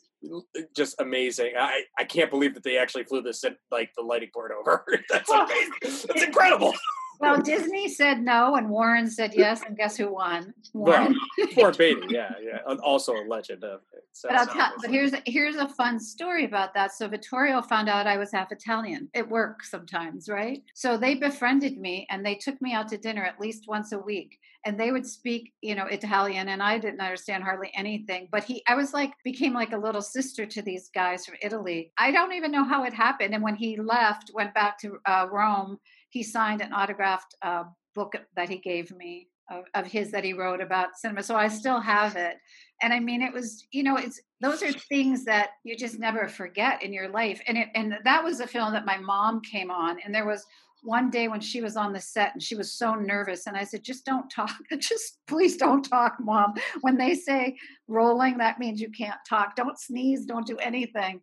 just 0.75 1.01
amazing. 1.01 1.53
I, 1.59 1.83
I 1.99 2.05
can't 2.05 2.31
believe 2.31 2.55
that 2.55 2.63
they 2.63 2.79
actually 2.79 3.05
flew 3.05 3.23
this 3.23 3.45
like 3.71 3.91
the 3.97 4.03
lighting 4.03 4.31
board 4.33 4.53
over. 4.53 4.85
That's 5.11 5.31
amazing. 5.31 5.73
That's 5.83 6.23
incredible. 6.23 6.75
Well, 7.21 7.43
Disney 7.43 7.87
said 7.87 8.23
no, 8.23 8.57
and 8.57 8.71
Warren 8.71 9.07
said 9.11 9.35
yes, 9.35 9.63
and 9.67 9.77
guess 9.77 9.95
who 9.95 10.11
won? 10.11 10.55
Warren. 10.73 11.15
Well, 11.37 11.49
Warren 11.55 11.75
Beatty, 11.77 12.01
yeah, 12.09 12.33
yeah, 12.43 12.75
also 12.83 13.13
a 13.13 13.29
legend. 13.29 13.63
Of 13.63 13.81
but 14.23 14.33
I'll 14.33 14.47
tell. 14.47 14.73
But 14.81 14.91
here's 14.91 15.13
here's 15.27 15.57
a 15.57 15.69
fun 15.69 16.01
story 16.01 16.47
about 16.47 16.73
that. 16.73 16.93
So 16.93 17.07
Vittorio 17.09 17.61
found 17.61 17.91
out 17.91 18.07
I 18.07 18.17
was 18.17 18.33
half 18.33 18.53
Italian. 18.53 19.11
It 19.13 19.29
works 19.29 19.71
sometimes, 19.71 20.31
right? 20.31 20.63
So 20.75 20.97
they 20.97 21.15
befriended 21.15 21.77
me, 21.77 22.07
and 22.09 22.25
they 22.25 22.37
took 22.37 22.61
me 22.63 22.73
out 22.73 22.89
to 22.89 22.97
dinner 22.97 23.23
at 23.23 23.39
least 23.39 23.69
once 23.69 23.93
a 23.93 23.99
week, 23.99 24.39
and 24.67 24.79
they 24.79 24.93
would 24.93 25.07
speak, 25.07 25.53
you 25.63 25.75
know, 25.75 25.87
Italian, 25.87 26.49
and 26.49 26.63
I 26.63 26.79
didn't 26.79 27.01
understand 27.01 27.45
hardly 27.45 27.71
anything. 27.75 28.29
But 28.31 28.45
he, 28.45 28.63
I 28.69 28.75
was 28.75 28.93
like, 28.93 29.13
became 29.25 29.55
like 29.55 29.73
a 29.73 29.79
little 29.79 30.03
sister 30.03 30.45
to 30.47 30.63
these 30.63 30.91
guys 30.95 31.25
from 31.25 31.37
Italy. 31.43 31.93
I 31.99 32.11
don't 32.11 32.33
even 32.33 32.53
know 32.53 32.65
how 32.65 32.85
it 32.85 32.93
happened. 32.93 33.35
And 33.35 33.43
when 33.43 33.57
he 33.57 33.81
left, 33.81 34.31
went 34.35 34.53
back 34.53 34.79
to 34.81 34.99
uh, 35.07 35.27
Rome 35.31 35.79
he 36.11 36.23
signed 36.23 36.61
an 36.61 36.73
autographed 36.73 37.35
uh, 37.41 37.65
book 37.95 38.15
that 38.37 38.49
he 38.49 38.59
gave 38.59 38.95
me 38.95 39.29
of, 39.51 39.65
of, 39.75 39.87
his 39.87 40.11
that 40.13 40.25
he 40.25 40.33
wrote 40.33 40.61
about 40.61 40.97
cinema. 40.97 41.23
So 41.23 41.35
I 41.35 41.49
still 41.49 41.81
have 41.81 42.17
it. 42.17 42.37
And 42.83 42.93
I 42.93 43.01
mean, 43.01 43.23
it 43.23 43.33
was, 43.33 43.67
you 43.73 43.83
know, 43.83 43.97
it's 43.97 44.21
those 44.41 44.63
are 44.63 44.73
things 44.73 45.25
that 45.25 45.51
you 45.65 45.77
just 45.77 45.99
never 45.99 46.29
forget 46.29 46.83
in 46.83 46.93
your 46.93 47.09
life. 47.09 47.41
And 47.47 47.59
it, 47.59 47.69
and 47.75 47.95
that 48.05 48.23
was 48.23 48.41
a 48.41 48.47
film 48.47 48.73
that 48.73 48.87
my 48.87 48.99
mom 48.99 49.41
came 49.41 49.71
on. 49.71 49.99
And 50.05 50.15
there 50.15 50.27
was 50.27 50.45
one 50.83 51.11
day 51.11 51.29
when 51.29 51.41
she 51.41 51.61
was 51.61 51.77
on 51.77 51.93
the 51.93 52.01
set 52.01 52.33
and 52.33 52.43
she 52.43 52.55
was 52.55 52.73
so 52.73 52.95
nervous 52.95 53.47
and 53.47 53.57
i 53.57 53.65
said 53.65 53.83
just 53.83 54.05
don't 54.05 54.31
talk 54.31 54.57
just 54.79 55.19
please 55.27 55.57
don't 55.57 55.83
talk 55.83 56.17
mom 56.21 56.55
when 56.81 56.97
they 56.97 57.15
say 57.15 57.57
rolling 57.89 58.39
that 58.39 58.59
means 58.59 58.81
you 58.81 58.91
can't 58.91 59.21
talk 59.29 59.57
don't 59.57 59.79
sneeze 59.79 60.25
don't 60.25 60.47
do 60.47 60.57
anything 60.59 61.21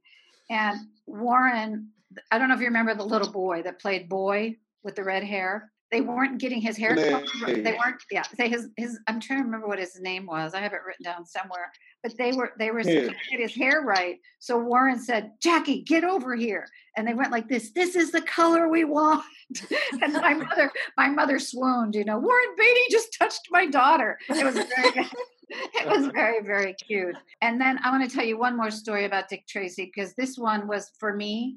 and 0.50 0.80
warren 1.06 1.90
i 2.32 2.38
don't 2.38 2.50
know 2.50 2.56
if 2.56 2.62
you 2.62 2.68
remember 2.68 2.94
the 2.94 3.04
little 3.04 3.32
boy 3.32 3.62
that 3.62 3.80
played 3.80 4.08
boy 4.08 4.56
with 4.88 4.96
the 4.96 5.04
red 5.04 5.24
hair. 5.24 5.70
They 5.92 6.02
weren't 6.02 6.38
getting 6.40 6.60
his 6.60 6.76
hair. 6.76 6.96
They 6.96 7.14
weren't. 7.14 8.02
Yeah. 8.12 8.24
They 8.38 8.50
his 8.50 8.68
his. 8.76 9.00
I'm 9.08 9.22
trying 9.22 9.40
to 9.40 9.46
remember 9.46 9.68
what 9.68 9.80
his 9.80 10.00
name 10.02 10.26
was. 10.26 10.54
I 10.54 10.60
have 10.60 10.74
it 10.74 10.82
written 10.86 11.04
down 11.04 11.26
somewhere. 11.26 11.72
But 12.04 12.18
they 12.18 12.34
were 12.34 12.52
they 12.60 12.72
were 12.72 12.82
yeah. 12.82 13.10
get 13.32 13.40
his 13.40 13.56
hair 13.56 13.82
right. 13.82 14.18
So 14.40 14.58
Warren 14.58 15.00
said, 15.00 15.32
"Jackie, 15.42 15.84
get 15.84 16.04
over 16.04 16.36
here." 16.36 16.68
And 16.98 17.08
they 17.08 17.14
went 17.14 17.32
like 17.32 17.48
this. 17.48 17.72
This 17.72 17.96
is 17.96 18.12
the 18.12 18.22
color 18.22 18.68
we 18.68 18.84
want. 18.84 19.24
and 20.02 20.14
my 20.14 20.34
mother 20.34 20.72
my 20.98 21.08
mother 21.08 21.40
swooned. 21.40 21.96
You 21.96 22.04
know, 22.04 22.20
Warren 22.20 22.56
Beatty 22.58 22.82
just 22.92 23.16
touched 23.18 23.48
my 23.50 23.66
daughter. 23.66 24.18
It 24.30 24.44
was 24.44 24.56
very. 24.56 25.10
it 25.50 25.88
was 25.88 26.08
very 26.08 26.44
very 26.44 26.74
cute 26.74 27.16
and 27.42 27.62
then 27.62 27.80
i 27.82 27.90
want 27.90 28.04
to 28.04 28.14
tell 28.14 28.26
you 28.26 28.38
one 28.38 28.58
more 28.58 28.70
story 28.70 29.06
about 29.06 29.30
dick 29.30 29.48
tracy 29.48 29.86
because 29.86 30.14
this 30.16 30.38
one 30.38 30.68
was 30.68 30.92
for 31.00 31.16
me 31.16 31.56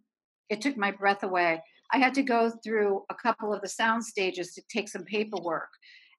it 0.49 0.61
took 0.61 0.77
my 0.77 0.93
breath 0.93 1.25
away 1.25 1.61
I 1.92 1.98
had 1.98 2.14
to 2.14 2.22
go 2.22 2.50
through 2.62 3.05
a 3.11 3.14
couple 3.14 3.53
of 3.53 3.62
the 3.62 3.68
sound 3.68 4.05
stages 4.05 4.55
to 4.55 4.62
take 4.68 4.88
some 4.88 5.05
paperwork. 5.05 5.70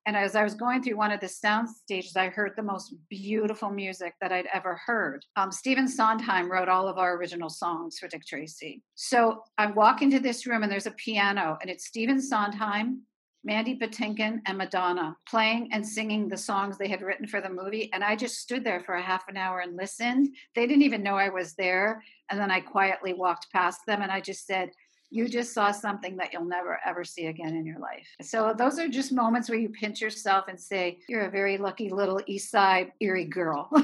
And 0.07 0.17
as 0.17 0.36
I 0.36 0.43
was 0.43 0.55
going 0.55 0.81
through 0.81 0.97
one 0.97 1.12
of 1.12 1.19
the 1.19 1.27
sound 1.27 1.69
stages, 1.69 2.15
I 2.15 2.29
heard 2.29 2.53
the 2.55 2.63
most 2.63 2.95
beautiful 3.10 3.69
music 3.69 4.15
that 4.19 4.31
I'd 4.31 4.47
ever 4.51 4.79
heard. 4.86 5.23
Um, 5.36 5.51
Stephen 5.51 5.88
Sondheim 5.88 6.51
wrote 6.51 6.69
all 6.69 6.88
of 6.88 6.97
our 6.97 7.15
original 7.17 7.49
songs 7.49 7.99
for 7.99 8.07
Dick 8.07 8.25
Tracy. 8.25 8.81
So 8.95 9.43
I 9.60 9.67
walk 9.67 10.01
into 10.01 10.19
this 10.19 10.47
room 10.47 10.63
and 10.63 10.71
there's 10.71 10.88
a 10.88 10.91
piano, 10.91 11.57
and 11.62 11.69
it's 11.69 11.86
Stephen 11.86 12.19
Sondheim, 12.19 13.03
Mandy 13.43 13.77
Patinkin, 13.77 14.39
and 14.47 14.57
Madonna 14.57 15.15
playing 15.29 15.69
and 15.71 15.88
singing 15.88 16.27
the 16.27 16.38
songs 16.38 16.77
they 16.77 16.88
had 16.88 17.03
written 17.03 17.27
for 17.27 17.39
the 17.39 17.49
movie. 17.49 17.91
And 17.93 18.03
I 18.03 18.15
just 18.15 18.39
stood 18.39 18.63
there 18.63 18.81
for 18.81 18.95
a 18.95 19.01
half 19.01 19.27
an 19.27 19.38
hour 19.38 19.60
and 19.60 19.77
listened. 19.77 20.36
They 20.55 20.65
didn't 20.65 20.84
even 20.84 21.03
know 21.03 21.15
I 21.15 21.29
was 21.29 21.53
there. 21.53 22.03
And 22.31 22.39
then 22.39 22.49
I 22.49 22.60
quietly 22.60 23.13
walked 23.13 23.51
past 23.51 23.81
them 23.86 24.01
and 24.01 24.12
I 24.12 24.19
just 24.19 24.47
said, 24.47 24.71
you 25.12 25.28
just 25.28 25.54
saw 25.54 25.71
something 25.71 26.15
that 26.17 26.32
you'll 26.34 26.45
never 26.45 26.80
ever 26.86 27.04
see 27.04 27.28
again 27.28 27.56
in 27.56 27.65
your 27.65 27.80
life. 27.80 28.08
So 28.21 28.56
those 28.58 28.80
are 28.80 28.88
just 28.88 29.12
moments 29.12 29.50
where 29.50 29.60
you 29.60 29.69
pinch 29.69 30.02
yourself 30.02 30.45
and 30.47 30.60
say, 30.60 31.00
You're 31.08 31.26
a 31.26 31.30
very 31.30 31.58
lucky 31.58 31.89
little 31.89 32.19
East 32.26 32.50
Side 32.50 32.93
Erie 33.00 33.26
girl. 33.26 33.69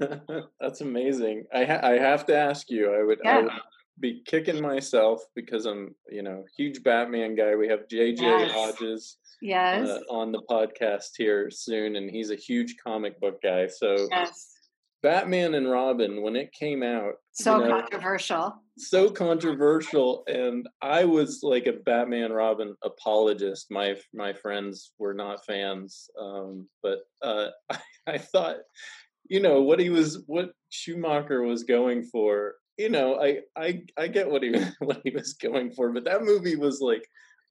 That's 0.60 0.80
amazing. 0.80 1.44
I 1.52 1.64
ha- 1.64 1.80
I 1.82 1.98
have 1.98 2.24
to 2.26 2.36
ask 2.36 2.70
you. 2.70 2.94
I 2.94 3.02
would, 3.02 3.18
yeah. 3.22 3.38
I 3.38 3.42
would 3.42 3.52
be 4.00 4.22
kicking 4.24 4.60
myself 4.60 5.22
because 5.34 5.66
I'm, 5.66 5.94
you 6.10 6.22
know, 6.22 6.44
huge 6.56 6.82
Batman 6.82 7.34
guy. 7.34 7.54
We 7.56 7.68
have 7.68 7.88
JJ 7.88 8.20
yes. 8.20 8.52
Hodges 8.52 9.16
yes. 9.42 9.88
Uh, 9.88 9.98
on 10.10 10.32
the 10.32 10.42
podcast 10.50 11.10
here 11.16 11.50
soon, 11.50 11.96
and 11.96 12.10
he's 12.10 12.30
a 12.30 12.36
huge 12.36 12.76
comic 12.82 13.20
book 13.20 13.42
guy. 13.42 13.66
So 13.66 14.08
yes. 14.10 14.53
Batman 15.04 15.52
and 15.52 15.70
Robin, 15.70 16.22
when 16.22 16.34
it 16.34 16.50
came 16.58 16.82
out, 16.82 17.16
so 17.32 17.58
you 17.58 17.68
know, 17.68 17.80
controversial. 17.80 18.54
so 18.78 19.10
controversial 19.10 20.24
and 20.26 20.66
i 20.82 21.04
was 21.04 21.40
like 21.42 21.66
a 21.66 21.72
batman 21.84 22.32
robin 22.32 22.74
apologist. 22.82 23.66
My 23.70 23.96
my 24.12 24.32
friends 24.32 24.92
were 24.98 25.14
not 25.14 25.44
fans 25.44 26.08
um, 26.20 26.68
but 26.82 27.00
uh, 27.22 27.48
I, 27.70 27.78
I 28.06 28.18
thought 28.18 28.56
you 29.28 29.40
know 29.40 29.60
what 29.62 29.78
he 29.78 29.90
was 29.90 30.22
what 30.26 30.52
schumacher 30.70 31.42
was 31.42 31.64
going 31.64 32.04
for 32.04 32.54
you 32.78 32.88
know 32.88 33.20
i 33.20 33.40
i 33.56 33.82
i 33.98 34.08
get 34.08 34.30
what 34.30 34.42
he 34.42 34.54
what 34.80 35.00
he 35.04 35.10
was 35.10 35.34
going 35.34 35.70
for 35.70 35.92
but 35.92 36.04
that 36.04 36.24
movie 36.24 36.56
was 36.56 36.80
like 36.80 37.06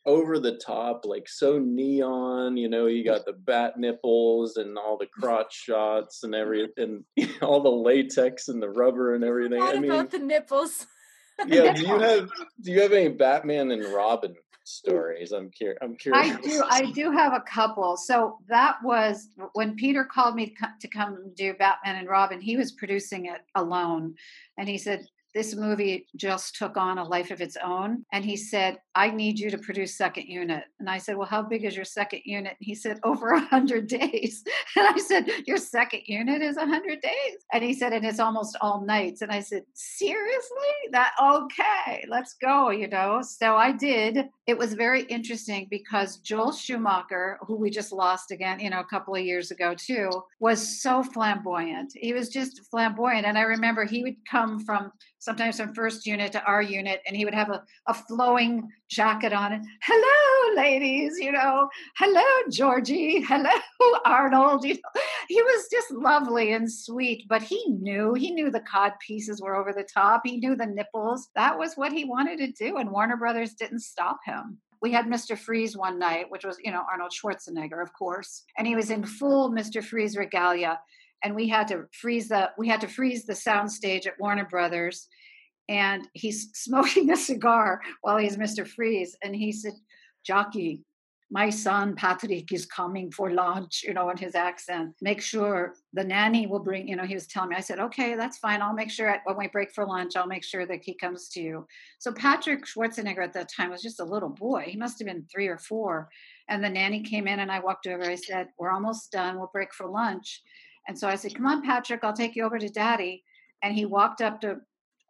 over 0.05 0.39
the 0.39 0.57
top, 0.57 1.05
like 1.05 1.27
so 1.29 1.59
neon. 1.59 2.57
You 2.57 2.69
know, 2.69 2.87
you 2.87 3.03
got 3.03 3.25
the 3.25 3.33
bat 3.33 3.77
nipples 3.77 4.57
and 4.57 4.77
all 4.77 4.97
the 4.97 5.07
crotch 5.07 5.53
shots 5.53 6.23
and 6.23 6.35
everything, 6.35 7.03
all 7.41 7.61
the 7.61 7.69
latex 7.69 8.47
and 8.49 8.61
the 8.61 8.69
rubber 8.69 9.15
and 9.15 9.23
everything. 9.23 9.61
I, 9.61 9.71
I 9.71 9.79
mean, 9.79 9.91
about 9.91 10.11
the 10.11 10.19
nipples. 10.19 10.87
yeah. 11.47 11.73
Do 11.73 11.81
you 11.81 11.99
have 11.99 12.29
Do 12.61 12.71
you 12.71 12.81
have 12.81 12.93
any 12.93 13.09
Batman 13.09 13.71
and 13.71 13.85
Robin 13.93 14.35
stories? 14.65 15.31
I'm 15.31 15.49
curious. 15.49 15.79
I'm 15.81 15.95
curious. 15.95 16.35
I 16.37 16.41
do. 16.41 16.63
I 16.69 16.91
do 16.91 17.11
have 17.11 17.33
a 17.33 17.41
couple. 17.41 17.97
So 17.97 18.39
that 18.49 18.77
was 18.83 19.29
when 19.53 19.75
Peter 19.75 20.03
called 20.03 20.35
me 20.35 20.53
to 20.79 20.87
come 20.87 21.31
do 21.35 21.53
Batman 21.53 21.95
and 21.95 22.07
Robin. 22.07 22.41
He 22.41 22.57
was 22.57 22.73
producing 22.73 23.25
it 23.27 23.41
alone, 23.55 24.15
and 24.57 24.67
he 24.67 24.77
said, 24.77 25.07
this 25.33 25.55
movie 25.55 26.07
just 26.15 26.55
took 26.55 26.77
on 26.77 26.97
a 26.97 27.03
life 27.03 27.31
of 27.31 27.41
its 27.41 27.57
own. 27.63 28.05
And 28.11 28.23
he 28.23 28.37
said, 28.37 28.77
I 28.95 29.09
need 29.09 29.39
you 29.39 29.49
to 29.49 29.57
produce 29.57 29.97
second 29.97 30.27
unit. 30.27 30.63
And 30.79 30.89
I 30.89 30.97
said, 30.97 31.17
Well, 31.17 31.27
how 31.27 31.41
big 31.41 31.65
is 31.65 31.75
your 31.75 31.85
second 31.85 32.21
unit? 32.25 32.55
And 32.59 32.65
he 32.65 32.75
said, 32.75 32.99
Over 33.03 33.31
a 33.31 33.39
hundred 33.39 33.87
days. 33.87 34.43
And 34.75 34.87
I 34.87 34.97
said, 34.97 35.27
Your 35.45 35.57
second 35.57 36.01
unit 36.07 36.41
is 36.41 36.57
a 36.57 36.65
hundred 36.65 37.01
days. 37.01 37.35
And 37.51 37.63
he 37.63 37.73
said, 37.73 37.93
And 37.93 38.05
it's 38.05 38.19
almost 38.19 38.57
all 38.61 38.83
nights. 38.85 39.21
And 39.21 39.31
I 39.31 39.39
said, 39.39 39.63
Seriously? 39.73 40.73
That 40.91 41.13
okay, 41.21 42.05
let's 42.07 42.33
go, 42.35 42.71
you 42.71 42.87
know. 42.87 43.21
So 43.21 43.55
I 43.55 43.71
did. 43.71 44.29
It 44.45 44.57
was 44.57 44.73
very 44.73 45.03
interesting 45.03 45.67
because 45.69 46.17
Joel 46.17 46.51
Schumacher, 46.51 47.39
who 47.47 47.55
we 47.55 47.69
just 47.69 47.93
lost 47.93 48.31
again, 48.31 48.59
you 48.59 48.69
know, 48.69 48.81
a 48.81 48.85
couple 48.85 49.15
of 49.15 49.21
years 49.21 49.51
ago 49.51 49.73
too, 49.73 50.09
was 50.41 50.81
so 50.81 51.01
flamboyant. 51.01 51.93
He 51.95 52.11
was 52.11 52.27
just 52.27 52.59
flamboyant. 52.69 53.25
And 53.25 53.37
I 53.37 53.43
remember 53.43 53.85
he 53.85 54.03
would 54.03 54.17
come 54.29 54.59
from 54.65 54.91
sometimes 55.19 55.57
from 55.57 55.73
first 55.73 56.05
unit 56.05 56.33
to 56.33 56.43
our 56.43 56.61
unit, 56.61 57.01
and 57.07 57.15
he 57.15 57.23
would 57.23 57.33
have 57.33 57.49
a, 57.49 57.63
a 57.87 57.93
flowing 57.93 58.67
jacket 58.93 59.33
on. 59.33 59.53
And 59.53 59.65
hello, 59.81 60.61
ladies, 60.61 61.17
you 61.19 61.31
know, 61.31 61.69
hello, 61.97 62.23
Georgie, 62.51 63.21
hello, 63.27 63.49
Arnold. 64.05 64.63
You 64.63 64.75
know, 64.75 65.01
he 65.27 65.41
was 65.41 65.67
just 65.71 65.91
lovely 65.91 66.53
and 66.53 66.71
sweet, 66.71 67.25
but 67.27 67.41
he 67.41 67.63
knew 67.69 68.13
he 68.13 68.31
knew 68.31 68.51
the 68.51 68.61
cod 68.61 68.93
pieces 69.05 69.41
were 69.41 69.55
over 69.55 69.73
the 69.73 69.87
top. 69.93 70.21
He 70.25 70.37
knew 70.37 70.55
the 70.55 70.65
nipples. 70.65 71.29
That 71.35 71.57
was 71.57 71.73
what 71.75 71.91
he 71.91 72.05
wanted 72.05 72.37
to 72.39 72.51
do, 72.51 72.77
and 72.77 72.91
Warner 72.91 73.17
Brothers 73.17 73.53
didn't 73.53 73.79
stop 73.79 74.19
him 74.25 74.59
we 74.81 74.91
had 74.91 75.05
Mr. 75.05 75.37
Freeze 75.37 75.77
one 75.77 75.97
night, 75.97 76.25
which 76.27 76.43
was, 76.43 76.57
you 76.61 76.69
know, 76.69 76.83
Arnold 76.91 77.13
Schwarzenegger, 77.13 77.81
of 77.81 77.93
course, 77.93 78.43
and 78.57 78.67
he 78.67 78.75
was 78.75 78.91
in 78.91 79.05
full 79.05 79.49
Mr. 79.49 79.81
Freeze 79.81 80.17
regalia 80.17 80.77
and 81.23 81.33
we 81.33 81.47
had 81.47 81.67
to 81.69 81.85
freeze 81.93 82.27
the 82.27 82.51
we 82.57 82.67
had 82.67 82.81
to 82.81 82.87
freeze 82.87 83.25
the 83.25 83.35
sound 83.35 83.71
stage 83.71 84.05
at 84.05 84.19
Warner 84.19 84.45
Brothers 84.45 85.07
and 85.69 86.07
he's 86.13 86.49
smoking 86.53 87.11
a 87.11 87.17
cigar 87.17 87.81
while 88.01 88.17
he's 88.17 88.37
Mr. 88.37 88.67
Freeze 88.67 89.15
and 89.23 89.35
he 89.35 89.51
said 89.51 89.73
Jockey 90.25 90.83
my 91.33 91.49
son 91.49 91.95
Patrick 91.95 92.53
is 92.53 92.67
coming 92.67 93.11
for 93.11 93.31
lunch, 93.31 93.83
you 93.83 93.95
know, 93.95 94.11
in 94.11 94.17
his 94.17 94.35
accent. 94.35 94.93
Make 95.01 95.19
sure 95.19 95.73
the 95.91 96.03
nanny 96.03 96.45
will 96.45 96.59
bring, 96.59 96.87
you 96.87 96.95
know, 96.95 97.05
he 97.05 97.15
was 97.15 97.25
telling 97.25 97.49
me, 97.49 97.55
I 97.55 97.61
said, 97.61 97.79
okay, 97.79 98.15
that's 98.15 98.37
fine. 98.37 98.61
I'll 98.61 98.75
make 98.75 98.91
sure 98.91 99.09
at, 99.09 99.21
when 99.23 99.37
we 99.37 99.47
break 99.47 99.71
for 99.73 99.83
lunch, 99.83 100.15
I'll 100.15 100.27
make 100.27 100.43
sure 100.43 100.67
that 100.67 100.83
he 100.83 100.93
comes 100.93 101.29
to 101.29 101.41
you. 101.41 101.65
So 101.97 102.11
Patrick 102.11 102.67
Schwarzenegger 102.67 103.23
at 103.23 103.33
that 103.33 103.49
time 103.51 103.71
was 103.71 103.81
just 103.81 103.99
a 103.99 104.05
little 104.05 104.29
boy. 104.29 104.65
He 104.67 104.77
must 104.77 104.99
have 104.99 105.07
been 105.07 105.25
three 105.33 105.47
or 105.47 105.57
four. 105.57 106.07
And 106.49 106.63
the 106.63 106.69
nanny 106.69 107.01
came 107.01 107.27
in 107.27 107.39
and 107.39 107.51
I 107.51 107.61
walked 107.61 107.87
over. 107.87 108.03
I 108.03 108.13
said, 108.13 108.49
we're 108.59 108.71
almost 108.71 109.11
done. 109.11 109.37
We'll 109.37 109.49
break 109.51 109.73
for 109.73 109.87
lunch. 109.87 110.39
And 110.87 110.97
so 110.97 111.07
I 111.07 111.15
said, 111.15 111.33
Come 111.33 111.47
on, 111.47 111.63
Patrick, 111.63 112.03
I'll 112.03 112.13
take 112.13 112.35
you 112.35 112.43
over 112.43 112.59
to 112.59 112.69
daddy. 112.69 113.23
And 113.63 113.73
he 113.73 113.85
walked 113.85 114.21
up 114.21 114.39
to 114.41 114.57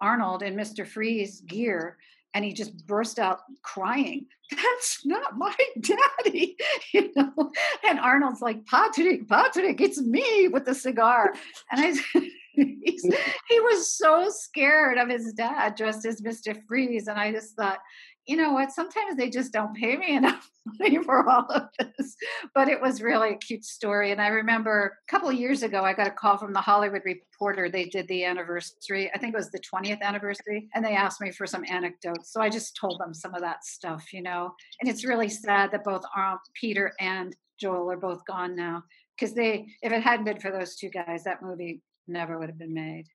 Arnold 0.04 0.44
in 0.44 0.56
Mr. 0.56 0.86
Freeze 0.86 1.40
gear 1.42 1.98
and 2.34 2.44
he 2.44 2.52
just 2.52 2.86
burst 2.86 3.20
out 3.20 3.42
crying. 3.62 4.26
That's 4.52 5.06
not 5.06 5.38
my 5.38 5.56
daddy, 5.80 6.58
you 6.94 7.12
know. 7.16 7.52
And 7.88 8.00
Arnold's 8.00 8.42
like, 8.42 8.66
Patrick, 8.66 9.30
Patrick, 9.30 9.80
it's 9.80 10.02
me 10.02 10.50
with 10.50 10.66
the 10.66 10.76
cigar. 10.76 11.34
And 11.72 11.82
I 11.82 12.20
he 12.56 13.60
was 13.60 13.92
so 13.92 14.30
scared 14.30 14.98
of 14.98 15.10
his 15.10 15.34
dad 15.34 15.76
dressed 15.76 16.06
as 16.06 16.22
Mr. 16.22 16.56
Freeze. 16.68 17.08
And 17.08 17.18
I 17.18 17.32
just 17.32 17.56
thought, 17.56 17.80
you 18.26 18.38
know 18.38 18.54
what? 18.54 18.72
Sometimes 18.72 19.18
they 19.18 19.30
just 19.30 19.52
don't 19.52 19.76
pay 19.76 19.98
me 19.98 20.16
enough 20.16 20.50
money 20.80 20.98
for 21.04 21.30
all 21.30 21.46
of 21.50 21.70
this. 21.78 22.16
But 22.56 22.70
it 22.70 22.82
was 22.82 23.02
really 23.02 23.32
a 23.32 23.38
cute 23.38 23.66
story. 23.66 24.12
And 24.12 24.22
I 24.22 24.28
remember 24.28 24.98
a 25.08 25.12
couple 25.12 25.30
of 25.30 25.36
years 25.36 25.64
ago, 25.64 25.84
I 25.84 25.94
got 25.94 26.08
a 26.08 26.12
call 26.12 26.38
from 26.38 26.54
the 26.54 26.62
Hollywood 26.62 27.02
Reporter. 27.06 27.70
They 27.70 27.86
did 27.86 28.08
the 28.08 28.24
anniversary, 28.24 29.12
I 29.14 29.18
think 29.18 29.34
it 29.34 29.38
was 29.38 29.52
the 29.52 29.60
20th 29.60 30.02
anniversary, 30.02 30.70
and 30.74 30.84
they 30.84 30.96
asked 30.96 31.22
me 31.22 31.32
for 31.32 31.46
some 31.46 31.66
anecdotes. 31.70 32.32
So 32.32 32.42
I 32.42 32.50
just 32.50 32.78
told 32.78 33.00
them 33.00 33.14
some 33.14 33.34
of 33.34 33.42
that 33.42 33.66
stuff, 33.66 34.14
you 34.14 34.22
know. 34.22 34.54
And 34.82 34.90
it's 34.90 35.06
really 35.06 35.30
sad 35.30 35.72
that 35.72 35.84
both 35.84 36.04
um, 36.16 36.40
Peter 36.54 36.94
and 37.00 37.36
Joel 37.60 37.92
are 37.92 37.98
both 37.98 38.26
gone 38.26 38.56
now 38.56 38.84
because 39.18 39.36
they, 39.36 39.68
if 39.82 39.92
it 39.92 40.02
hadn't 40.02 40.26
been 40.26 40.40
for 40.40 40.52
those 40.52 40.76
two 40.76 40.90
guys, 40.90 41.24
that 41.24 41.42
movie 41.42 41.82
never 42.08 42.40
would 42.40 42.50
have 42.50 42.58
been 42.58 42.74
made. 42.74 43.06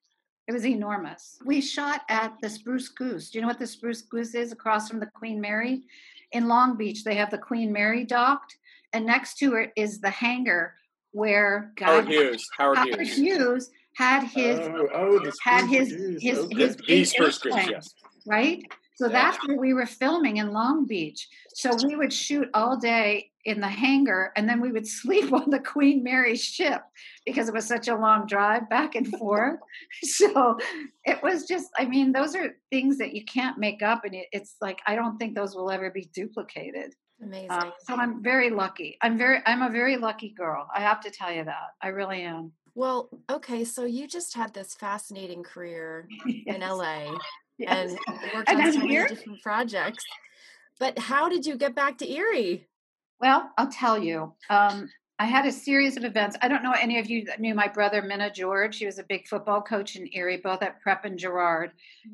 It 0.49 0.53
was 0.53 0.65
enormous. 0.65 1.37
We 1.45 1.61
shot 1.61 2.01
at 2.09 2.33
the 2.41 2.49
Spruce 2.49 2.89
Goose. 2.89 3.29
Do 3.29 3.37
you 3.37 3.43
know 3.43 3.47
what 3.47 3.59
the 3.59 3.67
Spruce 3.67 4.01
Goose 4.01 4.33
is 4.33 4.51
across 4.51 4.89
from 4.89 4.99
the 4.99 5.05
Queen 5.05 5.39
Mary? 5.39 5.83
In 6.31 6.47
Long 6.47 6.75
Beach, 6.75 7.03
they 7.03 7.13
have 7.13 7.29
the 7.29 7.37
Queen 7.37 7.71
Mary 7.71 8.03
docked, 8.03 8.57
and 8.91 9.05
next 9.05 9.37
to 9.37 9.57
it 9.57 9.71
is 9.75 10.01
the 10.01 10.09
hangar 10.09 10.73
where 11.11 11.71
God, 11.75 11.85
Howard 11.85 12.07
Hughes. 12.07 12.49
Howard, 12.57 12.77
Howard 12.79 13.07
Hughes. 13.07 13.15
Hughes. 13.15 13.69
had 13.95 14.23
his 14.23 14.57
oh, 14.57 14.87
oh, 14.91 15.31
had 15.43 15.67
his 15.67 15.91
his 16.19 16.39
okay. 16.39 16.55
his, 16.55 16.77
his, 16.77 16.77
his 16.87 17.11
Spruce 17.11 17.37
Goose, 17.37 17.69
yes. 17.69 17.93
right. 18.25 18.63
So 18.95 19.05
yeah. 19.05 19.11
that's 19.11 19.47
where 19.47 19.57
we 19.57 19.75
were 19.75 19.85
filming 19.85 20.37
in 20.37 20.51
Long 20.51 20.87
Beach. 20.87 21.27
So 21.53 21.77
we 21.85 21.95
would 21.95 22.11
shoot 22.11 22.49
all 22.55 22.75
day 22.75 23.28
in 23.49 23.59
the 23.59 23.67
hangar 23.67 24.31
and 24.35 24.47
then 24.47 24.61
we 24.61 24.71
would 24.71 24.87
sleep 25.01 25.33
on 25.33 25.49
the 25.49 25.59
Queen 25.59 26.03
Mary 26.03 26.35
ship 26.35 26.81
because 27.25 27.47
it 27.47 27.53
was 27.53 27.67
such 27.67 27.87
a 27.87 27.95
long 27.95 28.25
drive 28.27 28.69
back 28.69 28.95
and 28.95 29.07
forth. 29.17 29.59
so 30.03 30.57
it 31.05 31.21
was 31.21 31.45
just, 31.45 31.67
I 31.77 31.85
mean, 31.85 32.11
those 32.11 32.35
are 32.35 32.55
things 32.71 32.97
that 32.99 33.13
you 33.13 33.25
can't 33.25 33.57
make 33.57 33.81
up. 33.81 34.05
And 34.05 34.15
it's 34.31 34.55
like, 34.61 34.79
I 34.85 34.95
don't 34.95 35.17
think 35.17 35.35
those 35.35 35.55
will 35.55 35.71
ever 35.71 35.89
be 35.89 36.09
duplicated. 36.13 36.93
Amazing. 37.21 37.51
Um, 37.51 37.73
so 37.81 37.95
I'm 37.95 38.23
very 38.23 38.49
lucky. 38.49 38.97
I'm 39.01 39.17
very, 39.17 39.39
I'm 39.45 39.61
a 39.61 39.69
very 39.69 39.97
lucky 39.97 40.29
girl. 40.29 40.67
I 40.73 40.79
have 40.79 41.01
to 41.01 41.11
tell 41.11 41.31
you 41.33 41.43
that. 41.43 41.67
I 41.81 41.89
really 41.89 42.21
am. 42.21 42.53
Well, 42.75 43.09
okay. 43.29 43.65
So 43.65 43.83
you 43.83 44.07
just 44.07 44.33
had 44.35 44.53
this 44.53 44.73
fascinating 44.73 45.43
career 45.43 46.07
yes. 46.25 46.55
in 46.55 46.61
LA 46.61 47.17
yes. 47.57 47.89
and 47.89 47.99
worked 48.33 48.49
and 48.49 48.61
on 48.61 48.71
so 48.71 48.79
many 48.79 49.07
different 49.07 49.41
projects. 49.41 50.05
But 50.79 50.97
how 50.97 51.27
did 51.27 51.45
you 51.45 51.57
get 51.57 51.75
back 51.75 51.97
to 51.97 52.09
Erie? 52.09 52.67
Well, 53.19 53.51
I'll 53.57 53.71
tell 53.71 54.01
you. 54.01 54.33
Um, 54.49 54.89
I 55.21 55.25
had 55.25 55.45
a 55.45 55.51
series 55.51 55.97
of 55.97 56.05
events. 56.05 56.37
I 56.41 56.47
don't 56.47 56.63
know 56.63 56.71
any 56.71 56.97
of 56.97 57.09
you 57.09 57.25
that 57.25 57.41
knew 57.41 57.53
my 57.53 57.67
brother 57.67 58.01
Minna 58.01 58.31
George. 58.31 58.77
He 58.77 58.85
was 58.85 58.99
a 58.99 59.03
big 59.03 59.27
football 59.27 59.61
coach 59.61 59.97
in 59.97 60.07
Erie, 60.13 60.37
both 60.41 60.63
at 60.63 60.79
Prep 60.81 61.03
and 61.03 61.19
Girard. 61.19 61.71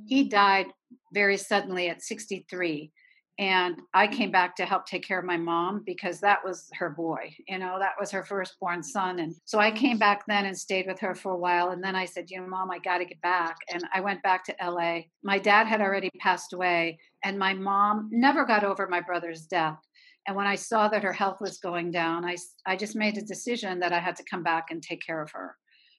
He 0.07 0.21
mm-hmm. 0.21 0.29
died 0.29 0.65
very 1.13 1.37
suddenly 1.37 1.89
at 1.89 2.01
63. 2.01 2.91
And 3.37 3.81
I 3.93 4.07
came 4.07 4.31
back 4.31 4.55
to 4.55 4.65
help 4.65 4.85
take 4.85 5.05
care 5.05 5.19
of 5.19 5.25
my 5.25 5.35
mom 5.35 5.83
because 5.85 6.21
that 6.21 6.39
was 6.43 6.69
her 6.73 6.89
boy. 6.89 7.35
You 7.47 7.59
know, 7.59 7.77
that 7.79 7.93
was 7.99 8.09
her 8.11 8.23
firstborn 8.23 8.81
son. 8.81 9.19
And 9.19 9.35
so 9.43 9.59
I 9.59 9.71
came 9.71 9.97
back 9.97 10.23
then 10.25 10.45
and 10.45 10.57
stayed 10.57 10.87
with 10.87 10.99
her 11.01 11.13
for 11.13 11.33
a 11.33 11.37
while. 11.37 11.71
And 11.71 11.83
then 11.83 11.95
I 11.95 12.05
said, 12.05 12.31
You 12.31 12.39
know, 12.39 12.47
mom, 12.47 12.71
I 12.71 12.79
got 12.79 12.99
to 12.99 13.05
get 13.05 13.21
back. 13.21 13.57
And 13.71 13.83
I 13.93 13.99
went 13.99 14.23
back 14.23 14.45
to 14.45 14.55
LA. 14.63 15.01
My 15.21 15.37
dad 15.37 15.67
had 15.67 15.81
already 15.81 16.09
passed 16.19 16.53
away, 16.53 16.97
and 17.25 17.37
my 17.37 17.53
mom 17.53 18.09
never 18.11 18.45
got 18.45 18.63
over 18.63 18.87
my 18.87 19.01
brother's 19.01 19.41
death. 19.41 19.79
And 20.27 20.35
when 20.35 20.47
I 20.47 20.55
saw 20.55 20.87
that 20.87 21.03
her 21.03 21.13
health 21.13 21.39
was 21.39 21.59
going 21.59 21.91
down, 21.91 22.25
I, 22.25 22.35
I 22.65 22.75
just 22.75 22.95
made 22.95 23.17
a 23.17 23.21
decision 23.21 23.79
that 23.79 23.93
I 23.93 23.99
had 23.99 24.15
to 24.17 24.23
come 24.23 24.43
back 24.43 24.67
and 24.71 24.81
take 24.81 25.05
care 25.05 25.21
of 25.21 25.31
her. 25.31 25.55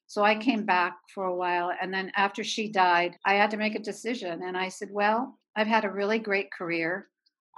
So 0.09 0.23
I 0.23 0.37
came 0.37 0.65
back 0.65 0.97
for 1.15 1.27
a 1.27 1.35
while. 1.35 1.73
And 1.81 1.93
then 1.93 2.13
after 2.17 2.45
she 2.45 2.71
died, 2.71 3.17
I 3.25 3.35
had 3.35 3.51
to 3.51 3.57
make 3.57 3.75
a 3.75 3.81
decision. 3.81 4.43
And 4.45 4.57
I 4.57 4.69
said, 4.69 4.89
Well, 4.91 5.39
I've 5.57 5.67
had 5.67 5.85
a 5.85 5.91
really 5.91 6.19
great 6.19 6.53
career. 6.53 7.09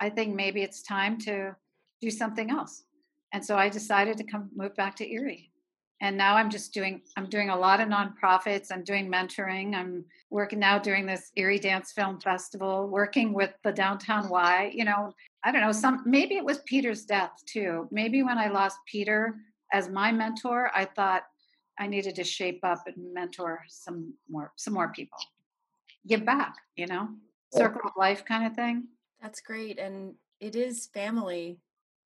I 0.00 0.10
think 0.10 0.34
maybe 0.34 0.62
it's 0.62 0.82
time 0.82 1.18
to 1.22 1.56
do 2.00 2.10
something 2.10 2.50
else. 2.50 2.84
And 3.32 3.44
so 3.44 3.56
I 3.56 3.68
decided 3.68 4.16
to 4.18 4.24
come 4.24 4.50
move 4.54 4.74
back 4.76 4.96
to 4.96 5.10
Erie 5.10 5.50
and 6.00 6.16
now 6.16 6.36
i'm 6.36 6.50
just 6.50 6.72
doing 6.72 7.00
i'm 7.16 7.28
doing 7.28 7.50
a 7.50 7.56
lot 7.56 7.80
of 7.80 7.88
nonprofits 7.88 8.68
i'm 8.70 8.84
doing 8.84 9.10
mentoring 9.10 9.74
i'm 9.74 10.04
working 10.30 10.58
now 10.58 10.78
during 10.78 11.06
this 11.06 11.30
erie 11.36 11.58
dance 11.58 11.92
film 11.92 12.20
festival 12.20 12.88
working 12.88 13.32
with 13.32 13.52
the 13.64 13.72
downtown 13.72 14.28
y 14.28 14.70
you 14.74 14.84
know 14.84 15.12
i 15.44 15.52
don't 15.52 15.60
know 15.60 15.72
some 15.72 16.02
maybe 16.06 16.36
it 16.36 16.44
was 16.44 16.58
peter's 16.66 17.04
death 17.04 17.32
too. 17.46 17.88
Maybe 17.90 18.22
when 18.22 18.38
i 18.38 18.48
lost 18.48 18.78
peter 18.90 19.36
as 19.72 19.88
my 19.88 20.12
mentor 20.12 20.70
i 20.74 20.84
thought 20.84 21.22
i 21.78 21.86
needed 21.86 22.14
to 22.16 22.24
shape 22.24 22.60
up 22.62 22.82
and 22.86 23.14
mentor 23.14 23.60
some 23.68 24.14
more 24.28 24.52
some 24.56 24.74
more 24.74 24.92
people. 24.92 25.18
Give 26.06 26.24
back 26.24 26.54
you 26.76 26.86
know? 26.86 27.08
Circle 27.52 27.80
of 27.86 27.92
life 27.96 28.24
kind 28.26 28.46
of 28.46 28.54
thing. 28.54 28.88
That's 29.22 29.40
great 29.40 29.78
and 29.78 30.14
it 30.40 30.54
is 30.54 30.88
family 30.92 31.58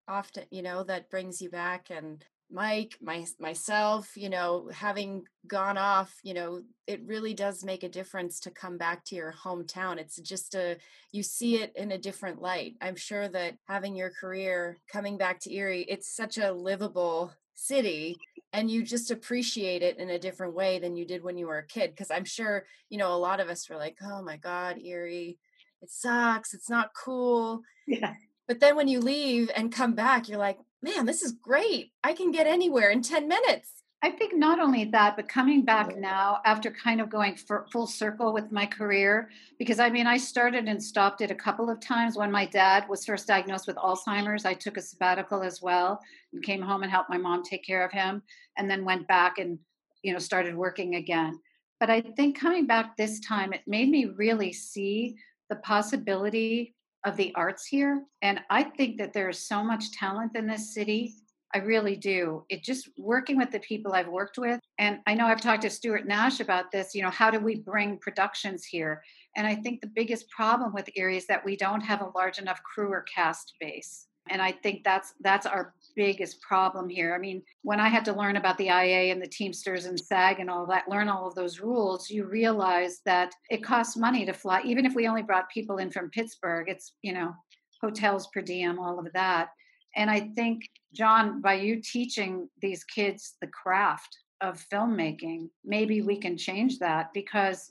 often 0.08 0.44
you 0.50 0.62
know 0.62 0.82
that 0.82 1.10
brings 1.10 1.40
you 1.40 1.50
back 1.50 1.88
and 1.90 2.24
Mike, 2.52 2.96
my 3.00 3.24
myself, 3.40 4.14
you 4.16 4.28
know, 4.28 4.68
having 4.72 5.24
gone 5.46 5.78
off, 5.78 6.14
you 6.22 6.34
know, 6.34 6.62
it 6.86 7.00
really 7.06 7.32
does 7.32 7.64
make 7.64 7.82
a 7.82 7.88
difference 7.88 8.38
to 8.40 8.50
come 8.50 8.76
back 8.76 9.04
to 9.06 9.14
your 9.14 9.32
hometown. 9.32 9.98
It's 9.98 10.16
just 10.16 10.54
a 10.54 10.76
you 11.12 11.22
see 11.22 11.62
it 11.62 11.72
in 11.76 11.92
a 11.92 11.98
different 11.98 12.42
light. 12.42 12.74
I'm 12.82 12.96
sure 12.96 13.28
that 13.28 13.56
having 13.66 13.96
your 13.96 14.10
career 14.10 14.78
coming 14.86 15.16
back 15.16 15.40
to 15.40 15.54
Erie, 15.54 15.86
it's 15.88 16.14
such 16.14 16.36
a 16.36 16.52
livable 16.52 17.32
city 17.54 18.16
and 18.52 18.70
you 18.70 18.82
just 18.82 19.10
appreciate 19.10 19.82
it 19.82 19.96
in 19.98 20.10
a 20.10 20.18
different 20.18 20.54
way 20.54 20.78
than 20.78 20.94
you 20.96 21.06
did 21.06 21.22
when 21.22 21.38
you 21.38 21.46
were 21.46 21.58
a 21.58 21.66
kid 21.66 21.90
because 21.90 22.10
I'm 22.10 22.24
sure, 22.26 22.66
you 22.90 22.98
know, 22.98 23.14
a 23.14 23.16
lot 23.16 23.40
of 23.40 23.48
us 23.48 23.68
were 23.68 23.76
like, 23.76 23.96
"Oh 24.02 24.22
my 24.22 24.36
god, 24.36 24.78
Erie, 24.78 25.38
it 25.80 25.90
sucks. 25.90 26.52
It's 26.52 26.68
not 26.68 26.90
cool." 26.94 27.62
Yeah. 27.86 28.14
But 28.46 28.60
then 28.60 28.76
when 28.76 28.88
you 28.88 29.00
leave 29.00 29.50
and 29.54 29.72
come 29.72 29.94
back, 29.94 30.28
you're 30.28 30.38
like, 30.38 30.58
man, 30.82 31.06
this 31.06 31.22
is 31.22 31.32
great. 31.32 31.92
I 32.02 32.12
can 32.12 32.32
get 32.32 32.46
anywhere 32.46 32.90
in 32.90 33.02
10 33.02 33.28
minutes. 33.28 33.70
I 34.04 34.10
think 34.10 34.34
not 34.34 34.58
only 34.58 34.84
that, 34.86 35.14
but 35.14 35.28
coming 35.28 35.64
back 35.64 35.96
now 35.96 36.40
after 36.44 36.72
kind 36.72 37.00
of 37.00 37.08
going 37.08 37.36
full 37.72 37.86
circle 37.86 38.32
with 38.32 38.50
my 38.50 38.66
career, 38.66 39.30
because 39.60 39.78
I 39.78 39.90
mean, 39.90 40.08
I 40.08 40.16
started 40.16 40.66
and 40.66 40.82
stopped 40.82 41.20
it 41.20 41.30
a 41.30 41.36
couple 41.36 41.70
of 41.70 41.78
times. 41.78 42.16
When 42.16 42.32
my 42.32 42.46
dad 42.46 42.88
was 42.88 43.04
first 43.04 43.28
diagnosed 43.28 43.68
with 43.68 43.76
Alzheimer's, 43.76 44.44
I 44.44 44.54
took 44.54 44.76
a 44.76 44.82
sabbatical 44.82 45.44
as 45.44 45.62
well 45.62 46.00
and 46.32 46.42
came 46.42 46.60
home 46.60 46.82
and 46.82 46.90
helped 46.90 47.10
my 47.10 47.18
mom 47.18 47.44
take 47.44 47.64
care 47.64 47.84
of 47.84 47.92
him, 47.92 48.22
and 48.58 48.68
then 48.68 48.84
went 48.84 49.06
back 49.06 49.38
and, 49.38 49.56
you 50.02 50.12
know, 50.12 50.18
started 50.18 50.56
working 50.56 50.96
again. 50.96 51.38
But 51.78 51.88
I 51.88 52.00
think 52.00 52.36
coming 52.36 52.66
back 52.66 52.96
this 52.96 53.20
time, 53.20 53.52
it 53.52 53.62
made 53.68 53.88
me 53.88 54.06
really 54.06 54.52
see 54.52 55.14
the 55.48 55.56
possibility 55.56 56.74
of 57.04 57.16
the 57.16 57.32
arts 57.34 57.66
here. 57.66 58.04
And 58.22 58.40
I 58.50 58.62
think 58.62 58.98
that 58.98 59.12
there 59.12 59.28
is 59.28 59.46
so 59.46 59.62
much 59.62 59.90
talent 59.92 60.36
in 60.36 60.46
this 60.46 60.72
city 60.74 61.14
I 61.54 61.58
really 61.58 61.96
do. 61.96 62.44
It 62.48 62.62
just 62.62 62.88
working 62.96 63.36
with 63.36 63.50
the 63.50 63.60
people 63.60 63.92
I've 63.92 64.08
worked 64.08 64.38
with. 64.38 64.58
And 64.78 65.00
I 65.06 65.14
know 65.14 65.26
I've 65.26 65.40
talked 65.40 65.62
to 65.62 65.70
Stuart 65.70 66.06
Nash 66.06 66.40
about 66.40 66.70
this, 66.72 66.94
you 66.94 67.02
know, 67.02 67.10
how 67.10 67.30
do 67.30 67.38
we 67.38 67.56
bring 67.56 67.98
productions 67.98 68.64
here? 68.64 69.02
And 69.36 69.46
I 69.46 69.54
think 69.54 69.80
the 69.80 69.90
biggest 69.94 70.28
problem 70.30 70.72
with 70.72 70.88
Erie 70.96 71.16
is 71.16 71.26
that 71.26 71.44
we 71.44 71.56
don't 71.56 71.80
have 71.82 72.00
a 72.00 72.10
large 72.16 72.38
enough 72.38 72.62
crew 72.62 72.88
or 72.88 73.04
cast 73.14 73.54
base. 73.60 74.06
And 74.30 74.40
I 74.40 74.52
think 74.52 74.84
that's 74.84 75.14
that's 75.20 75.46
our 75.46 75.74
biggest 75.96 76.40
problem 76.40 76.88
here. 76.88 77.14
I 77.14 77.18
mean, 77.18 77.42
when 77.62 77.80
I 77.80 77.88
had 77.88 78.04
to 78.06 78.12
learn 78.12 78.36
about 78.36 78.58
the 78.58 78.66
IA 78.66 79.12
and 79.12 79.20
the 79.20 79.26
Teamsters 79.26 79.86
and 79.86 79.98
SAG 79.98 80.40
and 80.40 80.50
all 80.50 80.66
that, 80.66 80.88
learn 80.88 81.08
all 81.08 81.26
of 81.26 81.34
those 81.34 81.60
rules, 81.60 82.10
you 82.10 82.24
realize 82.24 83.00
that 83.04 83.32
it 83.50 83.64
costs 83.64 83.96
money 83.96 84.24
to 84.26 84.32
fly. 84.32 84.62
Even 84.64 84.86
if 84.86 84.94
we 84.94 85.08
only 85.08 85.22
brought 85.22 85.50
people 85.50 85.78
in 85.78 85.90
from 85.90 86.10
Pittsburgh, 86.10 86.68
it's, 86.68 86.94
you 87.02 87.12
know, 87.12 87.32
hotels 87.80 88.28
per 88.28 88.40
diem, 88.40 88.78
all 88.78 88.98
of 88.98 89.12
that. 89.12 89.48
And 89.96 90.10
I 90.10 90.30
think, 90.34 90.68
John, 90.94 91.40
by 91.40 91.54
you 91.54 91.80
teaching 91.82 92.48
these 92.60 92.84
kids 92.84 93.34
the 93.40 93.48
craft 93.48 94.16
of 94.40 94.64
filmmaking, 94.72 95.48
maybe 95.64 96.02
we 96.02 96.16
can 96.16 96.36
change 96.36 96.78
that 96.78 97.12
because 97.12 97.70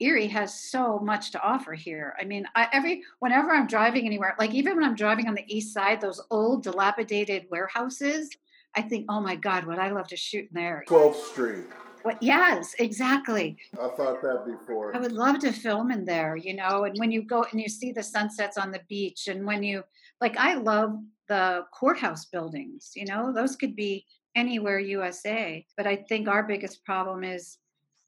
Erie 0.00 0.26
has 0.26 0.60
so 0.70 0.98
much 0.98 1.30
to 1.32 1.42
offer 1.42 1.74
here. 1.74 2.14
I 2.20 2.24
mean, 2.24 2.46
I, 2.54 2.68
every 2.72 3.02
whenever 3.20 3.50
I'm 3.50 3.66
driving 3.66 4.06
anywhere, 4.06 4.34
like 4.38 4.52
even 4.52 4.76
when 4.76 4.84
I'm 4.84 4.96
driving 4.96 5.28
on 5.28 5.34
the 5.34 5.44
east 5.46 5.72
side, 5.72 6.00
those 6.00 6.20
old 6.30 6.64
dilapidated 6.64 7.46
warehouses, 7.50 8.30
I 8.74 8.82
think, 8.82 9.06
oh 9.08 9.20
my 9.20 9.36
God, 9.36 9.64
would 9.66 9.78
I 9.78 9.90
love 9.90 10.08
to 10.08 10.16
shoot 10.16 10.48
in 10.48 10.54
there? 10.54 10.84
12th 10.88 11.22
Street. 11.26 11.64
What? 12.02 12.20
Yes, 12.20 12.74
exactly. 12.78 13.56
I 13.74 13.88
thought 13.88 14.22
that 14.22 14.44
before. 14.44 14.96
I 14.96 14.98
would 14.98 15.12
love 15.12 15.38
to 15.40 15.52
film 15.52 15.92
in 15.92 16.04
there, 16.04 16.36
you 16.36 16.54
know. 16.54 16.84
And 16.84 16.98
when 16.98 17.12
you 17.12 17.22
go 17.22 17.44
and 17.52 17.60
you 17.60 17.68
see 17.68 17.92
the 17.92 18.02
sunsets 18.02 18.58
on 18.58 18.72
the 18.72 18.80
beach, 18.88 19.28
and 19.28 19.46
when 19.46 19.62
you 19.62 19.84
like, 20.20 20.36
I 20.36 20.54
love 20.54 20.98
the 21.28 21.64
courthouse 21.72 22.24
buildings, 22.24 22.92
you 22.96 23.04
know, 23.04 23.32
those 23.32 23.54
could 23.54 23.76
be 23.76 24.04
anywhere 24.34 24.80
USA. 24.80 25.64
But 25.76 25.86
I 25.86 25.96
think 26.08 26.26
our 26.28 26.42
biggest 26.42 26.84
problem 26.84 27.22
is 27.22 27.58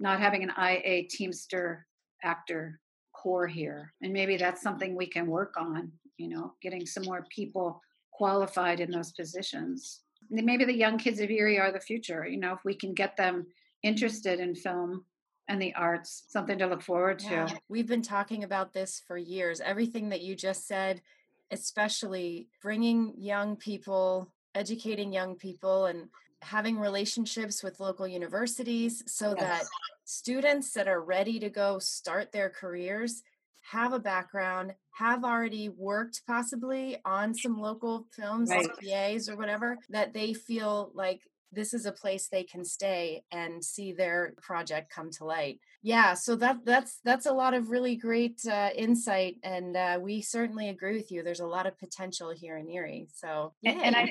not 0.01 0.21
having 0.21 0.43
an 0.43 0.53
IA 0.59 1.05
Teamster 1.09 1.87
actor 2.23 2.81
core 3.13 3.47
here. 3.47 3.93
And 4.03 4.13
maybe 4.13 4.37
that's 4.37 4.63
something 4.63 4.95
we 4.95 5.07
can 5.07 5.27
work 5.27 5.55
on, 5.59 5.93
you 6.17 6.29
know, 6.29 6.55
getting 6.63 6.87
some 6.87 7.05
more 7.05 7.27
people 7.31 7.81
qualified 8.13 8.81
in 8.81 8.91
those 8.91 9.13
positions. 9.13 10.01
Maybe 10.31 10.65
the 10.65 10.77
young 10.77 10.99
kids 10.99 11.21
of 11.21 11.31
Erie 11.31 11.59
are 11.59 11.73
the 11.73 11.81
future, 11.81 12.27
you 12.27 12.39
know, 12.39 12.55
if 12.55 12.61
we 12.65 12.75
can 12.75 12.95
get 12.95 13.17
them 13.17 13.47
interested 13.83 14.41
in 14.41 14.55
film 14.55 15.05
and 15.49 15.61
the 15.61 15.75
arts, 15.75 16.25
something 16.29 16.59
to 16.59 16.67
look 16.67 16.83
forward 16.83 17.19
to. 17.21 17.31
Yeah. 17.31 17.49
We've 17.69 17.87
been 17.87 18.03
talking 18.03 18.45
about 18.45 18.73
this 18.73 19.03
for 19.07 19.19
years. 19.19 19.61
Everything 19.61 20.09
that 20.09 20.23
you 20.23 20.35
just 20.35 20.67
said 20.67 21.03
especially 21.51 22.49
bringing 22.63 23.15
young 23.17 23.57
people, 23.57 24.33
educating 24.55 25.13
young 25.13 25.37
people, 25.37 25.87
and 25.87 26.09
having 26.45 26.79
relationships 26.79 27.63
with 27.63 27.81
local 27.81 28.07
universities 28.07 29.03
so 29.07 29.35
yes. 29.37 29.41
that 29.41 29.65
students 30.05 30.73
that 30.73 30.89
are 30.89 31.01
ready 31.01 31.39
to 31.41 31.49
go 31.49 31.79
start 31.79 32.33
their 32.33 32.51
careers 32.51 33.23
have 33.71 33.95
a 33.95 33.99
background, 33.99 34.75
have 34.93 35.25
already 35.25 35.71
worked 35.71 36.21
possibly 36.27 36.99
on 37.05 37.35
some 37.35 37.59
local 37.59 38.07
films, 38.13 38.51
right. 38.51 38.69
CPAs 38.83 39.31
or 39.31 39.37
whatever, 39.37 39.79
that 39.89 40.13
they 40.13 40.35
feel 40.35 40.91
like 40.95 41.23
this 41.55 41.73
is 41.73 41.87
a 41.87 41.93
place 41.93 42.29
they 42.29 42.43
can 42.43 42.65
stay 42.65 43.23
and 43.31 43.65
see 43.65 43.93
their 43.93 44.35
project 44.43 44.93
come 44.93 45.11
to 45.11 45.25
light 45.25 45.61
yeah 45.83 46.15
so 46.15 46.35
that 46.35 46.65
that's 46.65 46.99
that's 47.05 47.27
a 47.27 47.33
lot 47.33 47.55
of 47.55 47.71
really 47.71 47.95
great 47.97 48.41
uh, 48.51 48.71
insight 48.75 49.37
and 49.45 49.77
uh, 49.77 49.99
we 50.01 50.21
certainly 50.21 50.69
agree 50.69 50.97
with 50.97 51.13
you 51.13 51.23
there's 51.23 51.41
a 51.41 51.47
lot 51.47 51.67
of 51.67 51.79
potential 51.79 52.31
here 52.31 52.59
in 52.59 52.69
erie 52.69 53.07
so 53.15 53.53
yay. 53.63 53.79
and 53.83 53.95
i 53.95 54.09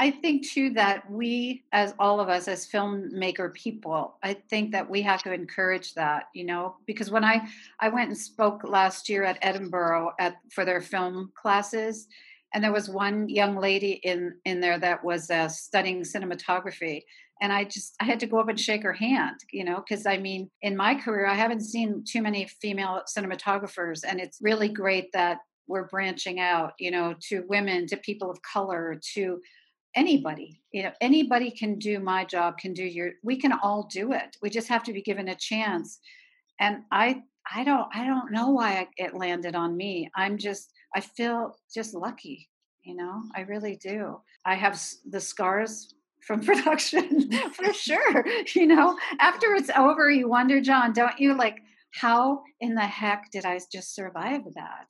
I 0.00 0.10
think 0.10 0.48
too 0.48 0.70
that 0.70 1.08
we, 1.10 1.62
as 1.72 1.94
all 1.98 2.20
of 2.20 2.30
us, 2.30 2.48
as 2.48 2.66
filmmaker 2.66 3.52
people, 3.52 4.16
I 4.22 4.32
think 4.32 4.72
that 4.72 4.88
we 4.88 5.02
have 5.02 5.22
to 5.24 5.32
encourage 5.32 5.92
that, 5.92 6.28
you 6.34 6.44
know, 6.44 6.76
because 6.86 7.10
when 7.10 7.22
I 7.22 7.46
I 7.80 7.90
went 7.90 8.08
and 8.08 8.16
spoke 8.16 8.64
last 8.64 9.10
year 9.10 9.24
at 9.24 9.40
Edinboro 9.42 10.12
at 10.18 10.36
for 10.50 10.64
their 10.64 10.80
film 10.80 11.32
classes, 11.34 12.08
and 12.54 12.64
there 12.64 12.72
was 12.72 12.88
one 12.88 13.28
young 13.28 13.58
lady 13.58 14.00
in 14.02 14.36
in 14.46 14.58
there 14.60 14.78
that 14.78 15.04
was 15.04 15.30
uh, 15.30 15.48
studying 15.48 16.00
cinematography 16.00 17.02
and 17.42 17.52
i 17.52 17.64
just 17.64 17.94
i 18.00 18.04
had 18.04 18.20
to 18.20 18.26
go 18.26 18.38
up 18.40 18.48
and 18.48 18.58
shake 18.58 18.82
her 18.82 18.92
hand 18.92 19.36
you 19.52 19.64
know? 19.64 19.82
Because 19.86 20.06
i 20.06 20.16
mean 20.16 20.50
in 20.62 20.76
my 20.76 20.94
career 20.94 21.26
i 21.26 21.34
haven't 21.34 21.60
seen 21.60 22.04
too 22.04 22.22
many 22.22 22.46
female 22.60 23.02
cinematographers 23.06 24.00
and 24.06 24.20
it's 24.20 24.38
really 24.40 24.68
great 24.68 25.12
that 25.12 25.38
we're 25.68 25.86
branching 25.86 26.40
out 26.40 26.72
you 26.78 26.90
know 26.90 27.14
to 27.28 27.44
women 27.48 27.86
to 27.86 27.96
people 27.96 28.30
of 28.30 28.42
color 28.42 29.00
to 29.14 29.40
anybody 29.94 30.60
you 30.72 30.82
know 30.82 30.92
anybody 31.00 31.50
can 31.50 31.78
do 31.78 31.98
my 31.98 32.24
job 32.24 32.56
can 32.58 32.72
do 32.72 32.84
your 32.84 33.10
we 33.24 33.36
can 33.36 33.52
all 33.52 33.88
do 33.92 34.12
it 34.12 34.36
we 34.42 34.48
just 34.48 34.68
have 34.68 34.84
to 34.84 34.92
be 34.92 35.02
given 35.02 35.28
a 35.28 35.34
chance 35.34 35.98
and 36.60 36.78
i 36.92 37.20
i 37.52 37.64
don't 37.64 37.88
i 37.94 38.04
don't 38.04 38.30
know 38.30 38.50
why 38.50 38.86
it 38.96 39.14
landed 39.14 39.54
on 39.54 39.76
me 39.76 40.08
i'm 40.16 40.38
just 40.38 40.72
I 40.94 41.00
feel 41.00 41.56
just 41.72 41.94
lucky, 41.94 42.48
you 42.82 42.96
know, 42.96 43.22
I 43.36 43.42
really 43.42 43.76
do. 43.76 44.20
I 44.44 44.54
have 44.54 44.80
the 45.08 45.20
scars 45.20 45.94
from 46.26 46.40
production 46.44 47.30
for 47.52 47.72
sure. 47.72 48.24
You 48.54 48.66
know, 48.66 48.98
after 49.20 49.54
it's 49.54 49.70
over, 49.76 50.10
you 50.10 50.28
wonder, 50.28 50.60
John, 50.60 50.92
don't 50.92 51.18
you? 51.18 51.36
Like, 51.36 51.58
how 51.92 52.42
in 52.60 52.74
the 52.74 52.80
heck 52.86 53.30
did 53.30 53.44
I 53.44 53.60
just 53.72 53.94
survive 53.94 54.42
that? 54.54 54.88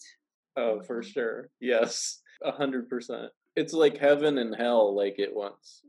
Oh, 0.57 0.81
for 0.83 1.03
sure. 1.03 1.51
Yes, 1.61 2.21
a 2.43 2.51
hundred 2.51 2.89
percent. 2.89 3.31
It's 3.61 3.75
like 3.75 3.99
heaven 3.99 4.39
and 4.39 4.55
hell, 4.55 4.95
like 4.95 5.19
it 5.19 5.35
once. 5.37 5.83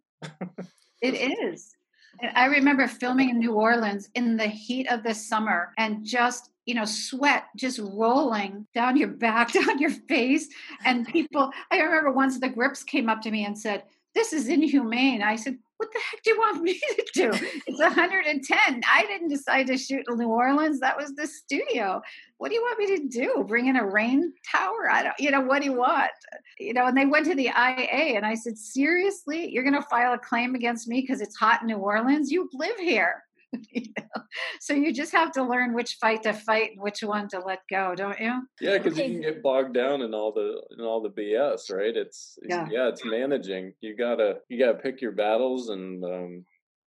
it 1.02 1.14
is. 1.14 1.74
And 2.22 2.32
I 2.36 2.46
remember 2.46 2.88
filming 2.88 3.30
in 3.30 3.40
New 3.40 3.54
Orleans 3.54 4.10
in 4.14 4.36
the 4.36 4.48
heat 4.48 4.88
of 4.92 5.04
the 5.04 5.16
summer 5.16 5.72
and 5.78 6.06
just 6.06 6.52
you 6.66 6.76
know, 6.76 6.86
sweat 6.86 7.46
just 7.56 7.80
rolling 7.80 8.68
down 8.76 8.96
your 8.96 9.08
back, 9.08 9.52
down 9.54 9.80
your 9.80 9.90
face. 9.90 10.48
And 10.86 11.08
people, 11.08 11.52
I 11.72 11.80
remember 11.80 12.12
once 12.12 12.40
the 12.40 12.50
grips 12.50 12.84
came 12.84 13.10
up 13.10 13.22
to 13.22 13.32
me 13.32 13.46
and 13.46 13.58
said, 13.58 13.84
This 14.14 14.34
is 14.34 14.48
inhumane. 14.48 15.22
I 15.22 15.36
said, 15.38 15.58
What 15.82 15.92
the 15.94 16.00
heck 16.12 16.22
do 16.22 16.30
you 16.30 16.38
want 16.38 16.62
me 16.62 16.80
to 16.80 17.06
do? 17.16 17.32
It's 17.66 17.80
110. 17.80 18.82
I 18.88 19.06
didn't 19.08 19.30
decide 19.30 19.66
to 19.66 19.78
shoot 19.80 20.06
in 20.08 20.18
New 20.20 20.28
Orleans. 20.28 20.80
That 20.80 20.96
was 20.96 21.16
the 21.16 21.26
studio. 21.26 22.04
What 22.38 22.50
do 22.50 22.56
you 22.56 22.62
want 22.62 22.78
me 22.78 22.98
to 22.98 23.08
do? 23.08 23.44
Bring 23.48 23.66
in 23.66 23.78
a 23.78 23.84
rain 23.84 24.32
tower? 24.52 24.92
I 24.92 25.02
don't, 25.02 25.16
you 25.18 25.32
know, 25.32 25.42
what 25.42 25.64
do 25.64 25.66
you 25.66 25.74
want? 25.74 26.12
You 26.60 26.76
know, 26.76 26.86
and 26.86 26.96
they 26.96 27.08
went 27.08 27.26
to 27.26 27.36
the 27.36 27.48
IA 27.48 28.16
and 28.16 28.28
I 28.28 28.36
said, 28.36 28.60
Seriously, 28.60 29.50
you're 29.50 29.64
going 29.64 29.74
to 29.74 29.88
file 29.90 30.14
a 30.14 30.20
claim 30.20 30.54
against 30.54 30.88
me 30.88 31.02
because 31.02 31.20
it's 31.20 31.36
hot 31.36 31.62
in 31.62 31.68
New 31.68 31.78
Orleans? 31.78 32.30
You 32.30 32.48
live 32.54 32.78
here. 32.78 33.24
you 33.72 33.84
know? 33.98 34.24
So 34.60 34.74
you 34.74 34.94
just 34.94 35.12
have 35.12 35.32
to 35.34 35.44
learn 35.44 35.74
which 35.74 35.98
fight 36.00 36.24
to 36.24 36.34
fight 36.34 36.72
and 36.72 36.82
which 36.82 37.02
one 37.02 37.28
to 37.30 37.40
let 37.40 37.60
go, 37.70 37.96
don't 37.96 38.20
you? 38.20 38.48
Yeah, 38.60 38.78
because 38.78 38.98
you 38.98 39.06
can 39.06 39.22
get 39.22 39.44
bogged 39.44 39.74
down 39.74 40.02
in 40.02 40.14
all 40.14 40.32
the 40.32 40.62
in 40.78 40.84
all 40.84 41.02
the 41.02 41.10
BS, 41.10 41.72
right? 41.72 41.96
It's 41.96 42.38
yeah, 42.48 42.68
yeah 42.70 42.88
it's 42.88 43.04
managing. 43.06 43.74
You 43.82 43.96
gotta 43.96 44.38
you 44.50 44.60
gotta 44.60 44.78
pick 44.78 45.02
your 45.02 45.12
battles 45.12 45.70
and 45.70 46.04
um 46.04 46.46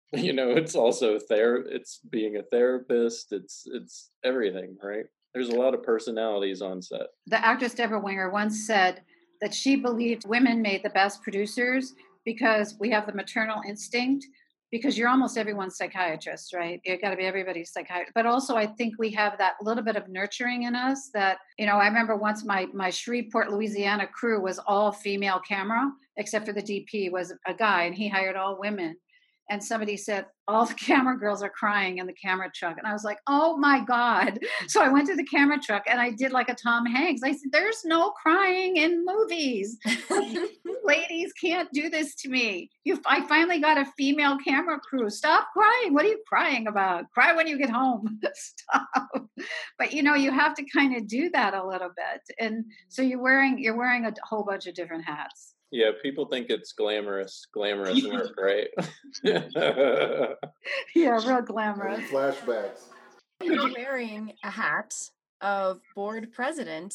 you 0.13 0.33
know 0.33 0.51
it's 0.51 0.75
also 0.75 1.19
there. 1.29 1.57
it's 1.57 2.01
being 2.11 2.37
a 2.37 2.43
therapist 2.43 3.33
it's 3.33 3.65
it's 3.67 4.11
everything 4.25 4.75
right 4.83 5.05
there's 5.35 5.51
a 5.51 5.55
lot 5.55 5.75
of 5.75 5.83
personalities 5.83 6.63
on 6.63 6.81
set 6.81 7.09
the 7.27 7.45
actress 7.45 7.75
debra 7.75 8.01
winger 8.01 8.31
once 8.31 8.67
said 8.67 9.03
that 9.43 9.53
she 9.53 9.77
believed 9.77 10.27
women 10.27 10.63
made 10.63 10.83
the 10.83 10.91
best 10.91 11.23
producers 11.23 11.95
because 12.25 12.75
we 12.81 12.91
have 12.91 13.07
the 13.07 13.13
maternal 13.13 13.61
instinct 13.69 14.27
because 14.71 14.99
you're 14.99 15.09
almost 15.09 15.39
everyone's 15.39 15.77
psychiatrist, 15.77 16.53
right? 16.55 16.81
You 16.85 17.01
got 17.01 17.11
to 17.11 17.17
be 17.17 17.25
everybody's 17.25 17.73
psychiatrist. 17.73 18.13
But 18.15 18.27
also, 18.27 18.55
I 18.57 18.67
think 18.67 18.95
we 18.99 19.11
have 19.13 19.39
that 19.39 19.55
little 19.63 19.83
bit 19.83 19.97
of 19.97 20.09
nurturing 20.09 20.65
in 20.65 20.75
us. 20.75 21.11
That 21.15 21.39
you 21.59 21.67
know, 21.67 21.77
I 21.77 21.87
remember 21.87 22.17
once 22.17 22.45
my 22.45 22.67
my 22.73 22.91
Shreveport, 22.91 23.51
Louisiana 23.51 24.07
crew 24.07 24.41
was 24.41 24.59
all 24.59 24.93
female 24.93 25.41
camera, 25.47 25.91
except 26.17 26.47
for 26.47 26.53
the 26.53 26.63
DP 26.63 27.11
was 27.11 27.33
a 27.47 27.55
guy, 27.55 27.85
and 27.85 27.95
he 27.95 28.09
hired 28.09 28.37
all 28.37 28.59
women. 28.59 28.97
And 29.51 29.63
somebody 29.63 29.97
said 29.97 30.27
all 30.47 30.65
the 30.65 30.75
camera 30.75 31.19
girls 31.19 31.43
are 31.43 31.51
crying 31.51 31.99
in 31.99 32.07
the 32.07 32.13
camera 32.13 32.51
truck. 32.55 32.77
And 32.79 32.87
i 32.87 32.93
was 32.93 33.05
like 33.05 33.19
oh 33.27 33.57
my 33.57 33.85
god. 33.85 34.39
So 34.69 34.83
i 34.83 34.89
went 34.89 35.07
to 35.09 35.17
the 35.17 35.25
camera 35.25 35.59
truck 35.63 35.85
and 35.89 36.01
i 36.01 36.11
did 36.11 36.33
like 36.33 36.49
a 36.49 36.55
tom 36.55 36.87
hanks. 36.87 37.23
I 37.25 37.33
said 37.33 37.51
there's 37.53 37.83
no 37.85 38.11
crying 38.11 38.77
in 38.77 39.05
movies. 39.05 39.79
Ladies 40.85 41.33
can't 41.35 41.69
do 41.73 41.89
this 41.91 42.15
to 42.17 42.29
me. 42.29 42.71
You 42.85 43.01
i 43.07 43.27
finally 43.27 43.61
got 43.61 43.79
a 43.79 43.87
female 43.97 44.37
camera 44.39 44.79
crew. 44.81 45.11
Stop 45.11 45.49
crying. 45.53 45.95
What 45.95 46.05
are 46.05 46.09
you 46.09 46.23
crying 46.27 46.67
about? 46.67 47.11
Cry 47.13 47.35
when 47.35 47.47
you 47.47 47.59
get 47.59 47.71
home. 47.71 48.21
Stop. 48.35 49.29
But 49.79 49.93
you 49.93 50.03
know 50.03 50.15
you 50.15 50.31
have 50.33 50.55
to 50.55 50.65
kind 50.75 50.97
of 50.97 51.07
do 51.07 51.31
that 51.31 51.55
a 51.55 51.67
little 51.67 51.91
bit. 51.91 52.23
And 52.39 52.65
so 52.89 53.03
you're 53.03 53.23
wearing 53.23 53.59
you're 53.59 53.77
wearing 53.77 54.05
a 54.05 54.13
whole 54.23 54.45
bunch 54.45 54.67
of 54.67 54.75
different 54.75 55.05
hats 55.05 55.55
yeah, 55.71 55.91
people 56.03 56.27
think 56.27 56.51
it's 56.51 56.73
glamorous, 56.73 57.47
glamorous 57.53 58.05
work, 58.07 58.35
right? 58.39 58.69
yeah, 59.23 60.35
real 60.95 61.43
glamorous. 61.43 62.11
Flashbacks. 62.11 62.83
You're 63.43 63.73
wearing 63.73 64.33
a 64.43 64.51
hat 64.51 64.95
of 65.41 65.81
board 65.95 66.33
president 66.33 66.95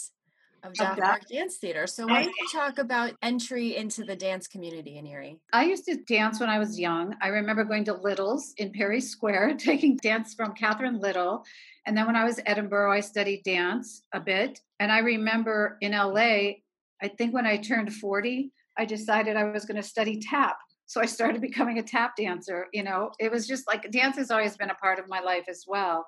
of 0.63 0.73
Dafmark 0.73 1.27
Dance 1.29 1.57
Theater. 1.57 1.87
So 1.87 2.07
why 2.07 2.23
don't 2.23 2.33
you 2.39 2.47
talk 2.51 2.77
about 2.77 3.13
entry 3.21 3.75
into 3.75 4.03
the 4.03 4.15
dance 4.15 4.47
community 4.47 4.97
in 4.97 5.05
Erie? 5.05 5.39
I 5.51 5.65
used 5.65 5.85
to 5.85 5.97
dance 6.07 6.39
when 6.39 6.49
I 6.49 6.59
was 6.59 6.79
young. 6.79 7.15
I 7.21 7.27
remember 7.27 7.63
going 7.63 7.83
to 7.85 7.93
Little's 7.93 8.53
in 8.57 8.71
Perry 8.71 9.01
Square, 9.01 9.55
taking 9.57 9.97
dance 9.97 10.33
from 10.33 10.53
Catherine 10.53 10.99
Little. 10.99 11.43
And 11.85 11.97
then 11.97 12.05
when 12.05 12.15
I 12.15 12.23
was 12.23 12.39
Edinboro, 12.39 12.91
I 12.91 13.01
studied 13.01 13.43
dance 13.43 14.03
a 14.13 14.19
bit. 14.19 14.61
And 14.79 14.91
I 14.91 14.99
remember 14.99 15.77
in 15.81 15.91
LA, 15.91 16.53
I 17.01 17.09
think 17.17 17.33
when 17.33 17.45
I 17.45 17.57
turned 17.57 17.93
40, 17.93 18.51
I 18.77 18.85
decided 18.85 19.35
I 19.35 19.45
was 19.45 19.65
going 19.65 19.81
to 19.81 19.87
study 19.87 20.19
tap. 20.19 20.57
So 20.85 21.01
I 21.01 21.05
started 21.05 21.41
becoming 21.41 21.79
a 21.79 21.83
tap 21.83 22.15
dancer. 22.15 22.67
You 22.73 22.83
know, 22.83 23.11
it 23.19 23.31
was 23.31 23.47
just 23.47 23.67
like 23.67 23.91
dance 23.91 24.17
has 24.17 24.31
always 24.31 24.57
been 24.57 24.69
a 24.69 24.75
part 24.75 24.99
of 24.99 25.07
my 25.07 25.19
life 25.19 25.45
as 25.49 25.65
well. 25.67 26.05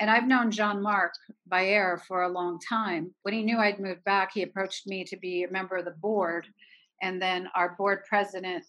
And 0.00 0.10
I've 0.10 0.26
known 0.26 0.50
Jean 0.50 0.82
Marc 0.82 1.12
Bayer 1.48 2.00
for 2.08 2.22
a 2.22 2.28
long 2.28 2.58
time. 2.66 3.14
When 3.22 3.34
he 3.34 3.42
knew 3.42 3.58
I'd 3.58 3.78
moved 3.78 4.04
back, 4.04 4.30
he 4.32 4.42
approached 4.42 4.86
me 4.86 5.04
to 5.04 5.16
be 5.16 5.44
a 5.44 5.52
member 5.52 5.76
of 5.76 5.84
the 5.84 5.90
board. 5.92 6.46
And 7.02 7.20
then 7.20 7.48
our 7.54 7.74
board 7.76 8.00
president 8.08 8.64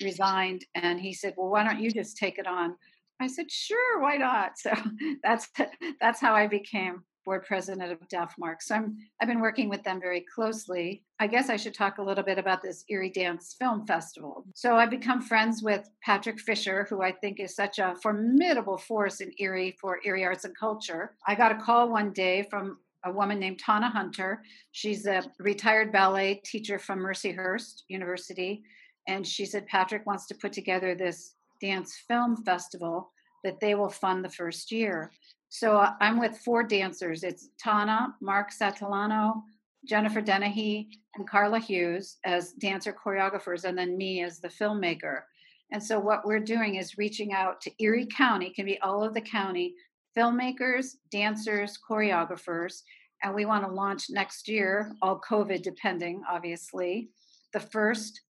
resigned 0.00 0.64
and 0.74 1.00
he 1.00 1.12
said, 1.12 1.34
Well, 1.36 1.50
why 1.50 1.64
don't 1.64 1.80
you 1.80 1.90
just 1.90 2.16
take 2.16 2.38
it 2.38 2.46
on? 2.46 2.74
I 3.20 3.26
said, 3.26 3.50
sure, 3.50 4.00
why 4.00 4.16
not? 4.16 4.52
So 4.58 4.72
that's 5.22 5.48
that's 6.00 6.20
how 6.20 6.34
I 6.34 6.46
became 6.46 7.02
board 7.28 7.44
president 7.44 7.92
of 7.92 8.08
Dafmark. 8.08 8.62
So 8.62 8.74
I'm 8.74 8.96
I've 9.20 9.28
been 9.28 9.42
working 9.42 9.68
with 9.68 9.82
them 9.82 10.00
very 10.00 10.24
closely. 10.34 11.02
I 11.20 11.26
guess 11.26 11.50
I 11.50 11.56
should 11.56 11.74
talk 11.74 11.98
a 11.98 12.02
little 12.02 12.24
bit 12.24 12.38
about 12.38 12.62
this 12.62 12.84
Erie 12.88 13.10
Dance 13.10 13.54
Film 13.58 13.86
Festival. 13.86 14.46
So 14.54 14.76
I've 14.76 14.88
become 14.88 15.20
friends 15.20 15.62
with 15.62 15.90
Patrick 16.02 16.40
Fisher, 16.40 16.86
who 16.88 17.02
I 17.02 17.12
think 17.12 17.38
is 17.38 17.54
such 17.54 17.78
a 17.78 17.94
formidable 18.02 18.78
force 18.78 19.20
in 19.20 19.30
Erie 19.36 19.76
for 19.78 19.98
Erie 20.06 20.24
arts 20.24 20.46
and 20.46 20.56
culture. 20.56 21.16
I 21.26 21.34
got 21.34 21.52
a 21.52 21.56
call 21.56 21.90
one 21.90 22.14
day 22.14 22.46
from 22.48 22.78
a 23.04 23.12
woman 23.12 23.38
named 23.38 23.58
Tana 23.58 23.90
Hunter. 23.90 24.42
She's 24.72 25.04
a 25.04 25.22
retired 25.38 25.92
ballet 25.92 26.40
teacher 26.46 26.78
from 26.78 27.00
Mercyhurst 27.00 27.82
University. 27.88 28.62
And 29.06 29.26
she 29.26 29.44
said, 29.44 29.66
Patrick 29.66 30.06
wants 30.06 30.26
to 30.28 30.34
put 30.34 30.54
together 30.54 30.94
this 30.94 31.34
dance 31.60 31.94
film 32.08 32.42
festival 32.42 33.12
that 33.44 33.60
they 33.60 33.74
will 33.74 33.90
fund 33.90 34.24
the 34.24 34.30
first 34.30 34.72
year. 34.72 35.12
So 35.48 35.78
uh, 35.78 35.94
I'm 36.00 36.20
with 36.20 36.38
four 36.38 36.62
dancers. 36.62 37.24
It's 37.24 37.48
Tana, 37.58 38.14
Mark 38.20 38.50
Satellano, 38.52 39.42
Jennifer 39.86 40.20
Dennehy, 40.20 40.88
and 41.14 41.28
Carla 41.28 41.58
Hughes 41.58 42.18
as 42.24 42.52
dancer 42.52 42.94
choreographers, 42.94 43.64
and 43.64 43.76
then 43.76 43.96
me 43.96 44.22
as 44.22 44.40
the 44.40 44.48
filmmaker. 44.48 45.20
And 45.72 45.82
so 45.82 45.98
what 45.98 46.26
we're 46.26 46.40
doing 46.40 46.76
is 46.76 46.98
reaching 46.98 47.32
out 47.32 47.60
to 47.62 47.82
Erie 47.82 48.06
County, 48.06 48.50
can 48.50 48.66
be 48.66 48.78
all 48.80 49.02
of 49.02 49.14
the 49.14 49.20
county, 49.20 49.74
filmmakers, 50.16 50.96
dancers, 51.10 51.78
choreographers, 51.88 52.82
and 53.22 53.34
we 53.34 53.44
want 53.44 53.64
to 53.64 53.72
launch 53.72 54.10
next 54.10 54.48
year, 54.48 54.92
all 55.02 55.20
COVID 55.28 55.62
depending, 55.62 56.22
obviously, 56.30 57.10
the 57.52 57.60
first 57.60 58.20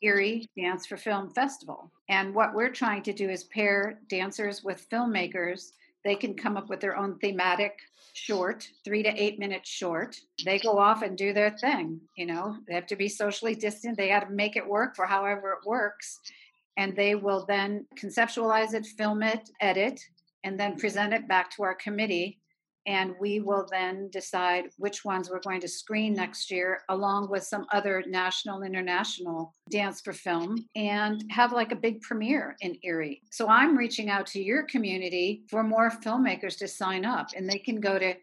Erie 0.00 0.46
Dance 0.56 0.86
for 0.86 0.96
Film 0.96 1.30
Festival. 1.30 1.90
And 2.08 2.34
what 2.34 2.54
we're 2.54 2.70
trying 2.70 3.02
to 3.02 3.12
do 3.12 3.28
is 3.28 3.44
pair 3.44 4.00
dancers 4.08 4.62
with 4.62 4.88
filmmakers 4.90 5.72
they 6.08 6.16
can 6.16 6.32
come 6.32 6.56
up 6.56 6.70
with 6.70 6.80
their 6.80 6.96
own 6.96 7.18
thematic 7.18 7.80
short, 8.14 8.66
three 8.82 9.02
to 9.02 9.10
eight 9.10 9.38
minutes 9.38 9.68
short. 9.68 10.16
They 10.42 10.58
go 10.58 10.78
off 10.78 11.02
and 11.02 11.18
do 11.18 11.34
their 11.34 11.50
thing. 11.50 12.00
You 12.16 12.24
know, 12.24 12.56
they 12.66 12.74
have 12.74 12.86
to 12.86 12.96
be 12.96 13.10
socially 13.10 13.54
distant. 13.54 13.98
They 13.98 14.08
got 14.08 14.20
to 14.20 14.30
make 14.30 14.56
it 14.56 14.66
work 14.66 14.96
for 14.96 15.04
however 15.04 15.52
it 15.52 15.68
works. 15.68 16.18
And 16.78 16.96
they 16.96 17.14
will 17.14 17.44
then 17.46 17.84
conceptualize 18.00 18.72
it, 18.72 18.86
film 18.86 19.22
it, 19.22 19.50
edit, 19.60 20.00
and 20.44 20.58
then 20.58 20.78
present 20.78 21.12
it 21.12 21.28
back 21.28 21.54
to 21.56 21.62
our 21.62 21.74
committee 21.74 22.38
and 22.88 23.14
we 23.20 23.38
will 23.40 23.66
then 23.70 24.08
decide 24.10 24.70
which 24.78 25.04
ones 25.04 25.28
we're 25.28 25.40
going 25.40 25.60
to 25.60 25.68
screen 25.68 26.14
next 26.14 26.50
year 26.50 26.80
along 26.88 27.28
with 27.30 27.42
some 27.44 27.66
other 27.70 28.02
national 28.08 28.62
international 28.62 29.52
dance 29.70 30.00
for 30.00 30.14
film 30.14 30.56
and 30.74 31.22
have 31.30 31.52
like 31.52 31.70
a 31.70 31.76
big 31.76 32.00
premiere 32.00 32.56
in 32.62 32.78
erie. 32.82 33.20
So 33.30 33.46
i'm 33.48 33.76
reaching 33.76 34.08
out 34.08 34.26
to 34.28 34.42
your 34.42 34.62
community 34.64 35.42
for 35.50 35.62
more 35.62 35.90
filmmakers 35.90 36.56
to 36.58 36.66
sign 36.66 37.04
up 37.04 37.28
and 37.36 37.46
they 37.48 37.58
can 37.58 37.78
go 37.78 37.98
to 37.98 38.14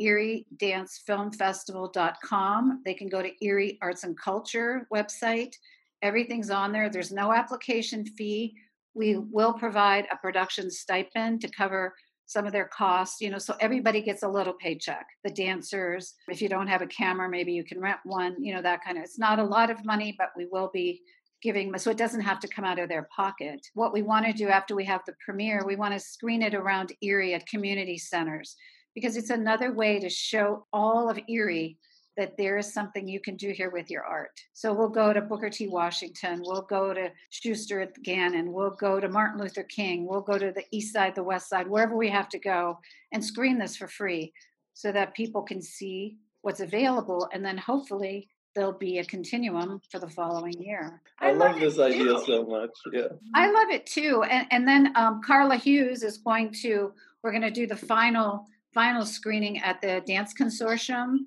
eriedancefilmfestival.com 0.00 2.82
they 2.84 2.94
can 2.94 3.08
go 3.08 3.22
to 3.22 3.44
erie 3.44 3.78
arts 3.82 4.04
and 4.04 4.16
culture 4.18 4.86
website. 4.92 5.54
Everything's 6.02 6.50
on 6.50 6.72
there. 6.72 6.88
There's 6.88 7.10
no 7.10 7.32
application 7.32 8.04
fee. 8.04 8.54
We 8.94 9.16
will 9.16 9.52
provide 9.52 10.06
a 10.10 10.16
production 10.16 10.70
stipend 10.70 11.40
to 11.40 11.50
cover 11.50 11.94
some 12.28 12.46
of 12.46 12.52
their 12.52 12.66
costs, 12.68 13.22
you 13.22 13.30
know, 13.30 13.38
so 13.38 13.56
everybody 13.58 14.02
gets 14.02 14.22
a 14.22 14.28
little 14.28 14.52
paycheck. 14.52 15.06
The 15.24 15.30
dancers, 15.30 16.14
if 16.28 16.42
you 16.42 16.48
don't 16.50 16.66
have 16.66 16.82
a 16.82 16.86
camera, 16.86 17.28
maybe 17.28 17.52
you 17.52 17.64
can 17.64 17.80
rent 17.80 18.00
one, 18.04 18.36
you 18.38 18.54
know, 18.54 18.60
that 18.60 18.84
kind 18.84 18.98
of. 18.98 19.04
It's 19.04 19.18
not 19.18 19.38
a 19.38 19.44
lot 19.44 19.70
of 19.70 19.82
money, 19.84 20.14
but 20.18 20.28
we 20.36 20.46
will 20.52 20.70
be 20.72 21.00
giving 21.42 21.76
so 21.78 21.90
it 21.90 21.96
doesn't 21.96 22.20
have 22.20 22.38
to 22.40 22.48
come 22.48 22.66
out 22.66 22.78
of 22.78 22.90
their 22.90 23.08
pocket. 23.14 23.66
What 23.72 23.94
we 23.94 24.02
want 24.02 24.26
to 24.26 24.32
do 24.34 24.48
after 24.48 24.76
we 24.76 24.84
have 24.84 25.00
the 25.06 25.14
premiere, 25.24 25.64
we 25.64 25.76
want 25.76 25.94
to 25.94 26.00
screen 26.00 26.42
it 26.42 26.54
around 26.54 26.92
Erie 27.00 27.32
at 27.32 27.46
community 27.46 27.96
centers 27.96 28.56
because 28.94 29.16
it's 29.16 29.30
another 29.30 29.72
way 29.72 29.98
to 29.98 30.10
show 30.10 30.66
all 30.70 31.08
of 31.08 31.18
Erie 31.28 31.78
that 32.18 32.36
there 32.36 32.58
is 32.58 32.74
something 32.74 33.06
you 33.06 33.20
can 33.20 33.36
do 33.36 33.52
here 33.52 33.70
with 33.70 33.88
your 33.88 34.02
art. 34.02 34.32
So 34.52 34.74
we'll 34.74 34.88
go 34.88 35.12
to 35.12 35.22
Booker 35.22 35.48
T. 35.48 35.68
Washington, 35.68 36.42
we'll 36.44 36.62
go 36.62 36.92
to 36.92 37.10
Schuster 37.30 37.80
at 37.80 38.02
Gannon, 38.02 38.52
we'll 38.52 38.72
go 38.72 38.98
to 38.98 39.08
Martin 39.08 39.40
Luther 39.40 39.62
King, 39.62 40.04
we'll 40.04 40.20
go 40.20 40.36
to 40.36 40.50
the 40.50 40.64
east 40.72 40.92
side, 40.92 41.14
the 41.14 41.22
west 41.22 41.48
side, 41.48 41.68
wherever 41.68 41.96
we 41.96 42.10
have 42.10 42.28
to 42.30 42.38
go 42.40 42.80
and 43.12 43.24
screen 43.24 43.56
this 43.56 43.76
for 43.76 43.86
free 43.86 44.32
so 44.74 44.90
that 44.90 45.14
people 45.14 45.42
can 45.42 45.62
see 45.62 46.16
what's 46.42 46.60
available 46.60 47.28
and 47.32 47.44
then 47.44 47.56
hopefully 47.56 48.28
there'll 48.56 48.72
be 48.72 48.98
a 48.98 49.04
continuum 49.04 49.80
for 49.88 50.00
the 50.00 50.08
following 50.08 50.60
year. 50.60 51.00
I, 51.20 51.28
I 51.28 51.32
love, 51.32 51.52
love 51.52 51.60
this 51.60 51.78
idea 51.78 52.18
so 52.26 52.44
much. 52.44 52.70
Yeah. 52.92 53.08
I 53.32 53.48
love 53.52 53.70
it 53.70 53.86
too. 53.86 54.24
And 54.28 54.48
and 54.50 54.66
then 54.66 54.92
um, 54.96 55.20
Carla 55.24 55.54
Hughes 55.56 56.02
is 56.02 56.18
going 56.18 56.52
to 56.62 56.92
we're 57.22 57.30
going 57.30 57.42
to 57.42 57.50
do 57.52 57.68
the 57.68 57.76
final 57.76 58.46
final 58.74 59.06
screening 59.06 59.58
at 59.58 59.80
the 59.80 60.02
Dance 60.06 60.34
Consortium 60.34 61.18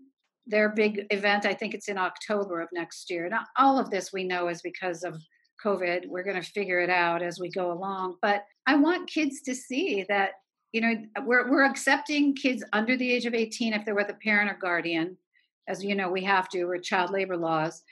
their 0.51 0.69
big 0.69 1.07
event, 1.09 1.45
I 1.45 1.53
think 1.53 1.73
it's 1.73 1.87
in 1.87 1.97
October 1.97 2.61
of 2.61 2.69
next 2.73 3.09
year. 3.09 3.27
Now, 3.29 3.45
all 3.57 3.79
of 3.79 3.89
this 3.89 4.13
we 4.13 4.23
know 4.23 4.49
is 4.49 4.61
because 4.61 5.03
of 5.03 5.17
COVID. 5.63 6.07
We're 6.07 6.23
going 6.23 6.41
to 6.41 6.51
figure 6.51 6.79
it 6.79 6.89
out 6.89 7.21
as 7.21 7.39
we 7.39 7.49
go 7.49 7.71
along. 7.71 8.17
But 8.21 8.43
I 8.67 8.75
want 8.75 9.09
kids 9.09 9.41
to 9.43 9.55
see 9.55 10.05
that, 10.09 10.31
you 10.71 10.81
know, 10.81 10.93
we're, 11.25 11.49
we're 11.49 11.65
accepting 11.65 12.35
kids 12.35 12.63
under 12.73 12.95
the 12.95 13.11
age 13.11 13.25
of 13.25 13.33
18 13.33 13.73
if 13.73 13.85
they're 13.85 13.95
with 13.95 14.09
a 14.09 14.17
parent 14.23 14.51
or 14.51 14.57
guardian. 14.61 15.17
As 15.67 15.83
you 15.83 15.95
know, 15.95 16.09
we 16.09 16.23
have 16.23 16.49
to, 16.49 16.65
we're 16.65 16.79
child 16.79 17.11
labor 17.11 17.37
laws. 17.37 17.83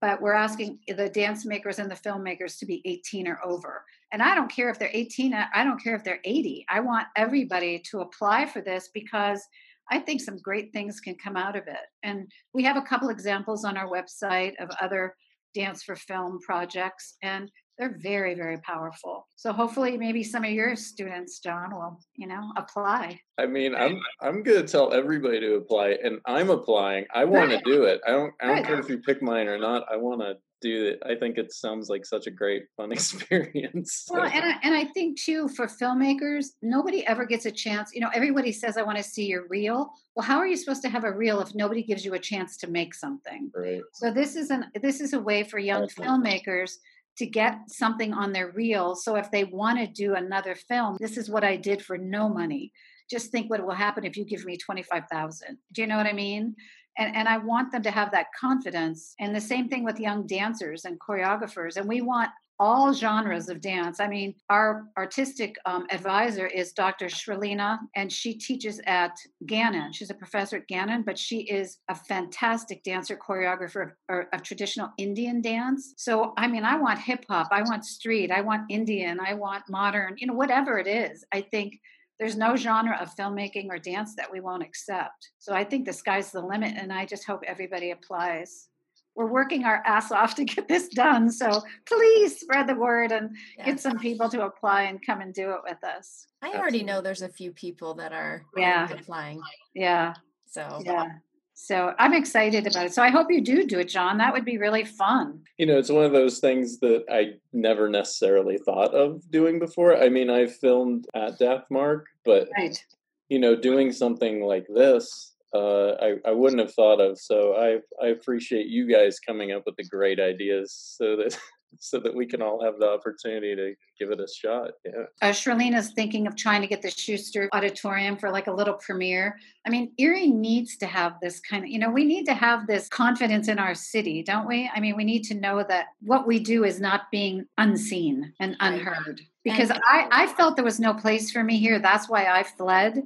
But 0.00 0.20
we're 0.20 0.34
asking 0.34 0.80
the 0.86 1.08
dance 1.08 1.46
makers 1.46 1.78
and 1.78 1.90
the 1.90 1.94
filmmakers 1.94 2.58
to 2.58 2.66
be 2.66 2.82
18 2.84 3.26
or 3.26 3.40
over. 3.44 3.84
And 4.12 4.22
I 4.22 4.34
don't 4.34 4.52
care 4.52 4.68
if 4.68 4.78
they're 4.78 4.90
18, 4.92 5.34
I 5.34 5.64
don't 5.64 5.82
care 5.82 5.96
if 5.96 6.04
they're 6.04 6.20
80. 6.24 6.66
I 6.68 6.80
want 6.80 7.06
everybody 7.16 7.82
to 7.90 8.00
apply 8.00 8.46
for 8.46 8.60
this 8.60 8.90
because 8.92 9.42
I 9.90 9.98
think 9.98 10.20
some 10.20 10.38
great 10.38 10.72
things 10.72 11.00
can 11.00 11.16
come 11.22 11.36
out 11.36 11.56
of 11.56 11.66
it. 11.66 11.86
And 12.02 12.26
we 12.52 12.64
have 12.64 12.76
a 12.76 12.82
couple 12.82 13.10
examples 13.10 13.64
on 13.64 13.76
our 13.76 13.88
website 13.88 14.52
of 14.60 14.70
other 14.80 15.14
dance 15.54 15.82
for 15.82 15.96
film 15.96 16.38
projects, 16.44 17.16
and 17.22 17.50
they're 17.78 17.96
very, 18.02 18.34
very 18.34 18.58
powerful. 18.58 19.26
So 19.36 19.52
hopefully, 19.52 19.96
maybe 19.96 20.22
some 20.22 20.44
of 20.44 20.50
your 20.50 20.76
students, 20.76 21.40
John, 21.40 21.74
will 21.74 21.98
you 22.16 22.26
know 22.26 22.52
apply. 22.56 23.18
I 23.38 23.46
mean, 23.46 23.74
I'm 23.74 24.00
I'm 24.20 24.42
gonna 24.42 24.66
tell 24.66 24.92
everybody 24.92 25.40
to 25.40 25.54
apply, 25.54 25.96
and 26.02 26.18
I'm 26.26 26.50
applying. 26.50 27.06
I 27.14 27.24
want 27.24 27.50
to 27.50 27.60
do 27.64 27.84
it. 27.84 28.00
I 28.06 28.10
don't 28.10 28.32
I 28.40 28.46
don't 28.46 28.66
care 28.66 28.78
if 28.78 28.88
you 28.88 28.98
pick 28.98 29.22
mine 29.22 29.48
or 29.48 29.58
not. 29.58 29.84
I 29.90 29.96
want 29.96 30.20
to 30.20 30.36
do 30.64 30.86
it. 30.86 31.02
I 31.04 31.14
think 31.14 31.36
it 31.36 31.52
sounds 31.52 31.88
like 31.88 32.06
such 32.06 32.26
a 32.26 32.30
great 32.30 32.64
fun 32.76 32.90
experience. 32.98 34.06
Well, 34.10 34.24
and 34.24 34.44
I, 34.44 34.56
and 34.62 34.74
I 34.74 34.86
think 34.86 35.20
too 35.20 35.48
for 35.48 35.66
filmmakers, 35.66 36.46
nobody 36.62 37.06
ever 37.06 37.26
gets 37.26 37.46
a 37.46 37.50
chance. 37.50 37.90
You 37.94 38.00
know, 38.00 38.10
everybody 38.14 38.50
says, 38.50 38.76
"I 38.76 38.82
want 38.82 38.98
to 38.98 39.04
see 39.04 39.26
your 39.26 39.46
reel." 39.48 39.90
Well, 40.16 40.26
how 40.26 40.38
are 40.38 40.46
you 40.46 40.56
supposed 40.56 40.82
to 40.82 40.88
have 40.88 41.04
a 41.04 41.12
reel 41.12 41.40
if 41.40 41.54
nobody 41.54 41.82
gives 41.82 42.04
you 42.04 42.14
a 42.14 42.18
chance 42.18 42.56
to 42.58 42.70
make 42.70 42.94
something? 42.94 43.50
Right. 43.54 43.82
So 43.94 44.10
this 44.10 44.36
is 44.36 44.50
an 44.50 44.66
this 44.82 45.00
is 45.00 45.12
a 45.12 45.20
way 45.20 45.44
for 45.44 45.58
young 45.58 45.86
filmmakers 45.88 46.72
to 47.18 47.26
get 47.26 47.58
something 47.68 48.12
on 48.12 48.32
their 48.32 48.50
reel. 48.50 48.96
So 48.96 49.16
if 49.16 49.30
they 49.30 49.44
want 49.44 49.78
to 49.78 49.86
do 49.86 50.14
another 50.14 50.54
film, 50.54 50.96
this 50.98 51.16
is 51.16 51.30
what 51.30 51.44
I 51.44 51.56
did 51.56 51.80
for 51.82 51.96
no 51.96 52.28
money. 52.28 52.72
Just 53.08 53.30
think 53.30 53.50
what 53.50 53.64
will 53.64 53.74
happen 53.74 54.04
if 54.04 54.16
you 54.16 54.24
give 54.24 54.44
me 54.44 54.56
25,000. 54.56 55.58
Do 55.72 55.82
you 55.82 55.86
know 55.86 55.96
what 55.96 56.06
I 56.06 56.12
mean? 56.12 56.56
And, 56.98 57.14
and 57.14 57.28
I 57.28 57.38
want 57.38 57.72
them 57.72 57.82
to 57.82 57.90
have 57.90 58.10
that 58.12 58.26
confidence. 58.38 59.14
And 59.18 59.34
the 59.34 59.40
same 59.40 59.68
thing 59.68 59.84
with 59.84 59.98
young 59.98 60.26
dancers 60.26 60.84
and 60.84 60.98
choreographers. 61.00 61.76
And 61.76 61.88
we 61.88 62.00
want 62.00 62.30
all 62.60 62.92
genres 62.92 63.48
of 63.48 63.60
dance. 63.60 63.98
I 64.00 64.06
mean, 64.06 64.34
our 64.48 64.86
artistic 64.96 65.56
um, 65.66 65.86
advisor 65.90 66.46
is 66.46 66.72
Dr. 66.72 67.06
Shrelina, 67.06 67.78
and 67.96 68.12
she 68.12 68.34
teaches 68.34 68.80
at 68.86 69.16
Gannon. 69.46 69.92
She's 69.92 70.10
a 70.10 70.14
professor 70.14 70.58
at 70.58 70.68
Gannon, 70.68 71.02
but 71.02 71.18
she 71.18 71.40
is 71.40 71.78
a 71.88 71.94
fantastic 71.94 72.82
dancer, 72.84 73.16
choreographer 73.16 73.92
of, 74.08 74.26
of 74.32 74.42
traditional 74.42 74.90
Indian 74.98 75.40
dance. 75.40 75.94
So, 75.96 76.32
I 76.36 76.46
mean, 76.46 76.64
I 76.64 76.76
want 76.76 77.00
hip 77.00 77.24
hop, 77.28 77.48
I 77.50 77.62
want 77.62 77.84
street, 77.84 78.30
I 78.30 78.40
want 78.40 78.70
Indian, 78.70 79.18
I 79.20 79.34
want 79.34 79.64
modern, 79.68 80.14
you 80.18 80.28
know, 80.28 80.34
whatever 80.34 80.78
it 80.78 80.86
is. 80.86 81.24
I 81.32 81.40
think 81.40 81.80
there's 82.18 82.36
no 82.36 82.56
genre 82.56 82.96
of 83.00 83.14
filmmaking 83.16 83.68
or 83.70 83.78
dance 83.78 84.14
that 84.16 84.30
we 84.30 84.40
won't 84.40 84.62
accept. 84.62 85.30
So 85.38 85.52
I 85.52 85.64
think 85.64 85.84
the 85.84 85.92
sky's 85.92 86.30
the 86.30 86.40
limit, 86.40 86.74
and 86.76 86.92
I 86.92 87.06
just 87.06 87.24
hope 87.24 87.42
everybody 87.46 87.90
applies 87.90 88.68
we're 89.14 89.26
working 89.26 89.64
our 89.64 89.82
ass 89.86 90.10
off 90.10 90.34
to 90.36 90.44
get 90.44 90.68
this 90.68 90.88
done. 90.88 91.30
So 91.30 91.62
please 91.86 92.40
spread 92.40 92.66
the 92.66 92.74
word 92.74 93.12
and 93.12 93.30
yes. 93.56 93.66
get 93.66 93.80
some 93.80 93.98
people 93.98 94.28
to 94.30 94.44
apply 94.44 94.82
and 94.82 95.04
come 95.04 95.20
and 95.20 95.32
do 95.32 95.50
it 95.50 95.60
with 95.64 95.82
us. 95.84 96.26
I 96.42 96.52
already 96.52 96.82
know 96.82 97.00
there's 97.00 97.22
a 97.22 97.28
few 97.28 97.52
people 97.52 97.94
that 97.94 98.12
are 98.12 98.44
yeah 98.56 98.90
applying. 98.90 99.40
Yeah. 99.74 100.14
So 100.50 100.82
yeah. 100.84 101.08
So 101.54 101.94
I'm 101.98 102.12
excited 102.12 102.66
about 102.66 102.86
it. 102.86 102.94
So 102.94 103.02
I 103.02 103.10
hope 103.10 103.28
you 103.30 103.40
do 103.40 103.64
do 103.66 103.78
it, 103.78 103.88
John. 103.88 104.18
That 104.18 104.32
would 104.32 104.44
be 104.44 104.58
really 104.58 104.84
fun. 104.84 105.40
You 105.56 105.66
know, 105.66 105.78
it's 105.78 105.90
one 105.90 106.04
of 106.04 106.12
those 106.12 106.40
things 106.40 106.80
that 106.80 107.04
I 107.10 107.34
never 107.52 107.88
necessarily 107.88 108.58
thought 108.58 108.92
of 108.92 109.30
doing 109.30 109.58
before. 109.58 109.96
I 109.96 110.08
mean, 110.08 110.30
I've 110.30 110.54
filmed 110.56 111.06
at 111.14 111.38
Dafmark, 111.38 112.02
but 112.24 112.48
right. 112.58 112.84
you 113.28 113.38
know, 113.38 113.54
doing 113.54 113.92
something 113.92 114.42
like 114.42 114.66
this 114.68 115.34
uh, 115.54 115.92
I, 116.02 116.14
I 116.26 116.32
wouldn't 116.32 116.60
have 116.60 116.74
thought 116.74 117.00
of. 117.00 117.18
So 117.18 117.54
I 117.54 118.04
I 118.04 118.08
appreciate 118.08 118.66
you 118.66 118.90
guys 118.90 119.20
coming 119.20 119.52
up 119.52 119.62
with 119.66 119.76
the 119.76 119.84
great 119.84 120.18
ideas 120.18 120.74
so 120.98 121.16
that 121.16 121.38
so 121.80 121.98
that 122.00 122.14
we 122.14 122.26
can 122.26 122.42
all 122.42 122.62
have 122.62 122.78
the 122.78 122.88
opportunity 122.88 123.54
to 123.54 123.74
give 123.98 124.10
it 124.10 124.20
a 124.20 124.28
shot. 124.28 124.72
Yeah. 124.84 125.04
Uh, 125.22 125.76
is 125.76 125.92
thinking 125.92 126.26
of 126.26 126.36
trying 126.36 126.60
to 126.60 126.66
get 126.66 126.82
the 126.82 126.90
Schuster 126.90 127.48
Auditorium 127.52 128.16
for 128.16 128.30
like 128.30 128.46
a 128.46 128.52
little 128.52 128.74
premiere. 128.74 129.38
I 129.66 129.70
mean, 129.70 129.92
Erie 129.98 130.28
needs 130.28 130.76
to 130.78 130.86
have 130.86 131.14
this 131.20 131.40
kind 131.40 131.64
of, 131.64 131.70
you 131.70 131.78
know, 131.78 131.90
we 131.90 132.04
need 132.04 132.24
to 132.26 132.34
have 132.34 132.66
this 132.66 132.88
confidence 132.88 133.48
in 133.48 133.58
our 133.58 133.74
city, 133.74 134.22
don't 134.22 134.46
we? 134.46 134.70
I 134.74 134.80
mean, 134.80 134.96
we 134.96 135.04
need 135.04 135.24
to 135.24 135.34
know 135.34 135.64
that 135.68 135.86
what 136.00 136.26
we 136.26 136.38
do 136.38 136.64
is 136.64 136.80
not 136.80 137.10
being 137.10 137.46
unseen 137.58 138.32
and 138.40 138.56
unheard. 138.60 139.20
Because 139.44 139.70
I, 139.70 140.08
I 140.10 140.26
felt 140.26 140.56
there 140.56 140.64
was 140.64 140.80
no 140.80 140.94
place 140.94 141.30
for 141.30 141.44
me 141.44 141.58
here. 141.58 141.78
That's 141.78 142.08
why 142.08 142.26
I 142.26 142.44
fled 142.44 143.02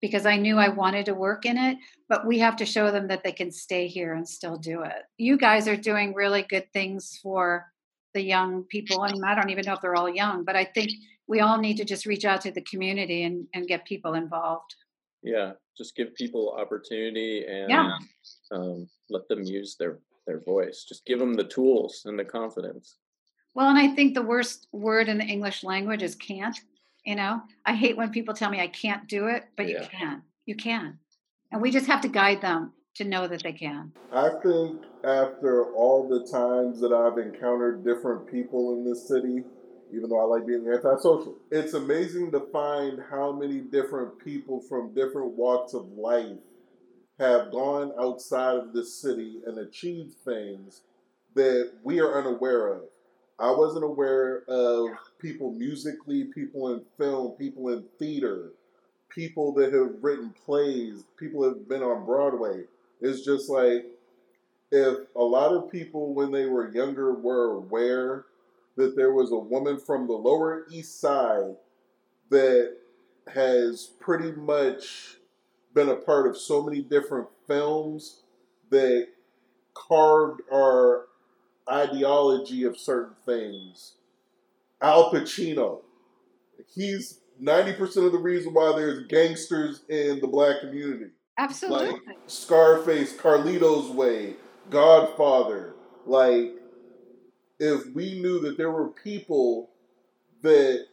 because 0.00 0.26
I 0.26 0.36
knew 0.36 0.58
I 0.58 0.68
wanted 0.68 1.06
to 1.06 1.14
work 1.14 1.44
in 1.44 1.56
it, 1.56 1.78
but 2.08 2.26
we 2.26 2.38
have 2.38 2.56
to 2.56 2.66
show 2.66 2.90
them 2.90 3.08
that 3.08 3.24
they 3.24 3.32
can 3.32 3.50
stay 3.50 3.86
here 3.88 4.14
and 4.14 4.28
still 4.28 4.56
do 4.56 4.82
it. 4.82 5.02
You 5.16 5.36
guys 5.36 5.66
are 5.66 5.76
doing 5.76 6.14
really 6.14 6.42
good 6.42 6.72
things 6.72 7.18
for 7.22 7.66
the 8.18 8.24
young 8.24 8.64
people. 8.64 9.04
and 9.04 9.24
I 9.24 9.34
don't 9.36 9.50
even 9.50 9.64
know 9.64 9.74
if 9.74 9.80
they're 9.80 9.94
all 9.94 10.08
young, 10.10 10.44
but 10.44 10.56
I 10.56 10.64
think 10.64 10.90
we 11.28 11.38
all 11.38 11.58
need 11.58 11.76
to 11.76 11.84
just 11.84 12.04
reach 12.04 12.24
out 12.24 12.40
to 12.42 12.50
the 12.50 12.62
community 12.62 13.22
and, 13.22 13.46
and 13.54 13.68
get 13.68 13.84
people 13.84 14.14
involved. 14.14 14.74
Yeah, 15.22 15.52
just 15.76 15.94
give 15.94 16.14
people 16.16 16.56
opportunity 16.58 17.44
and 17.46 17.70
yeah. 17.70 17.98
um, 18.50 18.88
let 19.08 19.28
them 19.28 19.44
use 19.44 19.76
their, 19.78 20.00
their 20.26 20.40
voice. 20.40 20.84
Just 20.88 21.06
give 21.06 21.20
them 21.20 21.34
the 21.34 21.44
tools 21.44 22.02
and 22.06 22.18
the 22.18 22.24
confidence. 22.24 22.96
Well, 23.54 23.68
and 23.68 23.78
I 23.78 23.88
think 23.94 24.14
the 24.14 24.22
worst 24.22 24.66
word 24.72 25.08
in 25.08 25.18
the 25.18 25.24
English 25.24 25.62
language 25.62 26.02
is 26.02 26.16
can't. 26.16 26.58
You 27.06 27.14
know, 27.14 27.40
I 27.64 27.74
hate 27.74 27.96
when 27.96 28.10
people 28.10 28.34
tell 28.34 28.50
me 28.50 28.60
I 28.60 28.68
can't 28.68 29.08
do 29.08 29.28
it, 29.28 29.44
but 29.56 29.68
yeah. 29.68 29.82
you 29.82 29.88
can. 29.88 30.22
You 30.46 30.56
can. 30.56 30.98
And 31.52 31.62
we 31.62 31.70
just 31.70 31.86
have 31.86 32.00
to 32.02 32.08
guide 32.08 32.40
them 32.40 32.72
to 32.98 33.04
know 33.04 33.26
that 33.26 33.42
they 33.42 33.52
can. 33.52 33.92
I 34.12 34.28
think 34.42 34.82
after 35.04 35.72
all 35.72 36.08
the 36.08 36.30
times 36.30 36.80
that 36.80 36.92
I've 36.92 37.18
encountered 37.18 37.84
different 37.84 38.30
people 38.30 38.74
in 38.74 38.84
this 38.84 39.08
city, 39.08 39.44
even 39.94 40.10
though 40.10 40.20
I 40.20 40.24
like 40.24 40.46
being 40.46 40.68
antisocial, 40.68 41.36
it's 41.50 41.74
amazing 41.74 42.30
to 42.32 42.40
find 42.52 43.00
how 43.10 43.32
many 43.32 43.60
different 43.60 44.18
people 44.18 44.60
from 44.60 44.94
different 44.94 45.32
walks 45.32 45.74
of 45.74 45.86
life 45.92 46.38
have 47.18 47.50
gone 47.50 47.92
outside 48.00 48.56
of 48.56 48.72
this 48.72 49.00
city 49.00 49.40
and 49.46 49.58
achieved 49.58 50.14
things 50.24 50.82
that 51.34 51.72
we 51.82 52.00
are 52.00 52.18
unaware 52.18 52.74
of. 52.74 52.82
I 53.38 53.52
wasn't 53.52 53.84
aware 53.84 54.42
of 54.48 54.88
people 55.20 55.52
musically, 55.52 56.24
people 56.34 56.74
in 56.74 56.82
film, 56.98 57.32
people 57.38 57.68
in 57.68 57.84
theater, 57.98 58.50
people 59.08 59.52
that 59.54 59.72
have 59.72 60.02
written 60.02 60.34
plays, 60.44 61.04
people 61.16 61.42
that 61.42 61.58
have 61.58 61.68
been 61.68 61.82
on 61.82 62.04
Broadway. 62.04 62.64
It's 63.00 63.24
just 63.24 63.48
like 63.48 63.86
if 64.70 64.98
a 65.16 65.22
lot 65.22 65.52
of 65.52 65.70
people, 65.70 66.14
when 66.14 66.30
they 66.30 66.46
were 66.46 66.72
younger, 66.72 67.14
were 67.14 67.56
aware 67.56 68.26
that 68.76 68.96
there 68.96 69.12
was 69.12 69.32
a 69.32 69.36
woman 69.36 69.78
from 69.78 70.06
the 70.06 70.12
Lower 70.12 70.66
East 70.70 71.00
Side 71.00 71.56
that 72.30 72.76
has 73.32 73.90
pretty 73.98 74.32
much 74.32 75.16
been 75.74 75.88
a 75.88 75.96
part 75.96 76.26
of 76.26 76.36
so 76.36 76.62
many 76.62 76.82
different 76.82 77.28
films 77.46 78.22
that 78.70 79.08
carved 79.74 80.40
our 80.52 81.06
ideology 81.70 82.64
of 82.64 82.78
certain 82.78 83.14
things 83.26 83.94
Al 84.80 85.10
Pacino. 85.10 85.80
He's 86.74 87.20
90% 87.42 88.06
of 88.06 88.12
the 88.12 88.18
reason 88.18 88.52
why 88.54 88.72
there's 88.76 89.06
gangsters 89.06 89.82
in 89.88 90.20
the 90.20 90.26
black 90.26 90.60
community. 90.60 91.10
Absolutely. 91.38 91.92
Like 91.92 92.18
Scarface, 92.26 93.16
Carlito's 93.16 93.90
Way, 93.90 94.34
Godfather. 94.70 95.74
Like, 96.04 96.54
if 97.60 97.86
we 97.94 98.20
knew 98.20 98.40
that 98.40 98.56
there 98.56 98.70
were 98.70 98.88
people 98.88 99.70
that 100.42 100.86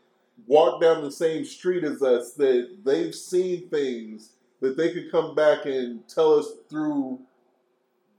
walk 0.47 0.81
down 0.81 1.03
the 1.03 1.11
same 1.11 1.45
street 1.45 1.83
as 1.83 2.01
us, 2.01 2.33
that 2.33 2.77
they've 2.83 3.15
seen 3.15 3.69
things 3.69 4.33
that 4.61 4.77
they 4.77 4.93
could 4.93 5.11
come 5.11 5.35
back 5.35 5.65
and 5.65 6.07
tell 6.07 6.33
us 6.33 6.47
through 6.69 7.19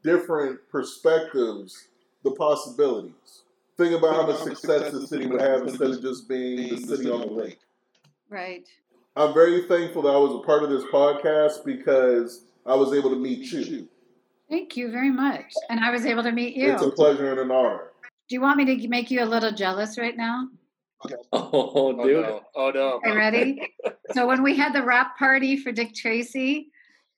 different 0.03 0.61
perspectives 0.69 1.89
the 2.23 2.33
possibilities. 2.33 3.43
Think 3.77 3.95
about 3.95 4.15
how 4.15 4.27
much 4.27 4.41
success 4.41 4.93
the 4.93 5.07
city 5.07 5.27
would 5.27 5.41
have 5.41 5.63
instead 5.63 5.91
of 5.91 6.03
just 6.03 6.29
being 6.29 6.75
the 6.75 6.81
city 6.81 7.11
on 7.11 7.21
the 7.21 7.27
lake. 7.27 7.61
Right. 8.29 8.67
I'm 9.17 9.33
very 9.33 9.63
thankful 9.63 10.03
that 10.03 10.11
I 10.11 10.19
was 10.19 10.35
a 10.35 10.47
part 10.47 10.63
of 10.63 10.69
this 10.69 10.85
podcast 10.85 11.65
because 11.65 12.45
I 12.67 12.75
was 12.75 12.93
able 12.93 13.09
to 13.11 13.17
meet 13.17 13.51
you. 13.51 13.89
Thank 14.51 14.77
you 14.77 14.91
very 14.91 15.11
much. 15.11 15.53
And 15.71 15.81
I 15.81 15.91
was 15.91 16.05
able 16.05 16.23
to 16.23 16.33
meet 16.33 16.55
you. 16.55 16.73
It's 16.73 16.83
a 16.83 16.91
pleasure 16.91 17.31
and 17.31 17.41
an 17.41 17.51
honor. 17.51 17.93
Do 18.29 18.35
you 18.35 18.43
want 18.43 18.59
me 18.59 18.65
to 18.67 18.89
make 18.89 19.11
you 19.11 19.23
a 19.23 19.25
little 19.25 19.53
jealous 19.53 19.97
right 19.97 20.17
now? 20.17 20.49
Oh, 21.33 21.51
oh 21.53 22.05
dude. 22.05 22.17
Oh, 22.17 22.21
no. 22.23 22.43
Oh, 22.55 22.71
no. 22.71 23.01
Are 23.05 23.11
you 23.11 23.17
ready? 23.17 23.75
so, 24.13 24.27
when 24.27 24.43
we 24.43 24.57
had 24.57 24.73
the 24.73 24.83
wrap 24.83 25.19
party 25.19 25.57
for 25.57 25.73
Dick 25.73 25.95
Tracy, 25.95 26.71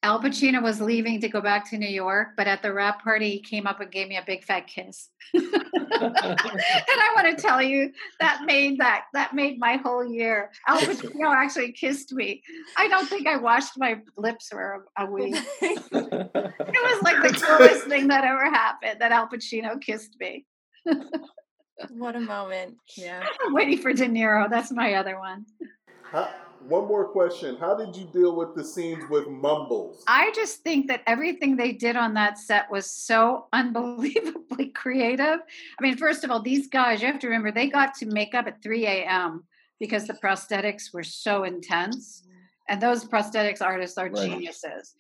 Al 0.04 0.20
Pacino 0.20 0.62
was 0.62 0.80
leaving 0.80 1.20
to 1.20 1.28
go 1.28 1.40
back 1.40 1.68
to 1.70 1.76
New 1.76 1.88
York, 1.88 2.28
but 2.36 2.46
at 2.46 2.62
the 2.62 2.72
wrap 2.72 3.02
party, 3.02 3.30
he 3.30 3.40
came 3.40 3.66
up 3.66 3.80
and 3.80 3.90
gave 3.90 4.08
me 4.08 4.16
a 4.16 4.22
big 4.24 4.44
fat 4.44 4.68
kiss. 4.68 5.08
and 5.34 5.44
I 5.52 7.12
want 7.16 7.36
to 7.36 7.42
tell 7.42 7.60
you 7.60 7.90
that 8.20 8.42
made 8.46 8.78
that 8.78 9.06
that 9.12 9.34
made 9.34 9.58
my 9.58 9.76
whole 9.76 10.06
year. 10.06 10.50
Al 10.68 10.78
Pacino 10.78 11.34
actually 11.34 11.72
kissed 11.72 12.12
me. 12.12 12.42
I 12.76 12.86
don't 12.86 13.08
think 13.08 13.26
I 13.26 13.38
washed 13.38 13.72
my 13.76 14.00
lips 14.16 14.48
for 14.48 14.86
a, 14.96 15.04
a 15.04 15.10
week. 15.10 15.34
it 15.60 15.92
was 15.92 17.02
like 17.02 17.20
the 17.20 17.44
coolest 17.44 17.86
thing 17.86 18.06
that 18.08 18.24
ever 18.24 18.48
happened 18.48 19.00
that 19.00 19.10
Al 19.10 19.28
Pacino 19.28 19.80
kissed 19.80 20.16
me. 20.20 20.46
what 21.90 22.14
a 22.14 22.20
moment! 22.20 22.76
Yeah, 22.96 23.24
I'm 23.44 23.52
waiting 23.52 23.78
for 23.78 23.92
De 23.92 24.06
Niro. 24.06 24.48
That's 24.48 24.70
my 24.70 24.94
other 24.94 25.18
one. 25.18 25.44
Huh? 26.04 26.28
One 26.62 26.86
more 26.86 27.06
question. 27.06 27.56
How 27.56 27.74
did 27.74 27.96
you 27.96 28.04
deal 28.06 28.34
with 28.34 28.54
the 28.54 28.64
scenes 28.64 29.04
with 29.10 29.26
Mumbles? 29.28 30.02
I 30.06 30.30
just 30.34 30.62
think 30.62 30.88
that 30.88 31.02
everything 31.06 31.56
they 31.56 31.72
did 31.72 31.96
on 31.96 32.14
that 32.14 32.38
set 32.38 32.70
was 32.70 32.90
so 32.90 33.46
unbelievably 33.52 34.70
creative. 34.70 35.40
I 35.40 35.82
mean, 35.82 35.96
first 35.96 36.24
of 36.24 36.30
all, 36.30 36.40
these 36.40 36.68
guys, 36.68 37.00
you 37.00 37.06
have 37.06 37.20
to 37.20 37.26
remember, 37.28 37.52
they 37.52 37.68
got 37.68 37.94
to 37.96 38.06
make 38.06 38.34
up 38.34 38.46
at 38.46 38.62
3 38.62 38.86
a.m. 38.86 39.44
because 39.78 40.06
the 40.06 40.14
prosthetics 40.14 40.92
were 40.92 41.04
so 41.04 41.44
intense. 41.44 42.22
Mm-hmm. 42.22 42.34
And 42.70 42.82
those 42.82 43.04
prosthetics 43.04 43.62
artists 43.62 43.96
are 43.96 44.10
right. 44.10 44.30
geniuses 44.30 44.94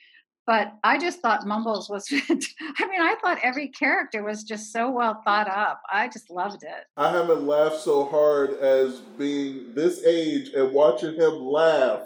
but 0.48 0.72
I 0.82 0.96
just 0.96 1.20
thought 1.20 1.46
Mumbles 1.46 1.90
was. 1.90 2.08
I 2.10 2.86
mean, 2.88 3.02
I 3.02 3.16
thought 3.20 3.36
every 3.42 3.68
character 3.68 4.24
was 4.24 4.42
just 4.42 4.72
so 4.72 4.90
well 4.90 5.20
thought 5.22 5.46
up. 5.46 5.82
I 5.92 6.08
just 6.08 6.30
loved 6.30 6.62
it. 6.62 6.86
I 6.96 7.10
haven't 7.12 7.46
laughed 7.46 7.80
so 7.80 8.06
hard 8.06 8.52
as 8.54 9.00
being 9.18 9.74
this 9.74 10.02
age 10.06 10.48
and 10.54 10.72
watching 10.72 11.16
him 11.16 11.34
laugh 11.44 12.00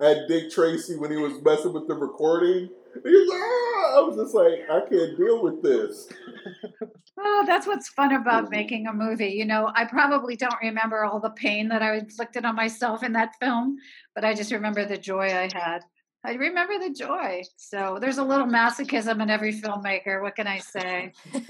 at 0.00 0.28
Dick 0.28 0.48
Tracy 0.52 0.96
when 0.96 1.10
he 1.10 1.16
was 1.16 1.42
messing 1.42 1.72
with 1.72 1.88
the 1.88 1.96
recording. 1.96 2.70
Ah! 2.94 3.98
I 3.98 4.04
was 4.06 4.16
just 4.16 4.32
like, 4.32 4.60
I 4.70 4.88
can't 4.88 5.18
deal 5.18 5.42
with 5.42 5.60
this. 5.62 6.08
Oh, 7.20 7.42
that's 7.44 7.66
what's 7.66 7.88
fun 7.88 8.14
about 8.14 8.44
mm-hmm. 8.44 8.54
making 8.54 8.86
a 8.86 8.92
movie. 8.92 9.30
You 9.30 9.44
know, 9.44 9.72
I 9.74 9.86
probably 9.86 10.36
don't 10.36 10.54
remember 10.62 11.04
all 11.04 11.18
the 11.18 11.30
pain 11.30 11.66
that 11.66 11.82
I 11.82 11.96
inflicted 11.96 12.44
on 12.44 12.54
myself 12.54 13.02
in 13.02 13.12
that 13.14 13.34
film, 13.40 13.76
but 14.14 14.24
I 14.24 14.34
just 14.34 14.52
remember 14.52 14.84
the 14.84 14.98
joy 14.98 15.24
I 15.24 15.50
had. 15.52 15.80
I 16.24 16.34
remember 16.34 16.78
the 16.78 16.92
joy. 16.92 17.42
So 17.56 17.98
there's 18.00 18.18
a 18.18 18.24
little 18.24 18.46
masochism 18.46 19.22
in 19.22 19.30
every 19.30 19.52
filmmaker. 19.52 20.22
What 20.22 20.36
can 20.36 20.46
I 20.46 20.58
say? 20.58 21.12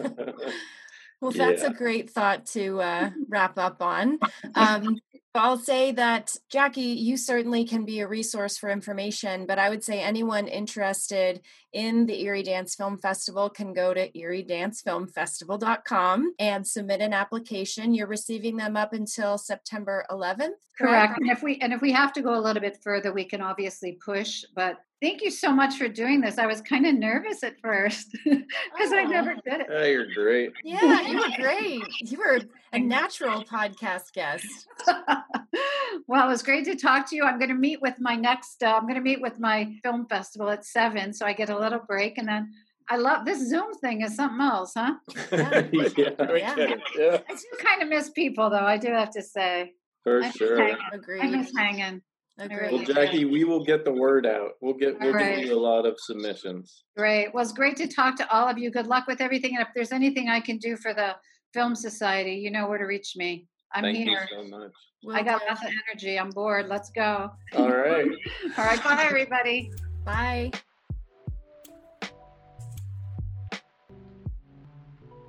well, 1.20 1.32
that's 1.32 1.62
yeah. 1.62 1.68
a 1.68 1.72
great 1.72 2.10
thought 2.10 2.46
to 2.46 2.80
uh, 2.80 3.10
wrap 3.28 3.58
up 3.58 3.82
on. 3.82 4.18
Um, 4.54 5.00
I'll 5.34 5.58
say 5.58 5.90
that, 5.92 6.34
Jackie, 6.50 6.80
you 6.80 7.16
certainly 7.16 7.64
can 7.64 7.84
be 7.84 8.00
a 8.00 8.08
resource 8.08 8.58
for 8.58 8.70
information, 8.70 9.46
but 9.46 9.56
I 9.58 9.70
would 9.70 9.84
say 9.84 10.00
anyone 10.00 10.48
interested 10.48 11.40
in 11.72 12.06
the 12.06 12.22
Erie 12.22 12.42
Dance 12.42 12.74
Film 12.74 12.98
Festival 12.98 13.48
can 13.48 13.72
go 13.72 13.94
to 13.94 14.10
eriedancefilmfestival.com 14.10 16.34
and 16.38 16.66
submit 16.66 17.00
an 17.00 17.12
application. 17.12 17.94
You're 17.94 18.08
receiving 18.08 18.56
them 18.56 18.76
up 18.76 18.92
until 18.92 19.38
September 19.38 20.04
11th. 20.10 20.58
Correct. 20.78 21.14
correct. 21.14 21.20
And 21.20 21.30
if 21.30 21.42
we 21.42 21.58
and 21.58 21.72
if 21.72 21.80
we 21.80 21.92
have 21.92 22.12
to 22.14 22.22
go 22.22 22.38
a 22.38 22.40
little 22.40 22.60
bit 22.60 22.78
further, 22.82 23.12
we 23.12 23.24
can 23.24 23.40
obviously 23.40 23.98
push, 24.04 24.44
but 24.54 24.78
Thank 25.00 25.22
you 25.22 25.30
so 25.30 25.52
much 25.52 25.76
for 25.76 25.86
doing 25.86 26.20
this. 26.20 26.38
I 26.38 26.46
was 26.46 26.60
kind 26.60 26.84
of 26.84 26.96
nervous 26.96 27.44
at 27.44 27.60
first 27.60 28.10
because 28.24 28.92
oh. 28.92 28.98
I 28.98 29.04
never 29.04 29.34
did 29.34 29.60
it. 29.60 29.66
Yeah, 29.70 29.84
you're 29.84 30.12
great. 30.12 30.52
Yeah, 30.64 31.00
you 31.02 31.18
were 31.18 31.36
great. 31.36 31.82
You 32.00 32.18
were 32.18 32.40
a 32.72 32.80
natural 32.80 33.44
podcast 33.44 34.12
guest. 34.12 34.66
well, 36.08 36.26
it 36.26 36.28
was 36.28 36.42
great 36.42 36.64
to 36.64 36.74
talk 36.74 37.08
to 37.10 37.16
you. 37.16 37.22
I'm 37.22 37.38
going 37.38 37.50
to 37.50 37.54
meet 37.54 37.80
with 37.80 37.94
my 38.00 38.16
next. 38.16 38.60
Uh, 38.60 38.74
I'm 38.74 38.82
going 38.82 38.96
to 38.96 39.00
meet 39.00 39.20
with 39.20 39.38
my 39.38 39.72
film 39.84 40.06
festival 40.06 40.50
at 40.50 40.64
seven, 40.64 41.12
so 41.12 41.24
I 41.24 41.32
get 41.32 41.48
a 41.48 41.58
little 41.58 41.80
break, 41.86 42.18
and 42.18 42.26
then 42.26 42.50
I 42.88 42.96
love 42.96 43.24
this 43.24 43.48
Zoom 43.48 43.74
thing 43.74 44.00
is 44.00 44.16
something 44.16 44.40
else, 44.40 44.72
huh? 44.74 44.94
Yeah, 45.30 45.62
yeah, 45.72 45.98
yeah. 46.18 46.74
yeah. 46.96 47.18
I 47.28 47.34
do 47.34 47.46
kind 47.62 47.82
of 47.82 47.88
miss 47.88 48.10
people, 48.10 48.50
though. 48.50 48.56
I 48.56 48.78
do 48.78 48.88
have 48.88 49.10
to 49.10 49.22
say. 49.22 49.74
For 50.09 50.24
I 50.24 50.30
sure. 50.30 50.76
Agreed. 50.92 51.20
I 51.22 51.26
miss 51.28 51.52
hanging. 51.56 52.02
Well, 52.38 52.84
Jackie, 52.84 53.24
we 53.24 53.42
will 53.42 53.64
get 53.64 53.84
the 53.84 53.92
word 53.92 54.24
out. 54.24 54.52
We'll 54.61 54.74
get 54.74 55.00
we'll 55.00 55.12
right. 55.12 55.40
give 55.40 55.46
you 55.46 55.59
a 55.59 55.61
lot 55.61 55.84
of 55.86 55.98
submissions. 55.98 56.84
Great. 56.96 57.34
Well, 57.34 57.42
it's 57.42 57.52
great 57.52 57.76
to 57.78 57.88
talk 57.88 58.14
to 58.16 58.32
all 58.32 58.48
of 58.48 58.59
you. 58.59 58.70
Good 58.70 58.86
luck 58.86 59.09
with 59.09 59.20
everything. 59.20 59.56
And 59.56 59.66
if 59.66 59.68
there's 59.74 59.90
anything 59.90 60.28
I 60.28 60.38
can 60.38 60.59
do 60.59 60.76
for 60.76 60.94
the 60.94 61.16
Film 61.52 61.74
Society, 61.74 62.34
you 62.34 62.52
know 62.52 62.68
where 62.68 62.78
to 62.78 62.84
reach 62.84 63.14
me. 63.16 63.48
I'm 63.74 63.82
Thank 63.82 63.98
here. 63.98 64.28
Thank 64.30 64.44
you 64.44 64.50
so 64.50 64.59
much. 64.59 65.16
I 65.16 65.22
got 65.22 65.42
lots 65.48 65.62
of 65.62 65.70
energy. 65.90 66.18
I'm 66.18 66.30
bored. 66.30 66.68
Let's 66.68 66.90
go. 66.90 67.30
All 67.56 67.70
right. 67.70 68.06
all 68.56 68.64
right. 68.64 68.82
Bye, 68.84 69.04
everybody. 69.04 69.72
Bye. 70.04 70.52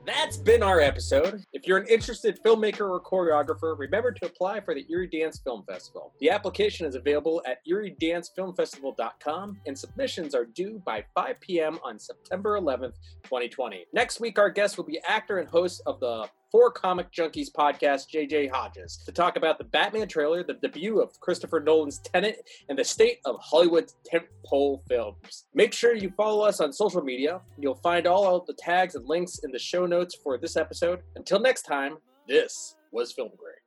That's 0.10 0.38
been 0.38 0.64
our 0.64 0.80
episode. 0.80 1.44
If 1.54 1.68
you're 1.68 1.78
an 1.78 1.86
interested 1.86 2.40
filmmaker 2.44 2.90
or 2.90 3.00
choreographer, 3.00 3.78
remember 3.78 4.12
to 4.12 4.26
apply 4.26 4.60
for 4.60 4.74
the 4.74 4.84
Erie 4.90 5.06
Dance 5.06 5.38
Film 5.38 5.64
Festival. 5.68 6.16
The 6.20 6.32
application 6.32 6.88
is 6.88 6.96
available 6.96 7.44
at 7.46 7.60
eriedancefilmfestival.com 7.72 9.60
and 9.68 9.78
submissions 9.78 10.34
are 10.34 10.46
due 10.46 10.82
by 10.84 11.06
5 11.14 11.40
p.m. 11.42 11.78
on 11.84 12.00
September 12.00 12.60
11th, 12.60 12.96
2020. 13.24 13.86
Next 13.94 14.20
week, 14.20 14.40
our 14.40 14.50
guest 14.50 14.78
will 14.78 14.86
be 14.86 15.00
actor 15.08 15.38
and 15.38 15.48
host 15.48 15.84
of 15.86 16.00
the 16.00 16.28
for 16.52 16.72
Comic 16.72 17.12
Junkies 17.12 17.50
podcast, 17.52 18.06
JJ 18.14 18.52
Hodges, 18.52 19.02
to 19.06 19.12
talk 19.12 19.38
about 19.38 19.58
the 19.58 19.64
Batman 19.64 20.08
trailer, 20.08 20.44
the 20.44 20.54
debut 20.54 21.00
of 21.02 21.20
Christopher 21.20 21.60
Nolan's 21.60 22.00
Tenet, 22.00 22.48
and 22.70 22.78
the 22.78 22.84
state 22.84 23.20
of 23.26 23.36
Hollywood's 23.40 23.96
tentpole 24.12 24.82
films. 24.88 25.46
Make 25.54 25.74
sure 25.74 25.96
you 25.96 26.12
follow 26.18 26.46
us 26.46 26.60
on 26.60 26.74
social 26.74 27.02
media. 27.02 27.42
You'll 27.58 27.76
find 27.76 28.08
all 28.08 28.44
the 28.46 28.56
tags 28.58 28.96
and 28.96 29.08
links 29.08 29.40
in 29.44 29.52
the 29.52 29.60
show 29.60 29.86
notes 29.86 30.16
for 30.16 30.38
this 30.38 30.58
episode. 30.58 31.02
Until 31.16 31.40
next 31.40 31.64
time, 31.64 31.98
this 32.28 32.76
was 32.92 33.12
Film 33.12 33.30
Grid. 33.38 33.59